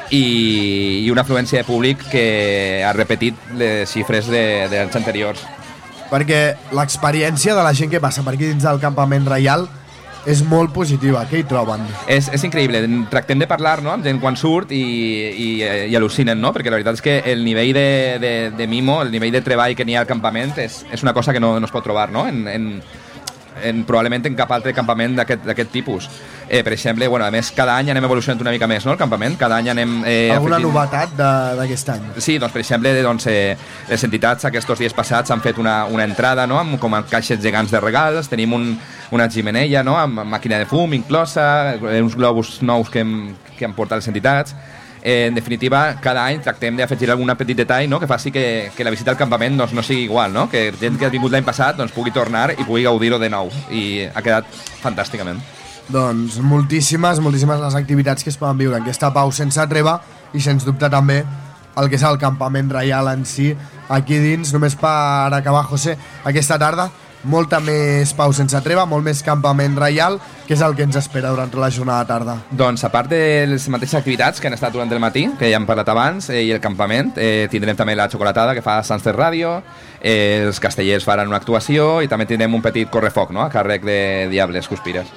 i, 0.09 1.03
i 1.03 1.11
una 1.11 1.27
afluència 1.27 1.59
de 1.59 1.67
públic 1.67 2.07
que 2.13 2.25
ha 2.85 2.95
repetit 2.95 3.35
les 3.59 3.91
xifres 3.91 4.31
de, 4.31 4.69
dels 4.71 4.95
anteriors. 4.95 5.43
Perquè 6.13 6.41
l'experiència 6.71 7.57
de 7.57 7.63
la 7.65 7.75
gent 7.75 7.91
que 7.91 7.99
passa 7.99 8.23
per 8.23 8.37
aquí 8.37 8.47
dins 8.47 8.63
del 8.63 8.79
campament 8.79 9.27
reial 9.27 9.67
és 10.29 10.43
molt 10.47 10.71
positiva. 10.75 11.23
Què 11.29 11.41
hi 11.41 11.47
troben? 11.47 11.83
És, 12.11 12.29
és 12.33 12.43
increïble, 12.47 12.81
tractem 13.11 13.41
de 13.41 13.47
parlar 13.49 13.79
no, 13.83 13.91
amb 13.93 14.05
gent 14.07 14.21
quan 14.23 14.37
surt 14.39 14.71
i, 14.75 14.81
i, 14.81 15.49
i 15.91 15.97
al·lucinen, 15.99 16.39
no? 16.39 16.53
perquè 16.55 16.71
la 16.71 16.79
veritat 16.79 16.99
és 16.99 17.05
que 17.05 17.17
el 17.33 17.43
nivell 17.45 17.73
de, 17.75 17.87
de, 18.23 18.33
de 18.55 18.67
mimo, 18.71 19.01
el 19.03 19.11
nivell 19.13 19.33
de 19.35 19.43
treball 19.45 19.75
que 19.75 19.85
n'hi 19.87 19.97
ha 19.97 20.03
al 20.05 20.09
campament 20.09 20.55
és, 20.63 20.83
és 20.91 21.03
una 21.03 21.13
cosa 21.15 21.33
que 21.33 21.41
no, 21.43 21.55
no 21.59 21.69
es 21.69 21.73
pot 21.73 21.83
trobar 21.85 22.09
no? 22.11 22.27
en, 22.29 22.45
en, 22.47 22.69
en, 23.63 23.83
probablement 23.85 24.25
en 24.25 24.35
cap 24.35 24.51
altre 24.51 24.73
campament 24.73 25.15
d'aquest 25.15 25.71
tipus. 25.71 26.09
Eh, 26.49 26.63
per 26.63 26.73
exemple, 26.73 27.07
bueno, 27.07 27.25
a 27.25 27.31
més, 27.31 27.51
cada 27.55 27.75
any 27.77 27.89
anem 27.91 28.03
evolucionant 28.05 28.41
una 28.41 28.51
mica 28.51 28.67
més, 28.67 28.85
no?, 28.85 28.91
el 28.93 28.97
campament. 28.97 29.37
Cada 29.39 29.57
any 29.57 29.69
anem... 29.69 30.03
Eh, 30.05 30.31
Alguna 30.33 30.57
afegint- 30.57 30.67
novetat 30.73 31.15
de- 31.17 31.55
d'aquest 31.61 31.89
any? 31.89 32.09
Sí, 32.17 32.37
doncs, 32.39 32.53
per 32.53 32.61
exemple, 32.61 32.93
doncs, 33.01 33.27
eh, 33.27 33.55
les 33.89 34.03
entitats 34.03 34.45
aquests 34.45 34.79
dies 34.79 34.93
passats 34.93 35.31
han 35.31 35.41
fet 35.41 35.57
una, 35.57 35.85
una 35.85 36.03
entrada 36.03 36.47
no? 36.47 36.59
amb, 36.59 36.79
com 36.79 36.93
amb 36.93 37.09
caixes 37.09 37.39
gegants 37.41 37.71
de 37.71 37.79
regals, 37.79 38.29
tenim 38.29 38.53
un, 38.53 38.69
una 39.11 39.29
ximeneia 39.29 39.83
no? 39.83 39.97
amb 39.97 40.23
màquina 40.25 40.57
de 40.59 40.65
fum 40.65 40.93
inclosa, 40.93 41.75
eh, 41.75 42.01
uns 42.01 42.15
globus 42.15 42.61
nous 42.61 42.89
que 42.89 42.99
hem, 43.05 43.35
que 43.57 43.65
han 43.65 43.73
portat 43.73 43.99
les 44.01 44.07
entitats. 44.07 44.55
Eh, 45.05 45.25
en 45.27 45.35
definitiva, 45.35 45.97
cada 45.99 46.23
any 46.23 46.39
tractem 46.39 46.77
d'afegir 46.79 47.09
algun 47.11 47.27
petit 47.35 47.57
detall 47.59 47.89
no? 47.91 47.99
que 47.99 48.07
faci 48.07 48.31
que, 48.31 48.71
que 48.71 48.85
la 48.87 48.91
visita 48.93 49.11
al 49.11 49.17
campament 49.19 49.57
doncs, 49.59 49.73
no 49.75 49.83
sigui 49.83 50.05
igual, 50.05 50.31
no? 50.31 50.45
que 50.49 50.71
gent 50.79 50.95
que 50.95 51.03
ha 51.03 51.11
vingut 51.11 51.33
l'any 51.33 51.43
passat 51.43 51.75
doncs, 51.75 51.91
pugui 51.91 52.13
tornar 52.15 52.53
i 52.53 52.63
pugui 52.63 52.85
gaudir-ho 52.87 53.19
de 53.19 53.27
nou. 53.27 53.51
I 53.67 54.07
ha 54.07 54.23
quedat 54.23 54.47
fantàsticament. 54.79 55.43
Doncs 55.91 56.39
moltíssimes, 56.39 57.19
moltíssimes 57.19 57.59
les 57.59 57.75
activitats 57.75 58.23
que 58.23 58.31
es 58.31 58.39
poden 58.39 58.63
viure 58.63 58.79
en 58.79 58.87
aquesta 58.87 59.11
pau 59.11 59.35
sense 59.35 59.67
treva 59.67 59.97
i 60.31 60.39
sens 60.39 60.63
dubte 60.63 60.87
també 60.87 61.19
el 61.75 61.89
que 61.91 61.99
és 61.99 62.07
el 62.07 62.15
campament 62.21 62.71
reial 62.71 63.11
en 63.11 63.27
si 63.27 63.51
aquí 63.91 64.23
dins, 64.23 64.53
només 64.55 64.79
per 64.79 65.33
acabar 65.35 65.65
José, 65.67 65.97
aquesta 66.23 66.55
tarda 66.61 66.87
molta 67.23 67.59
més 67.63 68.13
pau 68.15 68.33
sense 68.35 68.59
treva, 68.65 68.85
molt 68.89 69.05
més 69.05 69.23
campament 69.23 69.75
reial, 69.79 70.19
que 70.47 70.55
és 70.55 70.63
el 70.65 70.75
que 70.75 70.85
ens 70.87 70.97
espera 70.99 71.31
durant 71.31 71.51
tota 71.51 71.63
la 71.63 71.71
jornada 71.71 72.03
de 72.03 72.11
tarda. 72.11 72.37
Doncs 72.51 72.83
a 72.83 72.91
part 72.93 73.09
de 73.11 73.21
les 73.49 73.67
mateixes 73.71 73.99
activitats 73.99 74.41
que 74.41 74.49
han 74.49 74.57
estat 74.57 74.73
durant 74.75 74.91
el 74.91 75.01
matí, 75.03 75.27
que 75.39 75.49
ja 75.51 75.59
hem 75.59 75.67
parlat 75.67 75.89
abans, 75.89 76.29
eh, 76.29 76.43
i 76.43 76.51
el 76.51 76.61
campament, 76.63 77.13
eh, 77.17 77.47
tindrem 77.51 77.77
també 77.79 77.95
la 77.95 78.09
xocolatada 78.09 78.53
que 78.53 78.61
fa 78.65 78.81
Sunset 78.83 79.15
Radio, 79.15 79.61
eh, 80.01 80.43
els 80.45 80.59
castellers 80.59 81.05
faran 81.05 81.27
una 81.27 81.37
actuació 81.37 82.01
i 82.01 82.07
també 82.07 82.25
tindrem 82.25 82.53
un 82.53 82.61
petit 82.61 82.89
correfoc 82.89 83.31
no? 83.31 83.41
a 83.41 83.49
càrrec 83.49 83.83
de 83.83 84.27
Diables 84.29 84.67
Cuspires. 84.67 85.07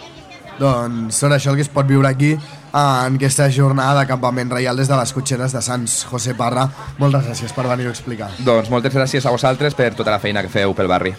Doncs 0.57 1.18
són 1.20 1.34
això 1.36 1.52
el 1.52 1.59
que 1.59 1.66
es 1.66 1.68
pot 1.68 1.86
viure 1.86 2.09
aquí 2.09 2.32
en 2.32 3.16
aquesta 3.18 3.50
jornada 3.52 4.00
de 4.00 4.09
campament 4.09 4.50
reial 4.50 4.76
des 4.76 4.88
de 4.88 4.96
les 4.96 5.12
cotxeres 5.12 5.52
de 5.52 5.62
Sants. 5.62 6.04
José 6.09 6.34
Parra, 6.34 6.68
moltes 6.98 7.28
gràcies 7.28 7.52
per 7.52 7.68
venir-ho 7.68 7.92
a 7.92 7.96
explicar. 7.96 8.30
Doncs 8.38 8.72
moltes 8.72 8.94
gràcies 8.94 9.26
a 9.26 9.34
vosaltres 9.36 9.76
per 9.76 9.94
tota 9.94 10.14
la 10.14 10.20
feina 10.20 10.44
que 10.44 10.52
feu 10.52 10.74
pel 10.74 10.88
barri. 10.88 11.16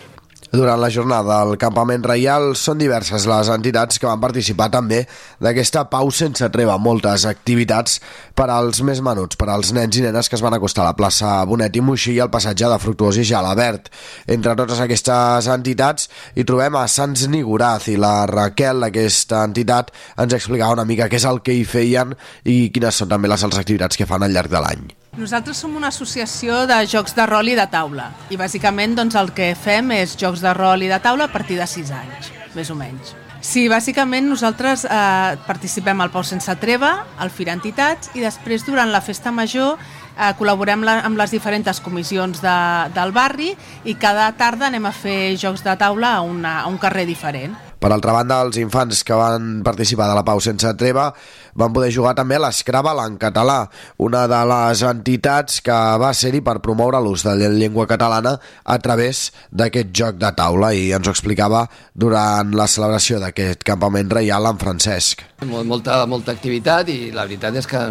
Durant 0.52 0.80
la 0.80 0.90
jornada 0.90 1.42
del 1.44 1.58
campament 1.60 2.06
reial 2.08 2.54
són 2.56 2.80
diverses 2.80 3.26
les 3.28 3.50
entitats 3.52 4.00
que 4.00 4.08
van 4.08 4.22
participar 4.22 4.70
també 4.72 5.02
d'aquesta 5.44 5.84
pau 5.92 6.08
sense 6.16 6.48
treva, 6.54 6.78
moltes 6.80 7.26
activitats 7.28 7.98
per 8.38 8.48
als 8.54 8.80
més 8.80 9.02
menuts, 9.04 9.36
per 9.36 9.50
als 9.52 9.74
nens 9.76 9.98
i 10.00 10.06
nenes 10.06 10.30
que 10.30 10.38
es 10.40 10.44
van 10.46 10.56
acostar 10.56 10.86
a 10.86 10.92
la 10.92 10.98
plaça 10.98 11.34
Bonet 11.50 11.76
i 11.76 11.84
Moixí 11.84 12.16
i 12.16 12.22
al 12.24 12.32
passatge 12.32 12.70
de 12.72 12.80
Fructuós 12.80 13.20
i 13.20 13.26
Jalabert. 13.28 13.92
Entre 14.28 14.56
totes 14.56 14.80
aquestes 14.84 15.50
entitats 15.52 16.08
hi 16.36 16.48
trobem 16.48 16.80
a 16.80 16.86
Sants 16.88 17.28
Niguraz 17.32 17.90
i 17.92 17.98
la 18.00 18.22
Raquel 18.32 18.86
d'aquesta 18.86 19.44
entitat 19.50 19.92
ens 20.16 20.38
explicava 20.38 20.80
una 20.80 20.88
mica 20.88 21.10
què 21.12 21.20
és 21.20 21.28
el 21.28 21.44
que 21.44 21.58
hi 21.58 21.68
feien 21.68 22.16
i 22.46 22.70
quines 22.72 23.04
són 23.04 23.12
també 23.12 23.28
les 23.28 23.44
altres 23.44 23.66
activitats 23.66 24.00
que 24.00 24.08
fan 24.08 24.24
al 24.24 24.32
llarg 24.32 24.54
de 24.54 24.64
l'any. 24.64 24.88
Nosaltres 25.18 25.58
som 25.58 25.74
una 25.74 25.90
associació 25.90 26.68
de 26.70 26.76
jocs 26.86 27.16
de 27.18 27.24
rol 27.26 27.48
i 27.50 27.56
de 27.58 27.64
taula 27.74 28.12
i 28.30 28.38
bàsicament 28.38 28.94
doncs, 29.00 29.16
el 29.18 29.32
que 29.34 29.56
fem 29.58 29.90
és 29.96 30.14
jocs 30.14 30.44
de 30.46 30.52
rol 30.54 30.86
i 30.86 30.92
de 30.92 31.00
taula 31.02 31.26
a 31.26 31.34
partir 31.34 31.58
de 31.58 31.66
6 31.66 31.90
anys, 31.90 32.30
més 32.54 32.70
o 32.70 32.76
menys. 32.78 33.16
Sí, 33.42 33.64
bàsicament 33.70 34.30
nosaltres 34.30 34.86
eh, 34.86 35.38
participem 35.48 36.06
al 36.06 36.14
Pau 36.14 36.22
Sense 36.22 36.54
Treva, 36.62 36.92
al 37.18 37.34
Fira 37.34 37.56
Entitats 37.58 38.12
i 38.14 38.22
després 38.22 38.66
durant 38.68 38.94
la 38.94 39.02
Festa 39.02 39.34
Major 39.34 39.74
eh, 39.78 40.32
col·laborem 40.38 40.86
la, 40.86 41.00
amb 41.10 41.18
les 41.18 41.34
diferents 41.34 41.82
comissions 41.82 42.42
de, 42.44 42.58
del 42.94 43.14
barri 43.16 43.56
i 43.90 43.98
cada 43.98 44.30
tarda 44.38 44.70
anem 44.70 44.86
a 44.86 44.94
fer 44.94 45.34
jocs 45.34 45.66
de 45.66 45.74
taula 45.82 46.20
a, 46.20 46.22
una, 46.22 46.60
a 46.62 46.68
un 46.70 46.78
carrer 46.78 47.08
diferent. 47.10 47.58
Per 47.78 47.92
altra 47.94 48.14
banda, 48.14 48.40
els 48.42 48.58
infants 48.58 49.04
que 49.06 49.18
van 49.18 49.62
participar 49.66 50.08
de 50.10 50.16
la 50.18 50.26
Pau 50.26 50.42
sense 50.42 50.72
treva 50.80 51.12
van 51.58 51.74
poder 51.74 51.90
jugar 51.94 52.14
també 52.18 52.38
a 52.38 52.44
l'Escrabble 52.46 53.04
en 53.10 53.18
català, 53.22 53.58
una 53.98 54.26
de 54.30 54.42
les 54.52 54.84
entitats 54.86 55.60
que 55.66 55.78
va 56.02 56.14
ser-hi 56.14 56.42
per 56.46 56.60
promoure 56.64 57.02
l'ús 57.02 57.26
de 57.26 57.34
la 57.36 57.50
llengua 57.50 57.88
catalana 57.90 58.38
a 58.64 58.78
través 58.84 59.32
d'aquest 59.52 59.92
joc 59.98 60.20
de 60.22 60.32
taula 60.38 60.72
i 60.78 60.92
ens 60.96 61.10
ho 61.10 61.16
explicava 61.16 61.66
durant 61.94 62.54
la 62.56 62.70
celebració 62.70 63.22
d'aquest 63.24 63.66
campament 63.68 64.12
reial 64.14 64.46
en 64.50 64.62
Francesc. 64.62 65.26
Molt, 65.46 65.66
molta, 65.70 66.04
molta 66.10 66.34
activitat 66.38 66.90
i 66.94 67.12
la 67.16 67.26
veritat 67.26 67.58
és 67.58 67.70
que 67.70 67.82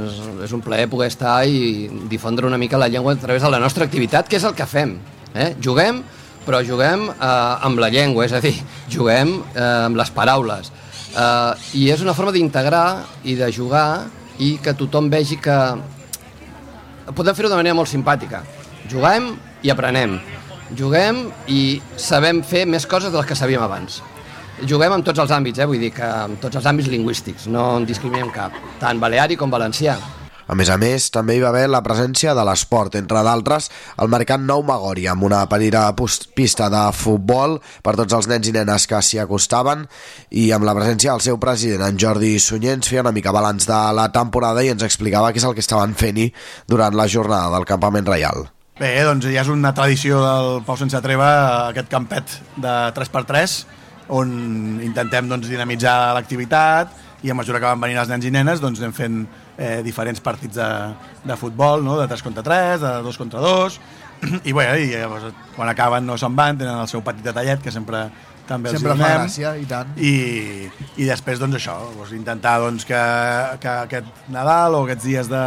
és 0.47 0.55
un 0.55 0.63
plaer 0.63 0.87
poder 0.91 1.11
estar 1.11 1.41
i 1.47 1.89
difondre 2.11 2.47
una 2.47 2.61
mica 2.61 2.79
la 2.79 2.91
llengua 2.93 3.17
a 3.17 3.21
través 3.21 3.43
de 3.43 3.51
la 3.51 3.63
nostra 3.63 3.87
activitat, 3.87 4.29
que 4.31 4.39
és 4.39 4.47
el 4.47 4.55
que 4.55 4.67
fem. 4.71 4.97
Eh? 5.35 5.53
Juguem, 5.63 6.03
però 6.47 6.63
juguem 6.65 7.09
eh, 7.11 7.67
amb 7.67 7.83
la 7.83 7.91
llengua, 7.91 8.27
és 8.27 8.35
a 8.37 8.41
dir, 8.43 8.55
juguem 8.93 9.41
eh, 9.55 9.63
amb 9.89 9.99
les 9.99 10.13
paraules. 10.15 10.71
Eh, 11.17 11.53
I 11.81 11.91
és 11.95 12.03
una 12.05 12.15
forma 12.17 12.35
d'integrar 12.35 13.05
i 13.25 13.37
de 13.39 13.49
jugar 13.53 14.07
i 14.39 14.57
que 14.61 14.75
tothom 14.77 15.09
vegi 15.09 15.39
que 15.41 15.57
podem 17.17 17.37
fer-ho 17.37 17.49
de 17.49 17.57
manera 17.57 17.77
molt 17.79 17.89
simpàtica. 17.89 18.43
Juguem 18.91 19.33
i 19.65 19.73
aprenem. 19.73 20.19
Juguem 20.77 21.23
i 21.49 21.81
sabem 21.97 22.43
fer 22.45 22.67
més 22.69 22.85
coses 22.91 23.13
de 23.13 23.17
les 23.17 23.29
que 23.29 23.39
sabíem 23.39 23.65
abans. 23.65 24.03
Juguem 24.69 24.93
en 24.97 25.05
tots 25.05 25.21
els 25.21 25.33
àmbits, 25.33 25.61
eh? 25.61 25.67
vull 25.69 25.81
dir 25.81 25.93
que 25.95 26.05
en 26.05 26.37
tots 26.43 26.57
els 26.57 26.69
àmbits 26.69 26.89
lingüístics, 26.89 27.47
no 27.53 27.65
en 27.79 27.89
discriminem 27.89 28.31
cap, 28.33 28.57
tant 28.81 29.01
baleari 29.01 29.37
com 29.37 29.53
valencià. 29.53 29.97
A 30.47 30.55
més 30.55 30.69
a 30.71 30.77
més, 30.79 31.09
també 31.11 31.35
hi 31.35 31.41
va 31.43 31.49
haver 31.51 31.65
la 31.67 31.81
presència 31.83 32.31
de 32.39 32.43
l'esport, 32.47 32.95
entre 32.95 33.23
d'altres, 33.27 33.67
el 33.99 34.11
Mercat 34.13 34.43
Nou 34.43 34.63
Magòria, 34.67 35.11
amb 35.17 35.27
una 35.27 35.41
petita 35.51 35.89
pista 36.39 36.69
de 36.71 36.83
futbol 36.95 37.57
per 37.83 37.97
tots 37.99 38.15
els 38.15 38.29
nens 38.31 38.47
i 38.47 38.53
nenes 38.55 38.87
que 38.87 39.01
s'hi 39.03 39.19
acostaven 39.19 39.83
i 40.31 40.53
amb 40.55 40.69
la 40.69 40.75
presència 40.79 41.11
del 41.11 41.25
seu 41.25 41.41
president, 41.43 41.83
en 41.89 41.99
Jordi 41.99 42.37
Sunyer, 42.39 42.77
ens 42.79 42.91
feia 42.93 43.03
una 43.03 43.15
mica 43.17 43.35
balanç 43.35 43.67
de 43.67 43.81
la 43.99 44.07
temporada 44.15 44.63
i 44.63 44.71
ens 44.71 44.87
explicava 44.87 45.33
què 45.33 45.43
és 45.43 45.47
el 45.49 45.57
que 45.57 45.65
estaven 45.67 45.97
fent-hi 45.99 46.29
durant 46.71 46.95
la 46.95 47.09
jornada 47.11 47.51
del 47.57 47.67
campament 47.67 48.07
reial. 48.07 48.47
Bé, 48.79 48.93
doncs 49.09 49.27
ja 49.27 49.41
és 49.41 49.51
una 49.51 49.73
tradició 49.75 50.21
del 50.21 50.61
Pau 50.67 50.79
Sense 50.79 51.01
Treva, 51.03 51.31
aquest 51.73 51.91
campet 51.91 52.37
de 52.61 52.77
3x3, 52.95 53.57
on 54.15 54.31
intentem 54.85 55.27
doncs, 55.27 55.49
dinamitzar 55.51 56.15
l'activitat 56.15 56.93
i 57.27 57.33
a 57.33 57.35
mesura 57.35 57.59
que 57.59 57.67
van 57.67 57.83
venint 57.83 57.99
els 57.99 58.13
nens 58.13 58.29
i 58.29 58.31
nenes 58.31 58.63
doncs 58.63 58.79
anem 58.79 58.95
fent 58.95 59.19
eh, 59.59 59.81
diferents 59.85 60.21
partits 60.21 60.57
de, 60.57 60.71
de 61.25 61.37
futbol, 61.37 61.85
no? 61.85 61.99
de 62.01 62.07
3 62.09 62.23
contra 62.23 62.45
3, 62.47 62.81
de 62.81 62.95
2 63.03 63.19
contra 63.19 63.41
2, 63.41 63.81
i, 64.45 64.53
bé, 64.53 64.69
i 64.85 64.89
llavors, 64.95 65.29
quan 65.57 65.69
acaben 65.73 66.07
no 66.07 66.17
se'n 66.21 66.37
van, 66.37 66.59
tenen 66.59 66.81
el 66.81 66.89
seu 66.89 67.03
petit 67.05 67.25
detallet 67.27 67.63
que 67.63 67.75
sempre 67.75 68.07
també 68.47 68.71
els 68.71 68.79
Sempre 68.79 68.95
hi 68.95 69.01
fa 69.01 69.09
donem. 69.09 69.25
gràcia, 69.25 69.55
i 69.59 69.67
tant. 69.67 69.93
I, 69.99 70.71
i 71.03 71.09
després, 71.09 71.41
doncs, 71.43 71.59
això, 71.59 71.77
doncs, 71.97 72.15
intentar 72.15 72.61
doncs, 72.63 72.87
que, 72.87 73.03
que 73.63 73.75
aquest 73.89 74.31
Nadal 74.33 74.79
o 74.79 74.85
aquests 74.87 75.09
dies 75.09 75.31
de, 75.33 75.45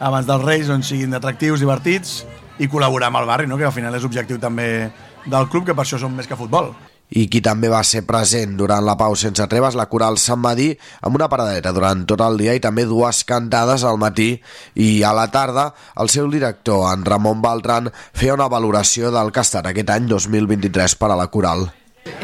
abans 0.00 0.26
dels 0.26 0.44
Reis 0.44 0.66
doncs, 0.70 0.90
siguin 0.90 1.14
atractius, 1.14 1.62
divertits 1.62 2.24
i 2.58 2.68
col·laborar 2.68 3.08
amb 3.12 3.22
el 3.22 3.30
barri, 3.30 3.46
no? 3.48 3.56
que 3.60 3.68
al 3.68 3.76
final 3.76 3.94
és 3.96 4.04
objectiu 4.04 4.40
també 4.42 4.90
del 5.26 5.48
club, 5.52 5.68
que 5.68 5.76
per 5.76 5.86
això 5.86 6.00
som 6.00 6.12
més 6.16 6.26
que 6.26 6.36
futbol. 6.36 6.74
I 7.10 7.26
qui 7.30 7.40
també 7.42 7.70
va 7.70 7.82
ser 7.86 8.04
present 8.06 8.56
durant 8.58 8.84
la 8.86 8.96
pau 8.98 9.16
sense 9.18 9.46
treves, 9.50 9.76
la 9.78 9.88
coral 9.90 10.18
Sant 10.18 10.40
Madí, 10.42 10.70
amb 11.02 11.18
una 11.18 11.28
paradeta 11.32 11.72
durant 11.74 12.04
tot 12.06 12.22
el 12.24 12.38
dia 12.38 12.54
i 12.54 12.62
també 12.62 12.86
dues 12.86 13.24
cantades 13.26 13.84
al 13.84 13.98
matí 13.98 14.30
i 14.74 15.02
a 15.02 15.12
la 15.16 15.26
tarda 15.30 15.70
el 16.00 16.10
seu 16.12 16.30
director, 16.30 16.86
en 16.92 17.04
Ramon 17.04 17.42
Baltran, 17.42 17.90
feia 18.14 18.36
una 18.38 18.48
valoració 18.48 19.10
del 19.10 19.32
que 19.32 19.42
ha 19.42 19.46
estat 19.48 19.66
aquest 19.70 19.90
any 19.90 20.06
2023 20.10 20.96
per 21.00 21.10
a 21.10 21.18
la 21.18 21.28
coral. 21.32 21.68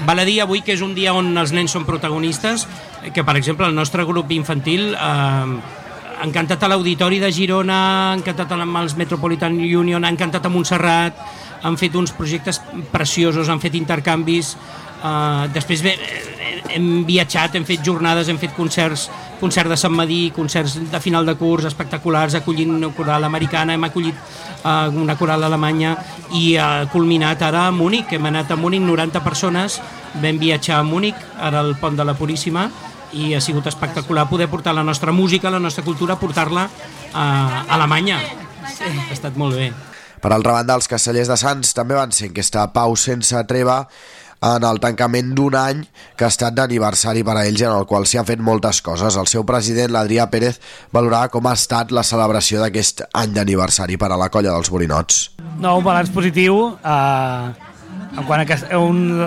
Val 0.06 0.20
a 0.22 0.24
dir 0.24 0.38
avui 0.40 0.62
que 0.64 0.72
és 0.76 0.82
un 0.84 0.94
dia 0.96 1.12
on 1.14 1.34
els 1.36 1.52
nens 1.52 1.74
són 1.74 1.84
protagonistes, 1.88 2.66
que 3.12 3.24
per 3.24 3.36
exemple 3.36 3.66
el 3.66 3.74
nostre 3.76 4.06
grup 4.08 4.30
infantil 4.32 4.94
eh, 4.94 5.58
han 6.16 6.32
cantat 6.32 6.62
a 6.62 6.70
l'Auditori 6.70 7.18
de 7.20 7.30
Girona, 7.32 8.12
han 8.12 8.22
cantat 8.24 8.54
amb 8.56 8.80
els 8.80 8.96
Metropolitan 8.96 9.58
Union, 9.60 10.04
han 10.04 10.16
cantat 10.16 10.46
a 10.46 10.52
Montserrat, 10.52 11.20
han 11.62 11.76
fet 11.80 11.94
uns 11.96 12.12
projectes 12.16 12.60
preciosos, 12.92 13.48
han 13.48 13.62
fet 13.62 13.76
intercanvis, 13.78 14.54
uh, 15.02 15.46
després 15.54 15.82
bé, 15.84 15.96
hem 16.76 17.04
viatjat, 17.08 17.56
hem 17.56 17.64
fet 17.68 17.84
jornades, 17.84 18.28
hem 18.28 18.38
fet 18.40 18.54
concerts, 18.56 19.06
concert 19.40 19.70
de 19.70 19.76
Sant 19.80 19.94
Madí, 19.94 20.30
concerts 20.34 20.76
de 20.90 21.00
final 21.00 21.26
de 21.28 21.36
curs 21.38 21.66
espectaculars, 21.68 22.36
acollint 22.38 22.72
una 22.74 22.90
coral 22.96 23.24
americana, 23.28 23.76
hem 23.76 23.86
acollit 23.88 24.16
uh, 24.64 24.88
una 24.96 25.16
coral 25.16 25.44
alemanya 25.46 25.96
i 26.34 26.56
ha 26.56 26.70
uh, 26.84 26.90
culminat 26.92 27.42
ara 27.46 27.66
a 27.66 27.74
Múnich, 27.74 28.12
hem 28.16 28.28
anat 28.32 28.52
a 28.52 28.60
Múnich 28.60 28.84
90 28.84 29.24
persones, 29.24 29.80
vam 30.22 30.42
viatjar 30.42 30.80
a 30.80 30.86
Múnich, 30.86 31.18
ara 31.40 31.64
al 31.64 31.76
pont 31.80 31.96
de 31.96 32.04
la 32.04 32.16
Puríssima, 32.16 32.68
i 33.16 33.32
ha 33.34 33.40
sigut 33.40 33.66
espectacular 33.70 34.26
poder 34.28 34.48
portar 34.52 34.74
la 34.74 34.84
nostra 34.84 35.12
música, 35.12 35.50
la 35.50 35.62
nostra 35.62 35.84
cultura, 35.84 36.18
portar-la 36.20 36.68
a 37.14 37.64
Alemanya. 37.68 38.20
Sí. 38.66 38.84
Ha 38.84 39.12
estat 39.14 39.38
molt 39.40 39.56
bé. 39.56 39.70
Per 40.22 40.32
altra 40.32 40.58
banda, 40.58 40.76
els 40.76 40.88
castellers 40.88 41.28
de 41.30 41.36
Sants 41.40 41.74
també 41.76 41.96
van 41.98 42.12
ser 42.12 42.30
aquesta 42.30 42.66
pau 42.74 42.96
sense 42.96 43.42
treva 43.48 43.84
en 44.46 44.64
el 44.68 44.78
tancament 44.80 45.32
d'un 45.34 45.54
any 45.56 45.82
que 46.16 46.26
ha 46.26 46.30
estat 46.32 46.54
d'aniversari 46.56 47.22
per 47.24 47.36
a 47.38 47.44
ells 47.48 47.62
en 47.64 47.72
el 47.72 47.86
qual 47.88 48.06
s'hi 48.06 48.20
han 48.20 48.28
fet 48.28 48.42
moltes 48.44 48.82
coses. 48.84 49.16
El 49.16 49.28
seu 49.30 49.46
president, 49.48 49.92
l'Adrià 49.94 50.28
Pérez, 50.32 50.60
valorava 50.92 51.30
com 51.32 51.46
ha 51.48 51.54
estat 51.56 51.92
la 51.92 52.04
celebració 52.06 52.60
d'aquest 52.62 53.06
any 53.12 53.32
d'aniversari 53.36 53.96
per 53.96 54.12
a 54.12 54.20
la 54.20 54.28
colla 54.28 54.52
dels 54.52 54.70
Borinots. 54.70 55.22
No, 55.58 55.78
un 55.78 55.84
balanç 55.84 56.12
positiu. 56.14 56.76
Eh, 56.84 57.66
en 58.16 58.24
quant 58.24 58.40
a 58.40 58.46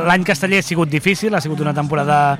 l'any 0.10 0.26
casteller 0.26 0.62
ha 0.62 0.66
sigut 0.66 0.90
difícil, 0.90 1.34
ha 1.36 1.42
sigut 1.42 1.60
una 1.66 1.74
temporada 1.74 2.38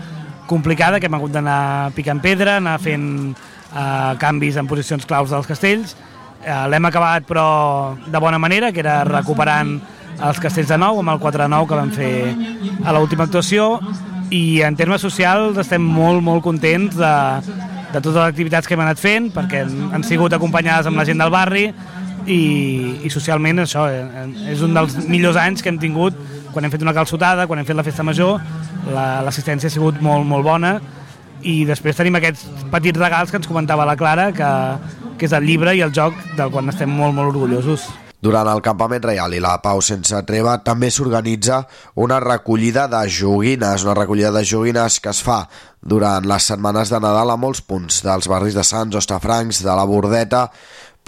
complicada 0.50 1.00
que 1.00 1.06
hem 1.06 1.18
hagut 1.18 1.34
d'anar 1.34 1.92
picant 1.98 2.22
pedra, 2.22 2.58
anar 2.58 2.80
fent 2.82 3.10
eh, 3.30 4.14
canvis 4.22 4.58
en 4.58 4.70
posicions 4.70 5.06
claus 5.06 5.34
dels 5.34 5.50
castells, 5.50 5.96
L'hem 6.40 6.86
acabat 6.88 7.26
però 7.28 7.96
de 8.08 8.20
bona 8.20 8.40
manera, 8.40 8.72
que 8.72 8.80
era 8.80 9.04
recuperant 9.04 9.76
els 10.24 10.40
castells 10.40 10.70
de 10.72 10.78
nou 10.80 11.00
amb 11.00 11.14
el 11.14 11.20
4 11.20 11.44
de 11.44 11.50
9 11.52 11.68
que 11.68 11.80
vam 11.80 11.92
fer 11.96 12.14
a 12.84 12.96
l'última 12.96 13.26
actuació. 13.28 13.78
I 14.32 14.62
en 14.68 14.76
termes 14.78 15.02
socials 15.02 15.58
estem 15.58 15.84
molt, 15.84 16.22
molt 16.24 16.44
contents 16.46 16.96
de, 16.96 17.14
de 17.94 18.00
totes 18.00 18.16
les 18.16 18.28
activitats 18.28 18.68
que 18.68 18.78
hem 18.78 18.84
anat 18.86 19.02
fent 19.02 19.32
perquè 19.34 19.64
han 19.66 20.06
sigut 20.06 20.36
acompanyades 20.36 20.90
amb 20.90 21.02
la 21.02 21.08
gent 21.08 21.22
del 21.22 21.34
barri 21.34 21.66
i, 22.30 22.42
i 23.04 23.10
socialment 23.10 23.64
això 23.64 23.88
eh, 23.90 24.28
és 24.54 24.62
un 24.66 24.76
dels 24.78 25.00
millors 25.10 25.40
anys 25.42 25.64
que 25.64 25.74
hem 25.74 25.82
tingut. 25.82 26.18
Quan 26.54 26.66
hem 26.66 26.74
fet 26.74 26.86
una 26.86 26.96
calçotada, 26.98 27.46
quan 27.48 27.60
hem 27.62 27.68
fet 27.68 27.78
la 27.78 27.86
festa 27.86 28.06
major 28.06 28.40
l'assistència 28.90 29.68
la, 29.68 29.72
ha 29.72 29.76
sigut 29.76 30.00
molt, 30.02 30.26
molt 30.26 30.46
bona 30.46 30.78
i 31.42 31.64
després 31.68 31.98
tenim 31.98 32.20
aquests 32.20 32.46
petits 32.72 33.00
regals 33.00 33.32
que 33.32 33.40
ens 33.40 33.48
comentava 33.48 33.88
la 33.88 33.98
Clara 34.00 34.30
que, 34.36 34.52
que 35.18 35.28
és 35.30 35.34
el 35.36 35.48
llibre 35.48 35.76
i 35.76 35.84
el 35.86 35.96
joc 35.96 36.16
del 36.38 36.52
qual 36.52 36.70
estem 36.72 36.92
molt, 36.92 37.16
molt 37.16 37.34
orgullosos. 37.34 37.88
Durant 38.20 38.50
el 38.52 38.60
campament 38.60 39.06
reial 39.06 39.32
i 39.32 39.40
la 39.40 39.54
pau 39.64 39.80
sense 39.80 40.18
treva 40.28 40.58
també 40.60 40.90
s'organitza 40.92 41.62
una 42.04 42.18
recollida 42.20 42.90
de 42.92 43.06
joguines, 43.08 43.86
una 43.88 43.96
recollida 43.96 44.34
de 44.36 44.44
joguines 44.44 45.00
que 45.00 45.14
es 45.14 45.22
fa 45.24 45.46
durant 45.80 46.28
les 46.28 46.50
setmanes 46.52 46.92
de 46.92 47.00
Nadal 47.00 47.32
a 47.32 47.38
molts 47.40 47.62
punts 47.64 48.02
dels 48.04 48.28
barris 48.28 48.58
de 48.60 48.66
Sants, 48.68 48.98
Ostafrancs, 49.00 49.62
de 49.64 49.72
la 49.72 49.88
Bordeta, 49.88 50.50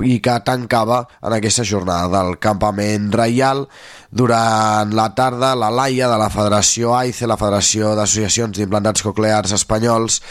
i 0.04 0.20
que 0.24 0.38
tancava 0.46 1.04
en 1.22 1.36
aquesta 1.38 1.66
jornada 1.68 2.10
del 2.22 2.38
campament 2.42 3.12
reial. 3.14 3.68
Durant 4.12 4.96
la 4.98 5.10
tarda, 5.16 5.54
la 5.56 5.72
Laia 5.72 6.10
de 6.12 6.18
la 6.20 6.32
Federació 6.34 6.96
AICE, 6.98 7.30
la 7.30 7.40
Federació 7.40 7.94
d'Associacions 7.96 8.58
d'Implantats 8.58 9.06
Coclears 9.06 9.56
Espanyols, 9.56 10.22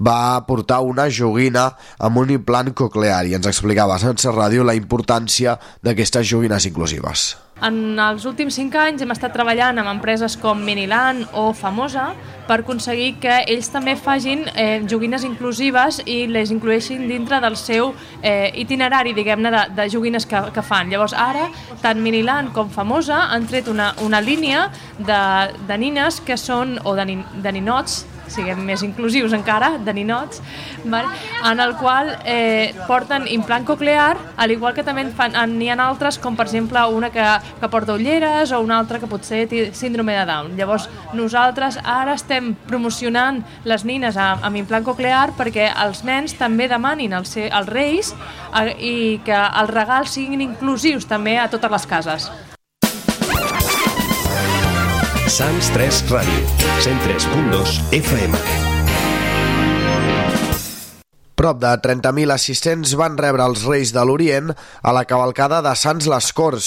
va 0.00 0.40
portar 0.48 0.80
una 0.80 1.08
joguina 1.12 1.66
amb 1.98 2.22
un 2.22 2.32
implant 2.32 2.72
coclear 2.74 3.26
i 3.28 3.36
ens 3.36 3.46
explicava 3.50 4.00
sense 4.00 4.32
ràdio 4.32 4.64
la 4.64 4.78
importància 4.78 5.58
d'aquestes 5.84 6.26
joguines 6.32 6.66
inclusives. 6.66 7.34
En 7.60 7.98
els 8.00 8.24
últims 8.24 8.56
cinc 8.56 8.76
anys 8.80 9.02
hem 9.04 9.10
estat 9.12 9.34
treballant 9.36 9.76
amb 9.82 9.90
empreses 9.90 10.32
com 10.40 10.62
Miniland 10.64 11.26
o 11.36 11.50
Famosa 11.52 12.06
per 12.48 12.62
aconseguir 12.62 13.10
que 13.20 13.34
ells 13.52 13.68
també 13.68 13.92
fagin 14.00 14.46
eh, 14.54 14.80
joguines 14.88 15.26
inclusives 15.28 16.00
i 16.08 16.24
les 16.26 16.50
inclueixin 16.54 17.04
dintre 17.10 17.36
del 17.44 17.58
seu 17.60 17.92
eh, 18.22 18.48
itinerari, 18.62 19.12
diguem-ne, 19.12 19.52
de, 19.52 19.64
de 19.76 19.86
joguines 19.92 20.24
que, 20.26 20.40
que 20.54 20.64
fan. 20.64 20.88
Llavors, 20.88 21.12
ara, 21.12 21.50
tant 21.84 22.00
Miniland 22.00 22.54
com 22.56 22.72
Famosa 22.72 23.26
han 23.28 23.44
tret 23.50 23.68
una, 23.68 23.92
una 24.00 24.22
línia 24.24 24.70
de, 24.96 25.20
de 25.68 25.78
nines 25.84 26.22
que 26.24 26.40
són, 26.40 26.78
o 26.88 26.96
de, 26.96 27.06
nin, 27.12 27.26
de 27.44 27.54
ninots, 27.60 28.06
siguem 28.30 28.62
més 28.64 28.82
inclusius 28.86 29.34
encara, 29.36 29.72
de 29.78 29.94
ninots, 29.94 30.40
en 30.84 31.60
el 31.60 31.74
qual 31.80 32.14
eh, 32.24 32.72
porten 32.86 33.26
implant 33.28 33.66
coclear, 33.68 34.16
al 34.36 34.54
igual 34.54 34.74
que 34.74 34.84
també 34.86 35.04
n'hi 35.04 35.70
ha 35.70 35.78
altres, 35.86 36.18
com 36.18 36.36
per 36.36 36.46
exemple 36.48 36.82
una 36.94 37.10
que, 37.10 37.26
que 37.60 37.70
porta 37.72 37.94
ulleres 37.94 38.52
o 38.52 38.60
una 38.64 38.78
altra 38.78 39.00
que 39.00 39.08
potser 39.10 39.46
té 39.50 39.70
síndrome 39.76 40.16
de 40.16 40.26
Down. 40.28 40.54
Llavors, 40.58 40.88
nosaltres 41.14 41.80
ara 41.84 42.14
estem 42.18 42.54
promocionant 42.68 43.42
les 43.64 43.84
nines 43.84 44.16
amb, 44.16 44.44
amb 44.46 44.60
implant 44.60 44.86
coclear 44.86 45.30
perquè 45.38 45.70
els 45.86 46.04
nens 46.04 46.36
també 46.38 46.68
demanin 46.70 47.14
als, 47.16 47.36
als 47.50 47.70
reis 47.70 48.14
eh, 48.14 48.70
i 48.76 48.94
que 49.24 49.36
els 49.36 49.74
regals 49.74 50.16
siguin 50.16 50.44
inclusius 50.44 51.08
també 51.08 51.38
a 51.38 51.50
totes 51.50 51.78
les 51.78 51.90
cases. 51.90 52.30
Sants 55.30 55.68
3 55.70 55.98
Ràdio, 56.10 56.40
103.2 56.82 57.76
FM. 57.94 58.34
Prop 61.38 61.56
de 61.56 61.70
30.000 61.80 62.34
assistents 62.34 62.90
van 62.98 63.14
rebre 63.16 63.46
els 63.46 63.62
Reis 63.64 63.94
de 63.94 64.02
l'Orient 64.04 64.50
a 64.50 64.92
la 64.92 65.06
cavalcada 65.08 65.62
de 65.64 65.70
Sants 65.78 66.10
les 66.10 66.32
Corts. 66.36 66.66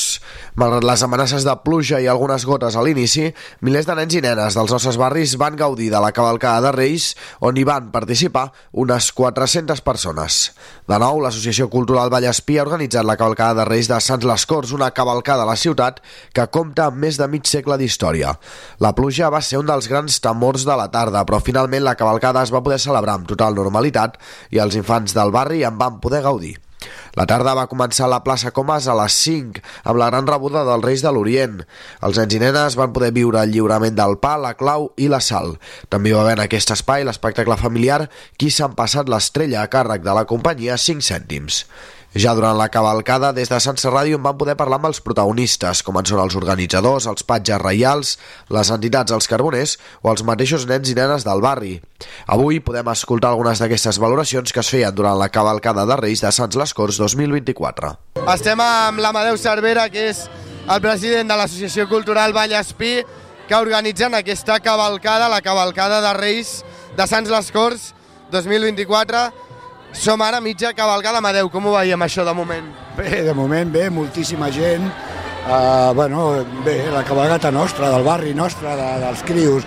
Malgrat 0.55 0.88
les 0.88 1.03
amenaces 1.05 1.43
de 1.45 1.53
pluja 1.61 1.99
i 2.01 2.07
algunes 2.07 2.47
gotes 2.47 2.80
a 2.80 2.82
l'inici, 2.88 3.28
milers 3.61 3.86
de 3.86 3.99
nens 3.99 4.16
i 4.16 4.24
nenes 4.24 4.55
dels 4.57 4.74
nostres 4.74 4.97
barris 4.97 5.36
van 5.38 5.59
gaudir 5.59 5.91
de 5.91 6.01
la 6.01 6.14
cavalcada 6.16 6.70
de 6.70 6.74
Reis, 6.74 7.11
on 7.43 7.59
hi 7.59 7.68
van 7.68 7.91
participar 7.93 8.47
unes 8.72 9.11
400 9.11 9.84
persones. 9.84 10.39
De 10.84 10.98
nou, 11.00 11.22
l'Associació 11.24 11.70
Cultural 11.72 12.10
Vallespí 12.12 12.58
ha 12.60 12.66
organitzat 12.66 13.08
la 13.08 13.16
cavalcada 13.20 13.62
de 13.62 13.68
Reis 13.70 13.88
de 13.88 14.00
Sants 14.04 14.28
les 14.28 14.44
Corts, 14.50 14.74
una 14.76 14.90
cavalcada 14.92 15.46
a 15.46 15.48
la 15.48 15.56
ciutat 15.60 16.02
que 16.36 16.48
compta 16.52 16.90
amb 16.90 17.00
més 17.06 17.20
de 17.22 17.30
mig 17.32 17.48
segle 17.48 17.78
d'història. 17.80 18.34
La 18.84 18.92
pluja 18.98 19.32
va 19.32 19.40
ser 19.40 19.62
un 19.62 19.72
dels 19.72 19.88
grans 19.88 20.20
temors 20.24 20.68
de 20.68 20.76
la 20.76 20.90
tarda, 20.92 21.24
però 21.24 21.40
finalment 21.40 21.88
la 21.88 21.96
cavalcada 21.96 22.44
es 22.44 22.52
va 22.52 22.64
poder 22.66 22.82
celebrar 22.84 23.16
amb 23.16 23.32
total 23.32 23.56
normalitat 23.56 24.20
i 24.52 24.60
els 24.60 24.76
infants 24.76 25.16
del 25.16 25.32
barri 25.32 25.64
en 25.64 25.80
van 25.80 26.04
poder 26.04 26.24
gaudir. 26.28 26.58
La 27.20 27.28
tarda 27.30 27.54
va 27.58 27.68
començar 27.70 28.08
a 28.08 28.12
la 28.12 28.22
plaça 28.26 28.52
Comas 28.56 28.88
a 28.90 28.96
les 28.98 29.16
5, 29.26 29.62
amb 29.86 30.00
la 30.02 30.10
gran 30.10 30.28
rebuda 30.30 30.64
dels 30.66 30.86
Reis 30.86 31.04
de 31.06 31.12
l'Orient. 31.14 31.62
Els 32.02 32.20
nens 32.20 32.34
i 32.34 32.42
nenes 32.42 32.78
van 32.80 32.94
poder 32.96 33.12
viure 33.14 33.42
el 33.42 33.54
lliurament 33.54 33.98
del 33.98 34.18
pa, 34.24 34.36
la 34.42 34.56
clau 34.60 34.90
i 34.98 35.10
la 35.12 35.22
sal. 35.22 35.58
També 35.94 36.16
va 36.16 36.24
haver 36.24 36.38
en 36.40 36.46
aquest 36.48 36.74
espai 36.74 37.06
l'espectacle 37.06 37.58
familiar 37.60 38.08
Qui 38.38 38.50
s'han 38.50 38.74
passat 38.78 39.10
l'estrella 39.10 39.62
a 39.62 39.70
càrrec 39.70 40.02
de 40.06 40.16
la 40.18 40.26
companyia 40.30 40.80
5 40.82 41.06
cèntims. 41.06 41.64
Ja 42.14 42.36
durant 42.38 42.59
la 42.59 42.68
cavalcada, 42.70 43.32
des 43.34 43.49
de 43.49 43.57
Sant 43.57 43.80
Ràdio 43.89 44.20
en 44.20 44.22
van 44.22 44.38
poder 44.38 44.53
parlar 44.53 44.78
amb 44.78 44.86
els 44.91 44.99
protagonistes, 45.01 45.80
com 45.82 45.97
en 45.97 46.05
són 46.05 46.20
els 46.22 46.36
organitzadors, 46.38 47.07
els 47.09 47.26
patges 47.26 47.57
reials, 47.57 48.11
les 48.53 48.70
entitats, 48.70 49.16
els 49.16 49.26
carboners 49.26 49.80
o 50.03 50.11
els 50.11 50.22
mateixos 50.22 50.68
nens 50.70 50.91
i 50.91 50.93
nenes 50.93 51.26
del 51.26 51.41
barri. 51.41 51.80
Avui 52.30 52.59
podem 52.61 52.91
escoltar 52.93 53.32
algunes 53.34 53.57
d'aquestes 53.57 53.97
valoracions 53.97 54.53
que 54.53 54.61
es 54.61 54.70
feien 54.70 54.93
durant 54.93 55.18
la 55.18 55.32
cavalcada 55.34 55.88
de 55.89 55.97
Reis 55.97 56.22
de 56.22 56.30
Sants 56.30 56.59
les 56.61 56.74
Corts 56.78 56.99
2024. 57.01 57.89
Estem 58.30 58.61
amb 58.61 59.01
l'Amadeu 59.01 59.39
Cervera, 59.41 59.88
que 59.89 60.11
és 60.11 60.28
el 60.70 60.84
president 60.86 61.34
de 61.34 61.39
l'Associació 61.39 61.88
Cultural 61.89 62.36
Vallespí, 62.38 62.99
que 63.49 63.57
organitzen 63.57 64.14
aquesta 64.14 64.59
cavalcada, 64.61 65.32
la 65.34 65.41
cavalcada 65.41 65.97
de 66.05 66.14
Reis 66.22 66.59
de 66.93 67.09
Sants 67.09 67.34
les 67.34 67.49
Corts 67.49 67.89
2024 68.30 69.32
som 69.94 70.22
ara 70.22 70.41
mitja 70.41 70.74
cavalgada. 70.74 71.22
Amadeu, 71.22 71.50
com 71.50 71.66
ho 71.70 71.76
veiem 71.78 72.02
això 72.02 72.26
de 72.26 72.34
moment? 72.36 72.68
Bé, 72.98 73.24
de 73.24 73.34
moment 73.34 73.72
bé, 73.72 73.89
moltíssima 73.89 74.52
gent. 74.52 74.89
Uh, 75.44 75.94
bueno, 75.94 76.46
bé, 76.66 76.78
la 76.91 77.04
cabalgata 77.04 77.52
nostra, 77.52 77.89
del 77.91 78.04
barri 78.04 78.34
nostre, 78.34 78.76
de, 78.80 78.89
dels 79.04 79.24
crios. 79.24 79.66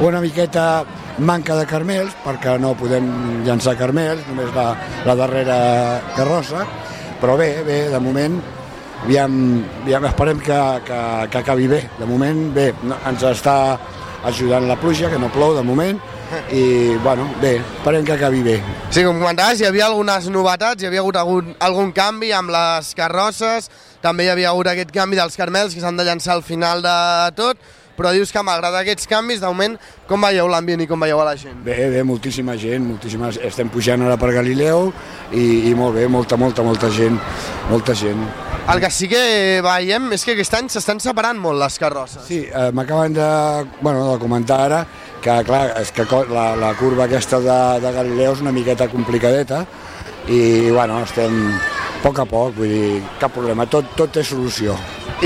Una 0.00 0.20
miqueta 0.20 0.84
manca 1.18 1.56
de 1.58 1.66
carmels, 1.66 2.14
perquè 2.24 2.56
no 2.60 2.74
podem 2.78 3.08
llançar 3.46 3.76
carmels, 3.78 4.22
només 4.28 4.54
la, 4.54 4.70
la 5.06 5.16
darrera 5.18 5.58
carrossa, 6.16 6.64
però 7.20 7.36
bé, 7.36 7.50
bé, 7.66 7.80
de 7.92 8.00
moment 8.00 8.38
aviam, 9.04 9.34
aviam 9.82 10.06
esperem 10.08 10.40
que, 10.40 10.58
que, 10.86 11.00
que 11.30 11.38
acabi 11.42 11.68
bé. 11.68 11.82
De 11.98 12.06
moment, 12.06 12.48
bé, 12.54 12.70
no, 12.86 12.98
ens 13.08 13.24
està 13.26 13.56
ajudant 14.28 14.66
la 14.68 14.78
pluja, 14.80 15.10
que 15.10 15.20
no 15.20 15.32
plou 15.34 15.54
de 15.56 15.66
moment, 15.66 16.00
i, 16.52 16.96
bueno, 17.02 17.26
bé, 17.42 17.56
esperem 17.60 18.04
que 18.04 18.12
acabi 18.12 18.42
bé. 18.42 18.58
Sí, 18.90 19.02
com 19.04 19.18
comentaves, 19.20 19.60
hi 19.60 19.68
havia 19.68 19.86
algunes 19.88 20.28
novetats, 20.32 20.82
hi 20.82 20.90
havia 20.90 21.02
hagut 21.04 21.18
algun, 21.20 21.50
algun 21.64 21.92
canvi 21.96 22.32
amb 22.36 22.52
les 22.54 22.92
carrosses, 22.98 23.70
també 24.04 24.26
hi 24.26 24.32
havia 24.34 24.52
hagut 24.52 24.70
aquest 24.70 24.92
canvi 24.94 25.18
dels 25.18 25.36
carmels 25.36 25.74
que 25.74 25.84
s'han 25.84 25.98
de 25.98 26.06
llançar 26.08 26.36
al 26.36 26.44
final 26.46 26.84
de 26.84 26.96
tot, 27.38 27.60
però 27.98 28.12
dius 28.14 28.30
que 28.30 28.42
malgrat 28.46 28.76
aquests 28.78 29.08
canvis, 29.10 29.40
d'augment, 29.42 29.74
com 30.06 30.22
veieu 30.22 30.46
l'ambient 30.46 30.84
i 30.84 30.86
com 30.86 31.00
veieu 31.02 31.18
a 31.18 31.24
la 31.26 31.34
gent? 31.36 31.56
Bé, 31.66 31.74
bé, 31.90 32.04
moltíssima 32.06 32.54
gent, 32.60 32.84
moltíssima... 32.86 33.32
estem 33.48 33.72
pujant 33.74 34.04
ara 34.06 34.14
per 34.20 34.30
Galileu 34.36 34.92
i, 35.32 35.70
i 35.70 35.74
molt 35.74 35.98
bé, 35.98 36.06
molta, 36.06 36.38
molta, 36.38 36.62
molta 36.62 36.92
gent, 36.94 37.18
molta 37.72 37.96
gent. 37.98 38.22
El 38.68 38.82
que 38.84 38.90
sí 38.94 39.08
que 39.10 39.18
veiem 39.64 40.12
és 40.14 40.22
que 40.22 40.36
aquest 40.36 40.54
any 40.60 40.70
s'estan 40.70 41.02
separant 41.02 41.40
molt 41.42 41.58
les 41.58 41.78
carrosses. 41.82 42.22
Sí, 42.28 42.44
eh, 42.46 42.68
m'acaben 42.76 43.16
de, 43.16 43.28
bueno, 43.80 44.12
de 44.12 44.18
comentar 44.22 44.60
ara 44.68 44.82
que, 45.22 45.34
clar, 45.48 45.64
és 45.80 45.92
que 45.94 46.06
la, 46.30 46.46
la 46.58 46.72
curva 46.78 47.06
aquesta 47.06 47.40
de, 47.44 47.58
de 47.84 47.92
Galileu 47.94 48.36
és 48.36 48.44
una 48.44 48.54
miqueta 48.54 48.88
complicadeta 48.92 49.64
i, 50.28 50.70
bueno, 50.70 51.00
estem 51.04 51.38
a 51.98 52.00
poc 52.02 52.20
a 52.22 52.26
poc, 52.28 52.52
vull 52.60 52.70
dir, 52.70 52.98
cap 53.18 53.32
problema, 53.34 53.66
tot, 53.66 53.94
tot 53.98 54.12
té 54.14 54.22
solució. 54.22 54.76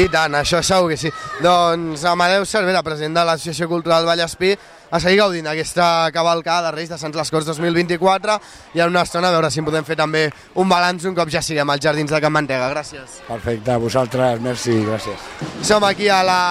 I 0.00 0.06
tant, 0.08 0.32
això 0.38 0.62
segur 0.64 0.88
que 0.92 0.96
sí. 0.96 1.10
Doncs 1.44 2.06
Amadeu 2.08 2.46
Cervera, 2.48 2.80
president 2.86 3.18
de 3.18 3.26
l'Associació 3.28 3.68
Cultural 3.68 4.08
Vallespí, 4.08 4.54
a 4.92 5.00
seguir 5.00 5.20
gaudint 5.20 5.46
aquesta 5.48 6.10
cavalcada 6.12 6.68
de 6.68 6.76
Reis 6.76 6.90
de 6.92 6.98
Sants 7.00 7.16
les 7.16 7.30
Corts 7.32 7.48
2024 7.48 8.34
i 8.76 8.82
en 8.84 8.92
una 8.92 9.04
estona 9.06 9.28
a 9.28 9.32
veure 9.32 9.48
si 9.50 9.62
en 9.62 9.68
podem 9.68 9.86
fer 9.88 9.96
també 9.96 10.26
un 10.60 10.68
balanç 10.68 11.06
un 11.08 11.16
cop 11.16 11.32
ja 11.32 11.40
siguem 11.44 11.70
als 11.72 11.84
Jardins 11.84 12.12
de 12.12 12.20
Can 12.20 12.32
Mantega. 12.32 12.68
Gràcies. 12.72 13.20
Perfecte, 13.28 13.72
a 13.72 13.80
vosaltres, 13.80 14.40
merci, 14.44 14.76
gràcies. 14.84 15.30
Som 15.64 15.84
aquí 15.88 16.08
a 16.12 16.20
la 16.24 16.42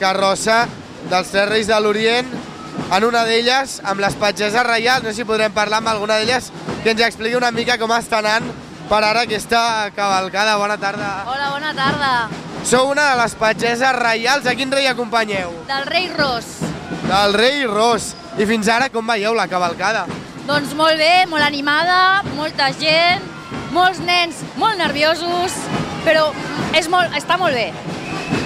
carrossa 0.00 0.66
dels 1.08 1.32
Tres 1.32 1.48
Reis 1.48 1.72
de 1.72 1.80
l'Orient, 1.80 2.28
en 2.92 3.04
una 3.04 3.24
d'elles, 3.26 3.80
amb 3.84 4.00
les 4.00 4.14
patgeses 4.18 4.66
reials, 4.66 5.02
no 5.02 5.10
sé 5.10 5.22
si 5.22 5.28
podrem 5.28 5.52
parlar 5.54 5.80
amb 5.82 5.90
alguna 5.90 6.20
d'elles, 6.20 6.52
que 6.84 6.92
ens 6.94 7.02
expliqui 7.02 7.38
una 7.38 7.50
mica 7.50 7.78
com 7.80 7.90
està 7.96 8.20
anant 8.22 8.46
per 8.86 9.02
ara 9.02 9.24
aquesta 9.26 9.90
cavalcada. 9.96 10.56
Bona 10.60 10.76
tarda. 10.78 11.10
Hola, 11.26 11.50
bona 11.50 11.72
tarda. 11.74 12.12
Sou 12.66 12.90
una 12.90 13.10
de 13.12 13.16
les 13.22 13.34
patgeses 13.38 13.96
reials. 13.98 14.46
A 14.46 14.54
quin 14.58 14.70
rei 14.70 14.86
acompanyeu? 14.90 15.52
Del 15.68 15.86
rei 15.86 16.08
Ros. 16.14 16.46
Del 17.06 17.34
rei 17.34 17.64
Ros. 17.66 18.14
I 18.38 18.46
fins 18.46 18.68
ara 18.70 18.88
com 18.92 19.06
veieu 19.06 19.34
la 19.34 19.48
cavalcada? 19.50 20.04
Doncs 20.46 20.74
molt 20.78 20.98
bé, 21.00 21.26
molt 21.26 21.42
animada, 21.42 22.22
molta 22.36 22.68
gent, 22.78 23.24
molts 23.74 23.98
nens 23.98 24.44
molt 24.60 24.78
nerviosos, 24.78 25.56
però 26.04 26.28
és 26.76 26.86
molt, 26.92 27.10
està 27.18 27.38
molt 27.40 27.56
bé. 27.56 27.72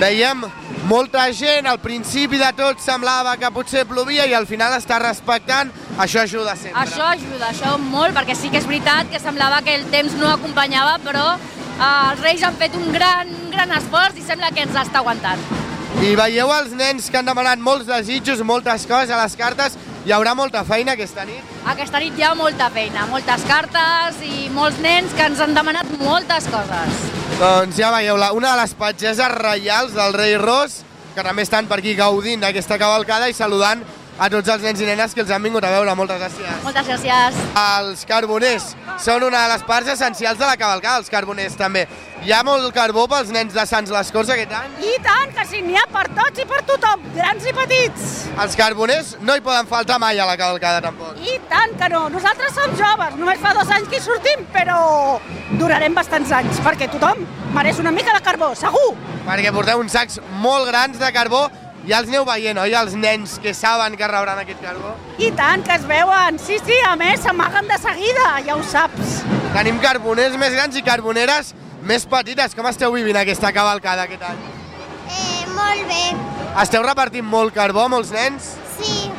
Veiem 0.00 0.46
molta 0.90 1.28
gent, 1.32 1.68
al 1.70 1.78
principi 1.78 2.38
de 2.40 2.48
tot 2.58 2.82
semblava 2.82 3.36
que 3.38 3.50
potser 3.54 3.84
plovia 3.86 4.26
i 4.26 4.34
al 4.34 4.48
final 4.50 4.74
està 4.74 4.98
respectant, 4.98 5.70
això 6.02 6.24
ajuda 6.24 6.56
sempre. 6.58 6.82
Això 6.82 7.06
ajuda, 7.12 7.52
això 7.52 7.76
molt, 7.84 8.16
perquè 8.16 8.34
sí 8.34 8.50
que 8.50 8.58
és 8.58 8.66
veritat 8.66 9.10
que 9.12 9.22
semblava 9.22 9.62
que 9.62 9.76
el 9.78 9.86
temps 9.94 10.18
no 10.18 10.32
acompanyava, 10.32 10.98
però 11.06 11.26
eh, 11.36 12.10
els 12.10 12.24
Reis 12.26 12.42
han 12.42 12.58
fet 12.58 12.74
un 12.78 12.90
gran, 12.96 13.30
un 13.44 13.54
gran 13.54 13.78
esforç 13.78 14.18
i 14.18 14.26
sembla 14.26 14.50
que 14.56 14.66
ens 14.66 14.74
està 14.82 15.04
aguantant. 15.04 15.69
I 15.98 16.14
veieu 16.16 16.48
els 16.54 16.70
nens 16.78 17.10
que 17.10 17.18
han 17.18 17.26
demanat 17.26 17.60
molts 17.60 17.88
desitjos, 17.88 18.40
moltes 18.46 18.86
coses 18.88 19.10
a 19.10 19.18
les 19.20 19.34
cartes, 19.36 19.74
hi 20.06 20.14
haurà 20.16 20.32
molta 20.38 20.62
feina 20.64 20.94
aquesta 20.94 21.26
nit? 21.28 21.44
Aquesta 21.68 22.00
nit 22.00 22.16
hi 22.16 22.24
ha 22.24 22.30
molta 22.38 22.70
feina, 22.72 23.04
moltes 23.10 23.42
cartes 23.48 24.20
i 24.24 24.46
molts 24.54 24.78
nens 24.80 25.12
que 25.16 25.26
ens 25.28 25.42
han 25.44 25.52
demanat 25.56 25.90
moltes 26.00 26.46
coses. 26.52 27.02
Doncs 27.40 27.76
ja 27.76 27.90
veieu, 27.92 28.16
la, 28.20 28.30
una 28.36 28.54
de 28.54 28.62
les 28.62 28.72
patgeses 28.78 29.34
reials 29.34 29.92
del 29.98 30.16
rei 30.16 30.38
Ros, 30.40 30.80
que 31.16 31.26
també 31.26 31.44
estan 31.44 31.68
per 31.68 31.80
aquí 31.82 31.96
gaudint 31.98 32.46
d'aquesta 32.46 32.78
cavalcada 32.80 33.28
i 33.28 33.36
saludant 33.36 33.82
a 34.20 34.28
tots 34.28 34.50
els 34.52 34.64
nens 34.66 34.80
i 34.82 34.86
nenes 34.88 35.14
que 35.16 35.22
els 35.24 35.30
han 35.32 35.42
vingut 35.42 35.64
a 35.64 35.70
veure. 35.72 35.94
Moltes 35.96 36.20
gràcies. 36.20 36.60
Moltes 36.64 36.88
gràcies. 36.90 37.38
Els 37.56 38.04
carboners 38.08 38.66
són 39.00 39.24
una 39.24 39.46
de 39.46 39.52
les 39.54 39.64
parts 39.64 39.88
essencials 39.94 40.38
de 40.38 40.44
la 40.44 40.58
cavalcada, 40.60 41.00
els 41.00 41.08
carboners 41.12 41.56
també. 41.56 41.86
Hi 42.20 42.34
ha 42.36 42.42
molt 42.44 42.68
carbó 42.76 43.06
pels 43.08 43.30
nens 43.32 43.54
de 43.56 43.64
Sants 43.64 43.88
les 43.94 44.10
Corts 44.12 44.28
aquest 44.34 44.52
any? 44.52 44.74
I 44.84 44.98
tant, 45.00 45.32
que 45.32 45.46
sí, 45.48 45.62
n'hi 45.64 45.78
ha 45.80 45.86
per 45.88 46.04
tots 46.12 46.42
i 46.42 46.44
per 46.50 46.60
tothom, 46.68 47.06
grans 47.14 47.46
i 47.48 47.54
petits. 47.56 48.10
Els 48.44 48.58
carboners 48.60 49.14
no 49.24 49.38
hi 49.38 49.44
poden 49.46 49.70
faltar 49.70 49.96
mai 50.02 50.20
a 50.20 50.28
la 50.28 50.36
cavalcada 50.36 50.82
tampoc. 50.84 51.16
I 51.24 51.38
tant 51.48 51.72
que 51.80 51.88
no, 51.94 52.02
nosaltres 52.12 52.52
som 52.58 52.76
joves, 52.76 53.16
només 53.16 53.40
fa 53.40 53.54
dos 53.56 53.72
anys 53.72 53.88
que 53.88 53.96
hi 53.96 54.04
sortim, 54.04 54.44
però 54.52 54.76
durarem 55.56 55.96
bastants 55.96 56.36
anys, 56.42 56.60
perquè 56.66 56.90
tothom 56.92 57.24
mereix 57.56 57.80
una 57.80 57.94
mica 57.96 58.12
de 58.12 58.20
carbó, 58.28 58.52
segur. 58.52 58.92
Perquè 59.24 59.56
porteu 59.56 59.80
uns 59.80 59.96
sacs 59.96 60.20
molt 60.44 60.68
grans 60.68 61.00
de 61.00 61.12
carbó 61.16 61.46
ja 61.90 61.98
els 61.98 62.10
aneu 62.10 62.22
veient, 62.28 62.58
oi, 62.62 62.74
els 62.78 62.92
nens 62.94 63.32
que 63.42 63.50
saben 63.56 63.96
que 63.98 64.06
rebran 64.06 64.38
aquest 64.38 64.60
carbó? 64.62 64.92
I 65.18 65.32
tant, 65.34 65.64
que 65.66 65.74
es 65.74 65.86
veuen, 65.88 66.38
sí, 66.38 66.60
sí, 66.62 66.76
a 66.86 66.94
més 66.98 67.24
s'amaguen 67.24 67.66
de 67.66 67.78
seguida, 67.82 68.26
ja 68.46 68.54
ho 68.54 68.62
saps. 68.62 69.20
Tenim 69.56 69.80
carboners 69.82 70.36
més 70.38 70.54
grans 70.54 70.78
i 70.78 70.84
carboneres 70.86 71.50
més 71.82 72.06
petites. 72.06 72.54
Com 72.54 72.68
esteu 72.70 72.94
vivint 72.94 73.18
aquesta 73.18 73.50
cavalcada 73.56 74.06
aquest 74.06 74.22
any? 74.28 74.44
Eh, 75.10 75.48
molt 75.56 75.90
bé. 75.90 76.04
Esteu 76.62 76.86
repartint 76.86 77.26
molt 77.26 77.56
carbó, 77.56 77.88
molts 77.90 78.14
nens? 78.14 78.52
Sí. 78.78 79.10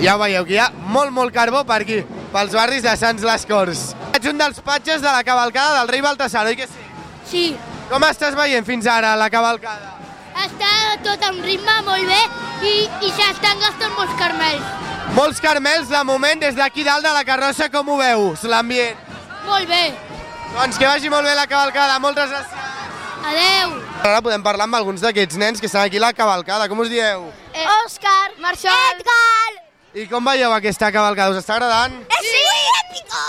Ja 0.00 0.16
ho 0.16 0.22
veieu, 0.22 0.46
que 0.48 0.56
hi 0.56 0.62
ha 0.64 0.70
molt, 0.88 1.12
molt 1.12 1.34
carbó 1.34 1.60
per 1.68 1.82
aquí, 1.84 2.00
pels 2.32 2.56
barris 2.56 2.88
de 2.88 2.96
Sants 2.96 3.26
les 3.26 3.44
Corts. 3.52 3.84
Ets 4.16 4.32
un 4.32 4.40
dels 4.40 4.64
patges 4.64 5.04
de 5.04 5.12
la 5.12 5.20
cavalcada 5.26 5.82
del 5.82 5.92
rei 5.92 6.00
Baltasar, 6.02 6.48
oi 6.48 6.56
que 6.56 6.70
sí? 6.70 6.88
Sí. 7.28 7.46
Com 7.92 8.08
estàs 8.08 8.36
veient 8.38 8.64
fins 8.64 8.88
ara 8.88 9.12
la 9.20 9.28
cavalcada? 9.32 9.97
Està 10.44 10.72
tot 11.04 11.24
en 11.28 11.40
ritme 11.44 11.74
molt 11.86 12.06
bé 12.06 12.20
i, 12.66 12.74
i 13.06 13.10
s'estan 13.14 13.60
gastant 13.62 13.94
molts 13.98 14.14
carmels. 14.20 14.74
Molts 15.16 15.40
carmels, 15.42 15.88
de 15.90 16.02
moment, 16.04 16.40
des 16.40 16.54
d'aquí 16.54 16.84
dalt 16.86 17.04
de 17.06 17.12
la 17.14 17.24
carrossa, 17.26 17.70
com 17.72 17.88
ho 17.88 17.98
veus, 17.98 18.44
l'ambient? 18.44 18.96
Molt 19.48 19.68
bé. 19.70 19.84
Doncs 20.54 20.78
que 20.78 20.88
vagi 20.88 21.10
molt 21.12 21.26
bé 21.26 21.34
la 21.36 21.46
cavalcada, 21.50 21.98
moltes 22.02 22.30
gràcies. 22.30 22.66
Adeu. 23.28 23.78
Ara 24.06 24.20
podem 24.24 24.42
parlar 24.44 24.68
amb 24.68 24.78
alguns 24.78 25.02
d'aquests 25.04 25.36
nens 25.40 25.60
que 25.60 25.66
estan 25.66 25.84
aquí 25.84 25.98
a 25.98 26.06
la 26.06 26.12
cavalcada. 26.16 26.68
Com 26.68 26.84
us 26.84 26.92
dieu? 26.92 27.30
Eh, 27.52 27.66
Òscar. 27.84 28.38
Marçal. 28.38 28.94
Edgar. 28.94 29.67
I 29.98 30.06
com 30.06 30.24
veieu 30.24 30.52
aquesta 30.54 30.90
cavalcada? 30.94 31.32
Us 31.34 31.40
està 31.42 31.56
agradant? 31.56 31.94
Sí. 32.22 32.42
Épico. 32.82 33.22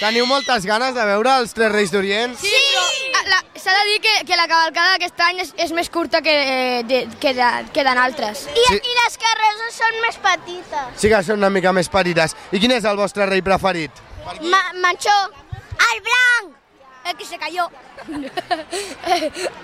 Teniu 0.00 0.26
moltes 0.28 0.66
ganes 0.68 0.92
de 0.96 1.04
veure 1.08 1.36
els 1.40 1.54
Tres 1.56 1.70
Reis 1.72 1.92
d'Orient? 1.92 2.34
Sí. 2.40 2.52
Ah, 3.16 3.22
la- 3.30 3.42
S'ha 3.66 3.72
de 3.74 3.84
dir 3.90 4.00
que, 4.00 4.12
que 4.26 4.36
la 4.36 4.46
cavalcada 4.46 4.92
d'aquest 4.92 5.20
any 5.26 5.40
és, 5.42 5.52
és 5.58 5.72
més 5.72 5.88
curta 5.90 6.20
que, 6.22 6.30
eh, 6.32 6.82
de, 6.86 6.98
que, 7.18 7.32
de, 7.34 7.46
que 7.74 7.82
d'altres. 7.84 8.44
I, 8.54 8.64
Sí. 8.68 8.76
I 8.76 8.94
les 9.00 9.16
carrosses 9.22 9.74
són 9.80 9.96
més 10.04 10.16
petites. 10.22 11.00
Sí 11.00 11.08
que 11.08 11.22
són 11.26 11.38
una 11.42 11.50
mica 11.50 11.72
més 11.72 11.88
petites. 11.88 12.36
I 12.52 12.60
quin 12.60 12.70
és 12.76 12.84
el 12.84 12.96
vostre 12.96 13.26
rei 13.26 13.42
preferit? 13.42 13.90
Ma 14.42 14.60
Manchó. 14.82 15.16
El 15.90 16.00
blanc. 16.06 16.54
El 17.06 17.16
que 17.16 17.24
se 17.24 17.38
cayó. 17.38 17.70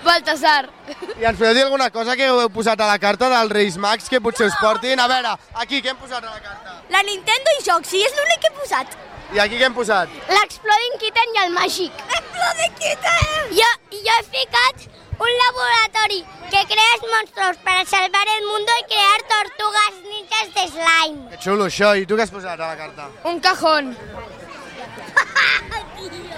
Baltasar. 0.04 0.70
I 1.18 1.24
ens 1.26 1.38
podeu 1.38 1.54
dir 1.56 1.64
alguna 1.64 1.88
cosa 1.90 2.14
que 2.16 2.28
heu 2.28 2.38
posat 2.54 2.80
a 2.80 2.86
la 2.86 2.98
carta 3.02 3.26
dels 3.32 3.50
Reis 3.50 3.76
Mags 3.82 4.06
que 4.10 4.20
potser 4.22 4.46
us 4.46 4.54
portin? 4.60 5.00
A 5.02 5.08
veure, 5.10 5.32
aquí, 5.64 5.80
què 5.82 5.90
hem 5.90 5.98
posat 5.98 6.22
a 6.22 6.30
la 6.30 6.38
carta? 6.38 6.76
La 6.94 7.02
Nintendo 7.08 7.56
i 7.58 7.64
jocs, 7.66 7.90
sí, 7.90 8.02
és 8.06 8.14
l'únic 8.18 8.38
que 8.44 8.50
he 8.52 8.56
posat. 8.60 8.94
I 9.34 9.40
aquí 9.42 9.58
què 9.58 9.66
hem 9.66 9.74
posat? 9.74 10.12
L'Exploding 10.30 10.94
Kitten 11.02 11.34
i 11.34 11.42
el 11.42 11.50
Màgic. 11.56 12.04
Exploding 12.20 12.78
Kitten! 12.78 13.50
Jo, 13.58 13.70
jo 13.90 14.18
he 14.20 14.24
ficat 14.28 14.86
un 15.22 15.32
laboratori 15.42 16.20
que 16.50 16.62
crea 16.70 16.94
monstruos 17.10 17.56
para 17.64 17.84
salvar 17.86 18.26
el 18.38 18.46
mundo 18.46 18.70
y 18.80 18.84
crear 18.92 19.20
tortugas 19.34 19.92
ninjas 20.04 20.48
de 20.54 20.64
slime. 20.76 21.30
Que 21.30 21.38
xulo 21.42 21.66
això. 21.66 21.96
I 21.98 22.06
tu 22.06 22.14
què 22.14 22.22
has 22.26 22.34
posat 22.34 22.60
a 22.60 22.74
la 22.74 22.76
carta? 22.76 23.08
Un 23.24 23.40
cajón. 23.40 23.96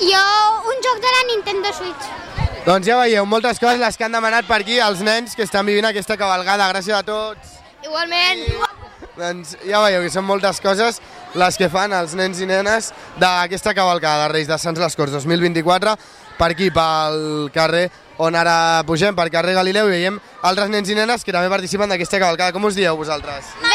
jo, 0.00 0.24
un 0.70 0.80
joc 0.84 1.00
de 1.02 1.12
la 1.14 1.22
Nintendo 1.34 1.72
Switch. 1.72 2.08
Doncs 2.66 2.86
ja 2.86 2.98
veieu, 3.00 3.24
moltes 3.26 3.60
coses 3.60 3.80
les 3.80 3.96
que 3.96 4.04
han 4.06 4.14
demanat 4.14 4.46
per 4.48 4.60
aquí 4.62 4.78
els 4.82 5.00
nens 5.04 5.36
que 5.36 5.46
estan 5.46 5.66
vivint 5.66 5.88
aquesta 5.88 6.18
cavalgada. 6.20 6.68
Gràcies 6.72 6.96
a 6.96 7.02
tots. 7.06 7.56
Igualment. 7.84 8.44
Doncs 9.18 9.56
ja 9.66 9.82
veieu 9.84 10.04
que 10.04 10.12
són 10.14 10.26
moltes 10.28 10.60
coses 10.62 11.00
les 11.38 11.58
que 11.60 11.68
fan 11.72 11.92
els 11.92 12.14
nens 12.18 12.40
i 12.40 12.46
nenes 12.48 12.92
d'aquesta 13.20 13.74
cavalcada 13.74 14.26
de 14.26 14.34
Reis 14.36 14.48
de 14.48 14.58
Sants 14.58 14.80
les 14.80 14.96
Corts 14.96 15.16
2024 15.18 15.96
per 16.38 16.52
aquí, 16.54 16.70
pel 16.70 17.50
carrer 17.54 17.88
on 18.22 18.34
ara 18.38 18.84
pugem, 18.86 19.14
per 19.14 19.28
carrer 19.34 19.56
Galileu, 19.58 19.90
i 19.90 19.98
veiem 19.98 20.20
altres 20.46 20.70
nens 20.70 20.90
i 20.90 20.98
nenes 20.98 21.26
que 21.26 21.34
també 21.34 21.50
participen 21.50 21.90
d'aquesta 21.90 22.22
cavalcada. 22.22 22.54
Com 22.54 22.70
us 22.70 22.78
dieu 22.78 22.94
vosaltres? 22.98 23.50
Vera. 23.62 23.67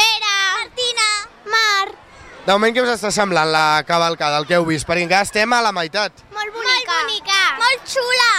De 2.44 2.52
moment, 2.52 2.74
què 2.76 2.82
us 2.84 2.90
està 2.92 3.08
semblant 3.08 3.48
la 3.48 3.80
cavalcada, 3.88 4.36
el 4.36 4.44
que 4.44 4.58
heu 4.58 4.66
vist? 4.68 4.84
Perquè 4.84 5.06
encara 5.06 5.24
estem 5.24 5.52
a 5.56 5.62
la 5.64 5.70
meitat. 5.72 6.18
Molt 6.34 6.52
bonica. 6.52 6.74
Molt 6.76 6.90
bonica. 6.92 7.38
Molt 7.62 7.86
xula. 7.88 8.34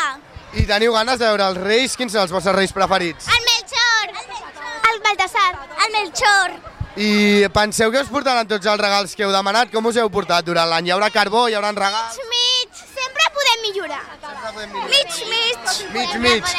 I 0.62 0.66
teniu 0.70 0.94
ganes 0.94 1.18
de 1.18 1.26
veure 1.26 1.48
els 1.50 1.58
reis? 1.64 1.96
Quins 1.98 2.14
són 2.14 2.22
els 2.22 2.36
vostres 2.36 2.54
reis 2.54 2.74
preferits? 2.76 3.26
El 3.34 3.48
Melchor. 3.50 4.14
El 4.92 5.02
Baltasar. 5.08 5.50
El 5.88 5.98
Melchor. 5.98 6.54
I 7.02 7.50
penseu 7.56 7.90
que 7.92 8.06
us 8.06 8.12
portaran 8.14 8.46
tots 8.48 8.70
els 8.70 8.80
regals 8.80 9.18
que 9.18 9.26
heu 9.26 9.34
demanat? 9.34 9.74
Com 9.74 9.90
us 9.90 9.98
heu 9.98 10.12
portat 10.14 10.46
durant 10.46 10.70
l'any? 10.70 10.92
Hi 10.92 10.94
haurà 10.94 11.10
carbó, 11.12 11.48
hi 11.50 11.58
haurà 11.58 11.74
regals? 11.74 12.22
Mig. 12.30 12.84
Sempre 12.94 13.26
podem 13.34 13.66
millorar. 13.66 14.04
Mig, 14.86 15.18
mig. 15.34 15.80
Mig, 15.98 16.20
mig. 16.22 16.54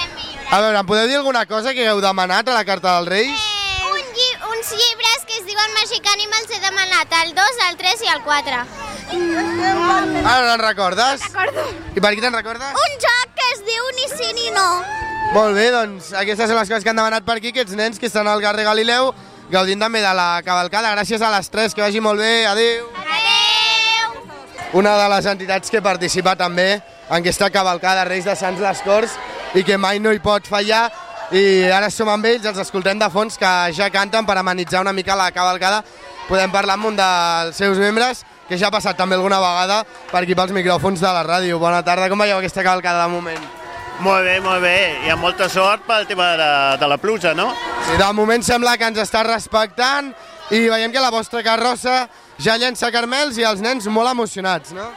A 0.51 0.61
veure, 0.65 0.83
em 0.83 0.91
podeu 0.91 1.07
dir 1.07 1.23
alguna 1.23 1.47
cosa 1.47 1.73
que 1.79 1.87
heu 1.87 2.03
demanat 2.03 2.51
a 2.51 2.59
la 2.59 2.67
carta 2.67 2.99
dels 2.99 3.15
Reis? 3.15 3.39
Eh, 3.39 3.57
Marvel 5.45 5.75
Magic 5.75 6.07
Animals 6.15 6.51
he 6.51 6.61
demanat 6.61 7.13
el 7.23 7.35
2, 7.35 7.59
el 7.69 7.77
3 7.77 8.03
i 8.05 8.09
el 8.09 8.23
4. 8.25 8.61
Ara 10.25 10.47
no 10.47 10.55
en 10.55 10.61
recordes? 10.61 11.21
Recordo. 11.27 11.65
I 11.95 12.01
per 12.01 12.13
qui 12.15 12.23
te'n 12.25 12.33
recordes? 12.33 12.73
Un 12.73 12.95
joc 13.03 13.35
que 13.37 13.49
es 13.53 13.61
diu 13.67 13.91
Ni 13.99 14.09
sí 14.15 14.31
ni 14.33 14.49
no. 14.55 14.67
Molt 15.35 15.57
bé, 15.59 15.69
doncs 15.75 16.13
aquestes 16.17 16.49
són 16.49 16.57
les 16.57 16.71
coses 16.71 16.85
que 16.85 16.93
han 16.93 16.97
demanat 16.97 17.27
per 17.27 17.37
aquí, 17.37 17.53
aquests 17.53 17.77
nens 17.77 18.01
que 18.01 18.09
estan 18.09 18.29
al 18.31 18.41
carrer 18.41 18.65
Galileu, 18.65 19.13
gaudint 19.53 19.83
també 19.83 20.01
de 20.01 20.15
la 20.17 20.41
cavalcada. 20.47 20.95
Gràcies 20.97 21.21
a 21.21 21.33
les 21.37 21.53
tres, 21.53 21.75
que 21.75 21.85
vagi 21.85 22.01
molt 22.01 22.23
bé. 22.23 22.47
Adéu. 22.49 22.89
Adéu. 23.05 24.21
Una 24.81 24.97
de 24.97 25.09
les 25.13 25.27
entitats 25.35 25.71
que 25.71 25.83
participa 25.85 26.37
també 26.37 26.79
en 26.79 27.19
aquesta 27.21 27.51
cavalcada 27.51 28.09
Reis 28.09 28.25
de 28.25 28.37
Sants 28.37 28.63
les 28.63 28.81
Corts 28.87 29.19
i 29.55 29.65
que 29.67 29.77
mai 29.77 30.01
no 30.01 30.13
hi 30.17 30.23
pot 30.23 30.49
fallar 30.49 30.87
i 31.35 31.67
ara 31.75 31.89
som 31.91 32.09
amb 32.13 32.27
ells, 32.29 32.45
els 32.47 32.59
escoltem 32.63 32.99
de 33.01 33.09
fons 33.11 33.35
que 33.41 33.53
ja 33.75 33.89
canten 33.91 34.27
per 34.27 34.37
amenitzar 34.39 34.85
una 34.85 34.93
mica 34.95 35.17
la 35.19 35.33
cavalcada. 35.35 35.83
Podem 36.29 36.51
parlar 36.51 36.77
amb 36.79 36.91
un 36.93 36.97
dels 36.99 37.59
seus 37.59 37.79
membres 37.79 38.23
que 38.49 38.59
ja 38.59 38.69
ha 38.69 38.75
passat 38.75 38.97
també 38.99 39.17
alguna 39.19 39.41
vegada 39.43 39.81
per 40.13 40.23
aquí 40.23 40.37
pels 40.39 40.55
micròfons 40.55 41.03
de 41.03 41.13
la 41.13 41.25
ràdio. 41.27 41.59
Bona 41.59 41.83
tarda, 41.87 42.09
com 42.11 42.23
veieu 42.23 42.39
aquesta 42.39 42.63
cavalcada 42.63 43.07
de 43.07 43.15
moment? 43.15 43.43
Molt 44.05 44.27
bé, 44.29 44.39
molt 44.45 44.63
bé. 44.63 44.77
I 45.07 45.11
amb 45.15 45.25
molta 45.25 45.49
sort 45.49 45.87
pel 45.89 46.07
tema 46.07 46.35
de, 46.39 46.51
de 46.79 46.91
la 46.91 46.99
pluja, 47.01 47.35
no? 47.35 47.49
Sí, 47.89 47.97
de 47.99 48.13
moment 48.15 48.45
sembla 48.45 48.77
que 48.77 48.87
ens 48.87 49.01
està 49.03 49.25
respectant 49.27 50.13
i 50.55 50.67
veiem 50.71 50.93
que 50.95 51.03
la 51.03 51.11
vostra 51.11 51.43
carrossa 51.43 52.05
ja 52.39 52.59
llença 52.61 52.93
carmels 52.95 53.39
i 53.41 53.47
els 53.49 53.63
nens 53.65 53.89
molt 53.91 54.13
emocionats, 54.13 54.75
no? 54.77 54.91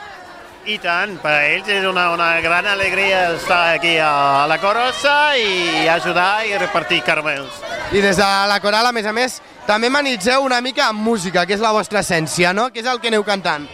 I 0.68 0.76
tant, 0.84 1.16
per 1.24 1.32
a 1.32 1.43
ells 1.47 1.70
és 1.72 1.86
una, 1.88 2.10
una 2.12 2.30
gran 2.43 2.68
alegria 2.68 3.30
estar 3.38 3.76
aquí 3.78 3.95
a 4.03 4.45
la 4.49 4.57
Corossa 4.60 5.16
i 5.39 5.88
ajudar 5.88 6.45
i 6.45 6.57
repartir 6.60 6.99
carmels. 7.07 7.62
I 7.95 8.03
des 8.03 8.20
de 8.20 8.28
la 8.51 8.60
coral, 8.60 8.89
a 8.89 8.93
més 8.93 9.07
a 9.07 9.14
més, 9.16 9.39
també 9.66 9.89
manitzeu 9.89 10.43
una 10.43 10.60
mica 10.62 10.89
amb 10.89 10.99
música, 11.01 11.45
que 11.47 11.55
és 11.55 11.64
la 11.64 11.72
vostra 11.72 12.03
essència, 12.03 12.51
no? 12.53 12.70
Que 12.74 12.84
és 12.84 12.89
el 12.91 12.99
que 12.99 13.10
aneu 13.10 13.24
cantant. 13.24 13.66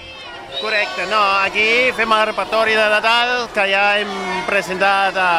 Correcte, 0.61 1.03
no, 1.09 1.19
aquí 1.43 1.91
fem 1.97 2.11
el 2.15 2.25
repertori 2.29 2.77
de 2.77 2.85
Nadal 2.93 3.49
que 3.53 3.65
ja 3.67 3.83
hem 3.99 4.11
presentat 4.47 5.17
a, 5.19 5.31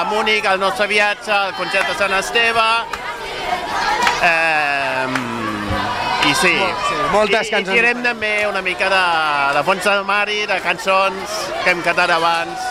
a 0.00 0.04
Múnich, 0.10 0.48
el 0.48 0.58
nostre 0.58 0.88
viatge, 0.90 1.30
al 1.30 1.54
concert 1.60 1.92
de 1.92 1.98
Sant 2.00 2.16
Esteve. 2.18 2.68
Eh, 4.20 4.69
I 6.30 6.34
sí, 6.38 6.52
sí 6.54 6.96
moltes 7.10 7.48
I, 7.48 7.50
cançons. 7.56 7.74
I 7.74 7.80
tirem 7.80 8.04
també 8.04 8.32
una 8.46 8.62
mica 8.62 8.90
de, 8.92 9.02
de 9.56 9.64
fons 9.66 9.82
de 9.88 9.96
mari, 10.06 10.38
de 10.46 10.60
cançons 10.62 11.36
que 11.64 11.74
hem 11.74 11.82
cantat 11.82 12.14
abans 12.14 12.70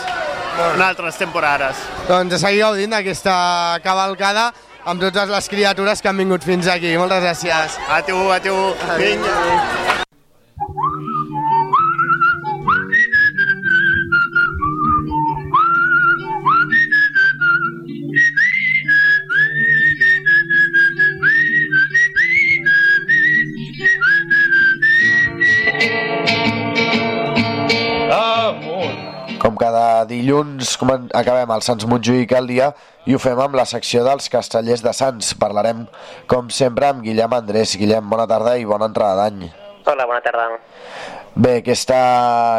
en 0.70 0.82
altres 0.84 1.20
temporades. 1.20 1.84
Doncs 2.08 2.38
a 2.38 2.42
seguir 2.42 2.64
gaudint 2.64 2.96
d'aquesta 2.96 3.34
cavalcada 3.84 4.50
amb 4.88 5.02
totes 5.02 5.28
les 5.28 5.50
criatures 5.52 6.00
que 6.00 6.08
han 6.12 6.20
vingut 6.24 6.46
fins 6.46 6.70
aquí. 6.72 6.96
Moltes 6.96 7.24
gràcies. 7.26 7.80
A 7.88 8.00
tu, 8.06 8.20
a 8.32 8.40
tu. 8.44 8.56
Vinga. 9.00 10.06
Cada 29.60 30.06
dilluns 30.08 30.72
acabem 31.12 31.50
el 31.52 31.64
Sants 31.64 31.84
Montjuïc 31.84 32.32
al 32.32 32.48
dia 32.48 32.70
i 33.04 33.14
ho 33.14 33.20
fem 33.20 33.38
amb 33.44 33.58
la 33.58 33.66
secció 33.68 34.02
dels 34.06 34.32
castellers 34.32 34.80
de 34.84 34.94
Sants. 34.96 35.34
Parlarem, 35.36 35.84
com 36.30 36.48
sempre, 36.48 36.88
amb 36.88 37.04
Guillem 37.04 37.36
Andrés. 37.36 37.76
Guillem, 37.76 38.08
bona 38.08 38.26
tarda 38.30 38.56
i 38.56 38.64
bona 38.64 38.88
entrada 38.88 39.20
d'any. 39.20 39.50
Hola, 39.84 40.06
bona 40.08 40.20
tarda. 40.24 40.48
Bé, 41.36 41.58
aquesta, 41.60 42.00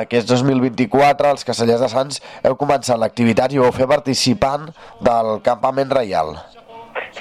aquest 0.06 0.30
2024, 0.30 1.34
els 1.34 1.46
castellers 1.48 1.82
de 1.84 1.90
Sants, 1.92 2.22
heu 2.46 2.56
començat 2.60 3.02
l'activitat 3.02 3.54
i 3.54 3.60
ho 3.60 3.66
heu 3.68 3.76
fet 3.76 3.90
participant 3.90 4.70
del 5.04 5.40
campament 5.46 5.92
reial. 5.92 6.38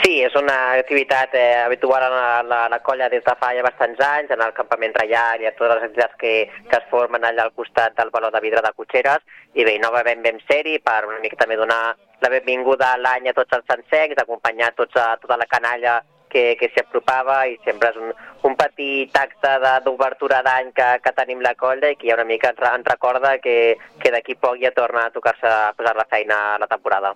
Sí, 0.01 0.23
és 0.25 0.35
una 0.39 0.55
activitat 0.79 1.35
eh, 1.37 1.61
habitual 1.61 2.03
a 2.07 2.09
la, 2.09 2.43
la, 2.43 2.61
la 2.73 2.79
colla 2.81 3.11
des 3.13 3.25
de 3.27 3.35
fa 3.37 3.51
ja 3.57 3.65
bastants 3.67 4.01
anys, 4.01 4.31
en 4.33 4.41
el 4.41 4.55
campament 4.57 4.95
reial 4.97 5.43
i 5.43 5.49
a 5.49 5.53
totes 5.59 5.77
les 5.77 5.89
activitats 5.89 6.17
que, 6.23 6.33
que 6.71 6.79
es 6.79 6.87
formen 6.93 7.27
allà 7.27 7.45
al 7.45 7.53
costat 7.53 7.99
del 7.99 8.13
baló 8.15 8.31
de 8.33 8.41
vidre 8.41 8.63
de 8.65 8.73
Cotxeres. 8.77 9.27
I 9.61 9.67
bé, 9.69 9.77
no 9.83 9.91
vam 9.93 10.41
ser-hi 10.49 10.79
per 10.81 11.03
una 11.09 11.21
mica 11.21 11.37
també 11.43 11.59
donar 11.61 11.83
la 12.23 12.33
benvinguda 12.33 12.95
a 12.95 13.03
l'any 13.03 13.29
a 13.29 13.37
tots 13.37 13.59
els 13.59 13.69
sansecs, 13.69 14.17
acompanyar 14.23 14.73
tots 14.79 14.97
a 14.97 15.11
tota 15.21 15.37
la 15.37 15.49
canalla 15.51 16.01
que, 16.31 16.57
que 16.57 16.71
s'hi 16.73 16.81
apropava 16.81 17.43
i 17.51 17.59
sempre 17.67 17.91
és 17.93 17.99
un, 18.01 18.13
un 18.49 18.57
petit 18.57 19.17
acte 19.21 19.53
d'obertura 19.85 20.41
d'any 20.47 20.73
que, 20.77 20.89
que 21.05 21.13
tenim 21.19 21.43
la 21.45 21.57
colla 21.61 21.91
i 21.91 21.99
que 22.01 22.09
ja 22.09 22.17
una 22.17 22.29
mica 22.29 22.55
ens, 22.55 22.63
ens 22.71 22.89
recorda 22.89 23.37
que, 23.45 23.77
que 24.01 24.15
d'aquí 24.15 24.39
poc 24.41 24.61
ja 24.63 24.73
torna 24.77 25.09
a 25.09 25.13
tocar-se 25.13 25.51
a 25.51 25.73
posar 25.77 25.97
la 25.99 26.09
feina 26.09 26.41
a 26.55 26.59
la 26.63 26.71
temporada. 26.71 27.13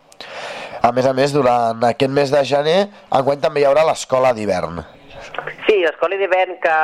A 0.83 0.93
més 0.93 1.07
a 1.07 1.12
més, 1.17 1.33
durant 1.33 1.83
aquest 1.85 2.11
mes 2.12 2.31
de 2.31 2.43
gener, 2.45 2.89
enguany 3.11 3.41
també 3.41 3.61
hi 3.61 3.69
haurà 3.69 3.85
l'escola 3.89 4.33
d'hivern. 4.37 4.83
Sí, 5.67 5.79
l'escola 5.81 6.17
d'hivern 6.21 6.59
que 6.61 6.75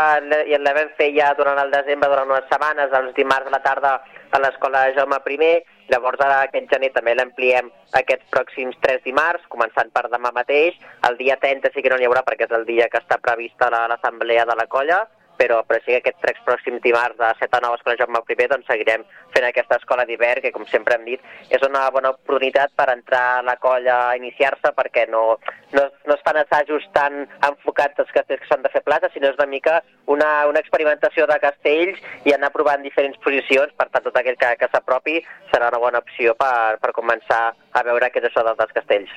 ja 0.51 0.59
la 0.63 0.73
vam 0.77 0.89
fer 0.97 1.11
ja 1.17 1.35
durant 1.37 1.59
el 1.61 1.71
desembre, 1.75 2.09
durant 2.09 2.31
unes 2.31 2.47
setmanes, 2.51 2.93
els 2.97 3.15
dimarts 3.15 3.47
a 3.51 3.55
la 3.57 3.61
tarda 3.63 3.93
a 4.33 4.39
l'escola 4.41 4.87
Jaume 4.97 5.19
I, 5.27 5.53
llavors 5.91 6.21
ara 6.23 6.43
aquest 6.47 6.71
gener 6.71 6.93
també 6.95 7.15
l'ampliem 7.19 7.69
aquests 7.99 8.29
pròxims 8.31 8.77
tres 8.81 9.03
dimarts, 9.05 9.43
començant 9.51 9.91
per 9.93 10.09
demà 10.09 10.31
mateix. 10.33 10.77
El 11.09 11.17
dia 11.19 11.37
30 11.37 11.71
sí 11.75 11.83
que 11.83 11.91
no 11.91 11.97
n'hi 11.99 12.07
haurà 12.07 12.23
perquè 12.25 12.47
és 12.47 12.55
el 12.57 12.65
dia 12.65 12.89
que 12.89 12.99
està 13.03 13.19
prevista 13.21 13.69
la- 13.71 13.89
l'assemblea 13.89 14.45
de 14.47 14.55
la 14.57 14.67
colla, 14.67 15.01
però, 15.41 15.63
però 15.65 15.81
sí 15.81 15.95
que 15.95 16.01
aquests 16.03 16.21
tres 16.21 16.41
pròxims 16.45 16.83
dimarts 16.85 17.17
de 17.17 17.31
7 17.41 17.57
a 17.57 17.63
9 17.65 17.73
a 17.73 17.81
Escola 17.81 17.97
Jaume 17.97 18.21
I 18.21 18.49
doncs 18.51 18.69
seguirem 18.69 19.07
fent 19.35 19.47
aquesta 19.49 19.79
escola 19.81 20.05
d'hivern 20.05 20.45
que, 20.45 20.53
com 20.53 20.67
sempre 20.69 20.99
hem 20.99 21.07
dit, 21.09 21.25
és 21.49 21.65
una 21.67 21.87
bona 21.95 22.13
oportunitat 22.13 22.75
per 22.77 22.91
entrar 22.93 23.25
a 23.39 23.47
la 23.47 23.57
colla 23.63 23.97
a 24.11 24.17
iniciar-se 24.21 24.75
perquè 24.77 25.07
no, 25.09 25.39
no, 25.73 25.87
no 26.07 26.17
es 26.17 26.25
fan 26.27 26.41
assajos 26.43 26.85
tan 26.97 27.25
enfocats 27.49 28.05
als 28.05 28.13
castells 28.13 28.45
que 28.45 28.51
s'han 28.51 28.67
de 28.67 28.73
fer 28.75 28.85
plaça, 28.85 29.09
sinó 29.15 29.31
és 29.31 29.41
una 29.41 29.49
mica 29.49 29.81
una, 30.11 30.47
una 30.51 30.61
experimentació 30.61 31.27
de 31.31 31.39
castells 31.41 32.01
i 32.29 32.35
anar 32.35 32.53
provant 32.53 32.85
diferents 32.85 33.19
posicions, 33.25 33.73
per 33.79 33.89
tant 33.89 34.05
tot 34.05 34.17
aquell 34.21 34.39
que, 34.41 34.53
que 34.61 34.69
s'apropi 34.73 35.21
serà 35.53 35.71
una 35.73 35.81
bona 35.83 36.05
opció 36.05 36.35
per, 36.41 36.77
per 36.83 36.93
començar 36.97 37.43
a 37.73 37.83
veure 37.87 38.11
què 38.11 38.23
és 38.23 38.29
això 38.31 38.45
dels, 38.47 38.59
dels 38.59 38.75
castells. 38.77 39.13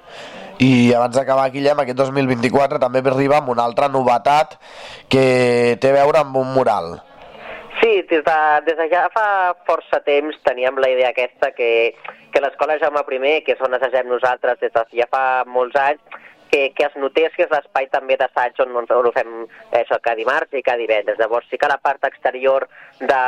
I 0.63 0.93
abans 0.93 1.15
d'acabar, 1.17 1.49
Guillem, 1.53 1.81
aquest 1.83 1.99
2024 2.03 2.81
també 2.81 3.03
arriba 3.13 3.39
amb 3.39 3.53
una 3.55 3.65
altra 3.65 3.89
novetat 3.89 4.57
que 5.09 5.77
té 5.81 5.93
a 5.93 5.99
veure 6.01 6.23
amb 6.23 6.37
un 6.41 6.53
mural. 6.53 6.95
Sí, 7.81 8.01
des 8.09 8.23
de, 8.23 8.39
des 8.67 8.77
de 8.77 8.89
ja 8.91 9.07
fa 9.11 9.55
força 9.67 9.99
temps 10.05 10.37
teníem 10.45 10.77
la 10.79 10.91
idea 10.93 11.09
aquesta 11.09 11.49
que, 11.51 11.95
que 12.31 12.41
l'escola 12.41 12.77
Jaume 12.79 13.01
I, 13.01 13.41
que 13.43 13.57
és 13.57 13.61
on 13.61 13.73
assagem 13.73 14.07
nosaltres 14.07 14.59
des 14.61 14.71
de 14.71 14.85
ja 15.01 15.07
fa 15.09 15.43
molts 15.45 15.75
anys, 15.75 16.21
que, 16.53 16.71
que 16.77 16.85
es 16.85 16.95
notés 17.01 17.33
que 17.33 17.47
és 17.47 17.51
l'espai 17.51 17.87
també 17.89 18.15
d'assaig 18.15 18.59
on, 18.61 18.75
on, 18.77 18.85
on 18.85 19.07
ho 19.09 19.11
fem 19.11 19.31
eh, 19.41 19.79
això 19.81 19.97
cada 19.97 20.19
dimarts 20.19 20.53
i 20.53 20.61
cada 20.61 20.77
divendres. 20.77 21.17
Llavors 21.17 21.49
sí 21.49 21.57
que 21.57 21.69
la 21.71 21.79
part 21.81 22.05
exterior 22.05 22.67
de, 22.99 23.21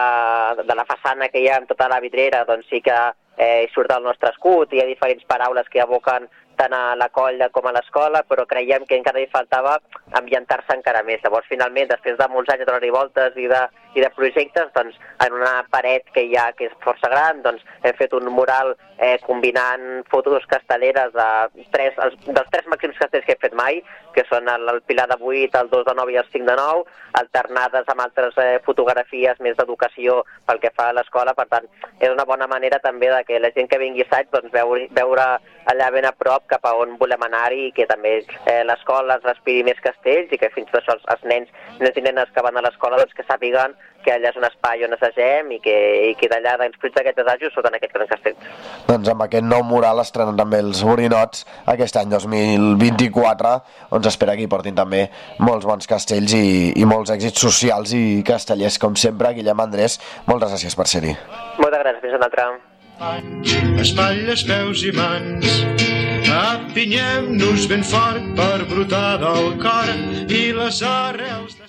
de 0.62 0.76
la 0.78 0.86
façana 0.86 1.32
que 1.34 1.42
hi 1.42 1.50
ha 1.50 1.58
amb 1.58 1.72
tota 1.72 1.90
la 1.90 2.00
vidrera, 2.04 2.44
doncs 2.46 2.70
sí 2.70 2.84
que 2.86 3.00
eh, 3.38 3.68
surt 3.74 3.92
el 3.92 4.04
nostre 4.04 4.32
escut, 4.34 4.74
hi 4.74 4.82
ha 4.82 4.90
diferents 4.90 5.24
paraules 5.28 5.70
que 5.72 5.84
evoquen 5.84 6.28
tant 6.56 6.74
a 6.74 6.96
la 6.96 7.10
colla 7.12 7.50
com 7.52 7.68
a 7.68 7.74
l'escola, 7.76 8.24
però 8.24 8.46
creiem 8.48 8.86
que 8.88 8.98
encara 8.98 9.20
hi 9.20 9.28
faltava 9.32 9.78
ambientar-se 10.20 10.78
encara 10.78 11.04
més. 11.04 11.20
Llavors, 11.24 11.48
finalment, 11.52 11.90
després 11.92 12.18
de 12.18 12.30
molts 12.32 12.52
anys 12.54 12.64
de 12.64 12.70
donar-hi 12.70 12.94
voltes 12.96 13.36
i 13.36 13.50
de, 13.52 13.64
i 13.96 14.04
de 14.04 14.12
projectes, 14.16 14.72
doncs, 14.76 14.98
en 15.26 15.34
una 15.34 15.64
paret 15.72 16.08
que 16.14 16.26
hi 16.28 16.36
ha, 16.38 16.50
que 16.58 16.70
és 16.70 16.78
força 16.84 17.10
gran, 17.12 17.42
doncs, 17.46 17.64
hem 17.84 17.96
fet 17.98 18.14
un 18.18 18.28
mural 18.36 18.76
eh, 18.98 19.18
combinant 19.26 20.04
fotos 20.12 20.46
castelleres 20.52 21.14
de 21.16 21.30
tres, 21.72 21.96
els, 22.04 22.18
dels 22.28 22.52
tres 22.52 22.68
màxims 22.72 23.00
castells 23.00 23.26
que 23.28 23.36
he 23.36 23.42
fet 23.42 23.56
mai, 23.56 23.82
que 24.16 24.24
són 24.30 24.48
el, 24.52 24.68
el 24.72 24.82
Pilar 24.88 25.08
de 25.12 25.18
8, 25.20 25.60
el 25.60 25.72
2 25.72 25.86
de 25.88 25.96
9 26.00 26.14
i 26.14 26.20
el 26.22 26.30
5 26.32 26.48
de 26.50 26.56
9, 26.60 26.86
alternades 27.20 27.90
amb 27.92 28.04
altres 28.06 28.38
eh, 28.42 28.60
fotografies 28.68 29.40
més 29.44 29.58
d'educació 29.60 30.22
pel 30.48 30.62
que 30.64 30.72
fa 30.76 30.90
a 30.92 30.96
l'escola. 30.96 31.36
Per 31.36 31.48
tant, 31.52 31.68
és 32.00 32.12
una 32.12 32.28
bona 32.28 32.48
manera 32.52 32.80
també 32.84 33.12
de 33.12 33.24
que 33.28 33.40
la 33.40 33.52
gent 33.56 33.72
que 33.72 33.80
vingui 33.82 34.06
a 34.06 34.10
assaig 34.10 34.32
doncs, 34.32 34.52
veure, 34.56 34.88
veure 34.96 35.28
allà 35.72 35.90
ben 35.92 36.08
a 36.08 36.14
prop 36.16 36.46
cap 36.52 36.66
a 36.68 36.76
on 36.80 36.96
volem 37.02 37.24
anar-hi 37.28 37.68
i 37.68 37.74
que 37.76 37.88
també 37.90 38.18
eh, 38.22 38.62
l'escola 38.68 39.20
es 39.20 39.28
respiri 39.28 39.66
més 39.68 39.82
castells 39.84 40.32
i 40.32 40.40
que 40.42 40.52
fins 40.56 40.70
i 40.70 40.76
tot 40.76 40.94
els, 40.96 41.04
els 41.16 41.28
nens, 41.32 41.52
nens 41.80 42.00
i 42.00 42.06
nenes 42.06 42.32
que 42.36 42.44
van 42.46 42.58
a 42.58 42.64
l'escola 42.66 43.00
doncs, 43.02 43.16
que 43.18 43.28
sàpiguen 43.28 43.76
que 44.06 44.14
allà 44.14 44.30
és 44.32 44.38
un 44.40 44.46
espai 44.48 44.86
on 44.86 44.94
assagem 44.96 45.50
i 45.56 45.60
que, 45.64 45.76
i 46.12 46.14
que 46.20 46.30
d'allà, 46.32 46.56
dels 46.62 46.78
fruits 46.82 46.96
d'aquests 46.98 47.24
assajos, 47.24 47.54
surten 47.56 47.78
aquests 47.78 47.98
grans 47.98 48.12
castells. 48.14 48.52
Doncs 48.90 49.12
amb 49.14 49.26
aquest 49.26 49.48
nou 49.48 49.66
mural 49.68 50.02
estrenen 50.04 50.38
també 50.40 50.62
els 50.64 50.84
borinots 50.86 51.46
aquest 51.74 51.98
any 52.02 52.14
2024, 52.14 53.56
on 53.98 54.06
s'espera 54.06 54.38
que 54.38 54.46
hi 54.46 54.52
portin 54.52 54.78
també 54.78 55.08
molts 55.42 55.66
bons 55.66 55.90
castells 55.90 56.38
i, 56.38 56.46
i 56.78 56.88
molts 56.90 57.14
èxits 57.16 57.42
socials 57.48 57.96
i 57.98 58.22
castellers, 58.28 58.80
com 58.82 58.96
sempre. 59.00 59.34
Guillem 59.36 59.66
Andrés, 59.66 59.98
moltes 60.30 60.54
gràcies 60.54 60.78
per 60.78 60.88
ser-hi. 60.92 61.18
Moltes 61.60 61.82
gràcies, 61.82 62.02
fins 62.06 62.20
una 62.20 62.30
altra. 62.30 62.50
Espatlles, 63.82 64.46
peus 64.48 64.86
i 64.88 64.94
mans 64.96 65.58
apinyem-nos 66.36 67.68
ben 67.72 67.84
fort 67.84 68.24
per 68.38 68.66
brotar 68.70 69.18
del 69.22 69.54
cor 69.62 69.92
i 70.32 70.44
les 70.56 70.82
arrels 70.82 71.56
de... 71.60 71.65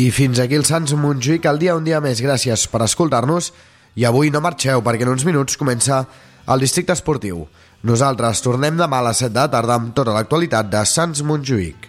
I 0.00 0.10
fins 0.12 0.38
aquí 0.40 0.56
el 0.56 0.64
Sants 0.68 0.92
Montjuïc 0.96 1.46
el 1.48 1.58
dia 1.60 1.74
un 1.76 1.84
dia 1.84 2.00
més. 2.04 2.20
Gràcies 2.20 2.66
per 2.68 2.82
escoltar-nos 2.84 3.50
i 3.96 4.04
avui 4.08 4.30
no 4.30 4.42
marxeu 4.44 4.82
perquè 4.84 5.06
en 5.06 5.12
uns 5.14 5.24
minuts 5.24 5.56
comença 5.60 6.04
el 6.46 6.60
districte 6.60 6.92
esportiu. 6.92 7.46
Nosaltres 7.86 8.42
tornem 8.44 8.76
demà 8.76 9.00
a 9.00 9.06
les 9.08 9.22
7 9.24 9.32
de 9.34 9.46
tarda 9.52 9.76
amb 9.80 9.94
tota 9.96 10.12
l'actualitat 10.16 10.68
de 10.72 10.84
Sants 10.84 11.22
Montjuïc. 11.24 11.88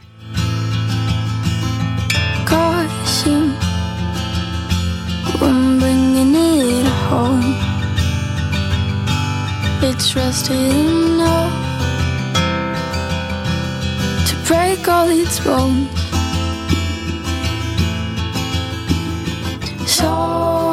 Caution 2.47 3.52
When 5.39 5.80
bringing 5.80 6.36
it 6.36 6.88
home 7.12 7.56
It's 9.84 10.16
all 14.88 15.10
its 15.10 15.40
bones. 15.40 15.90
So 19.86 20.70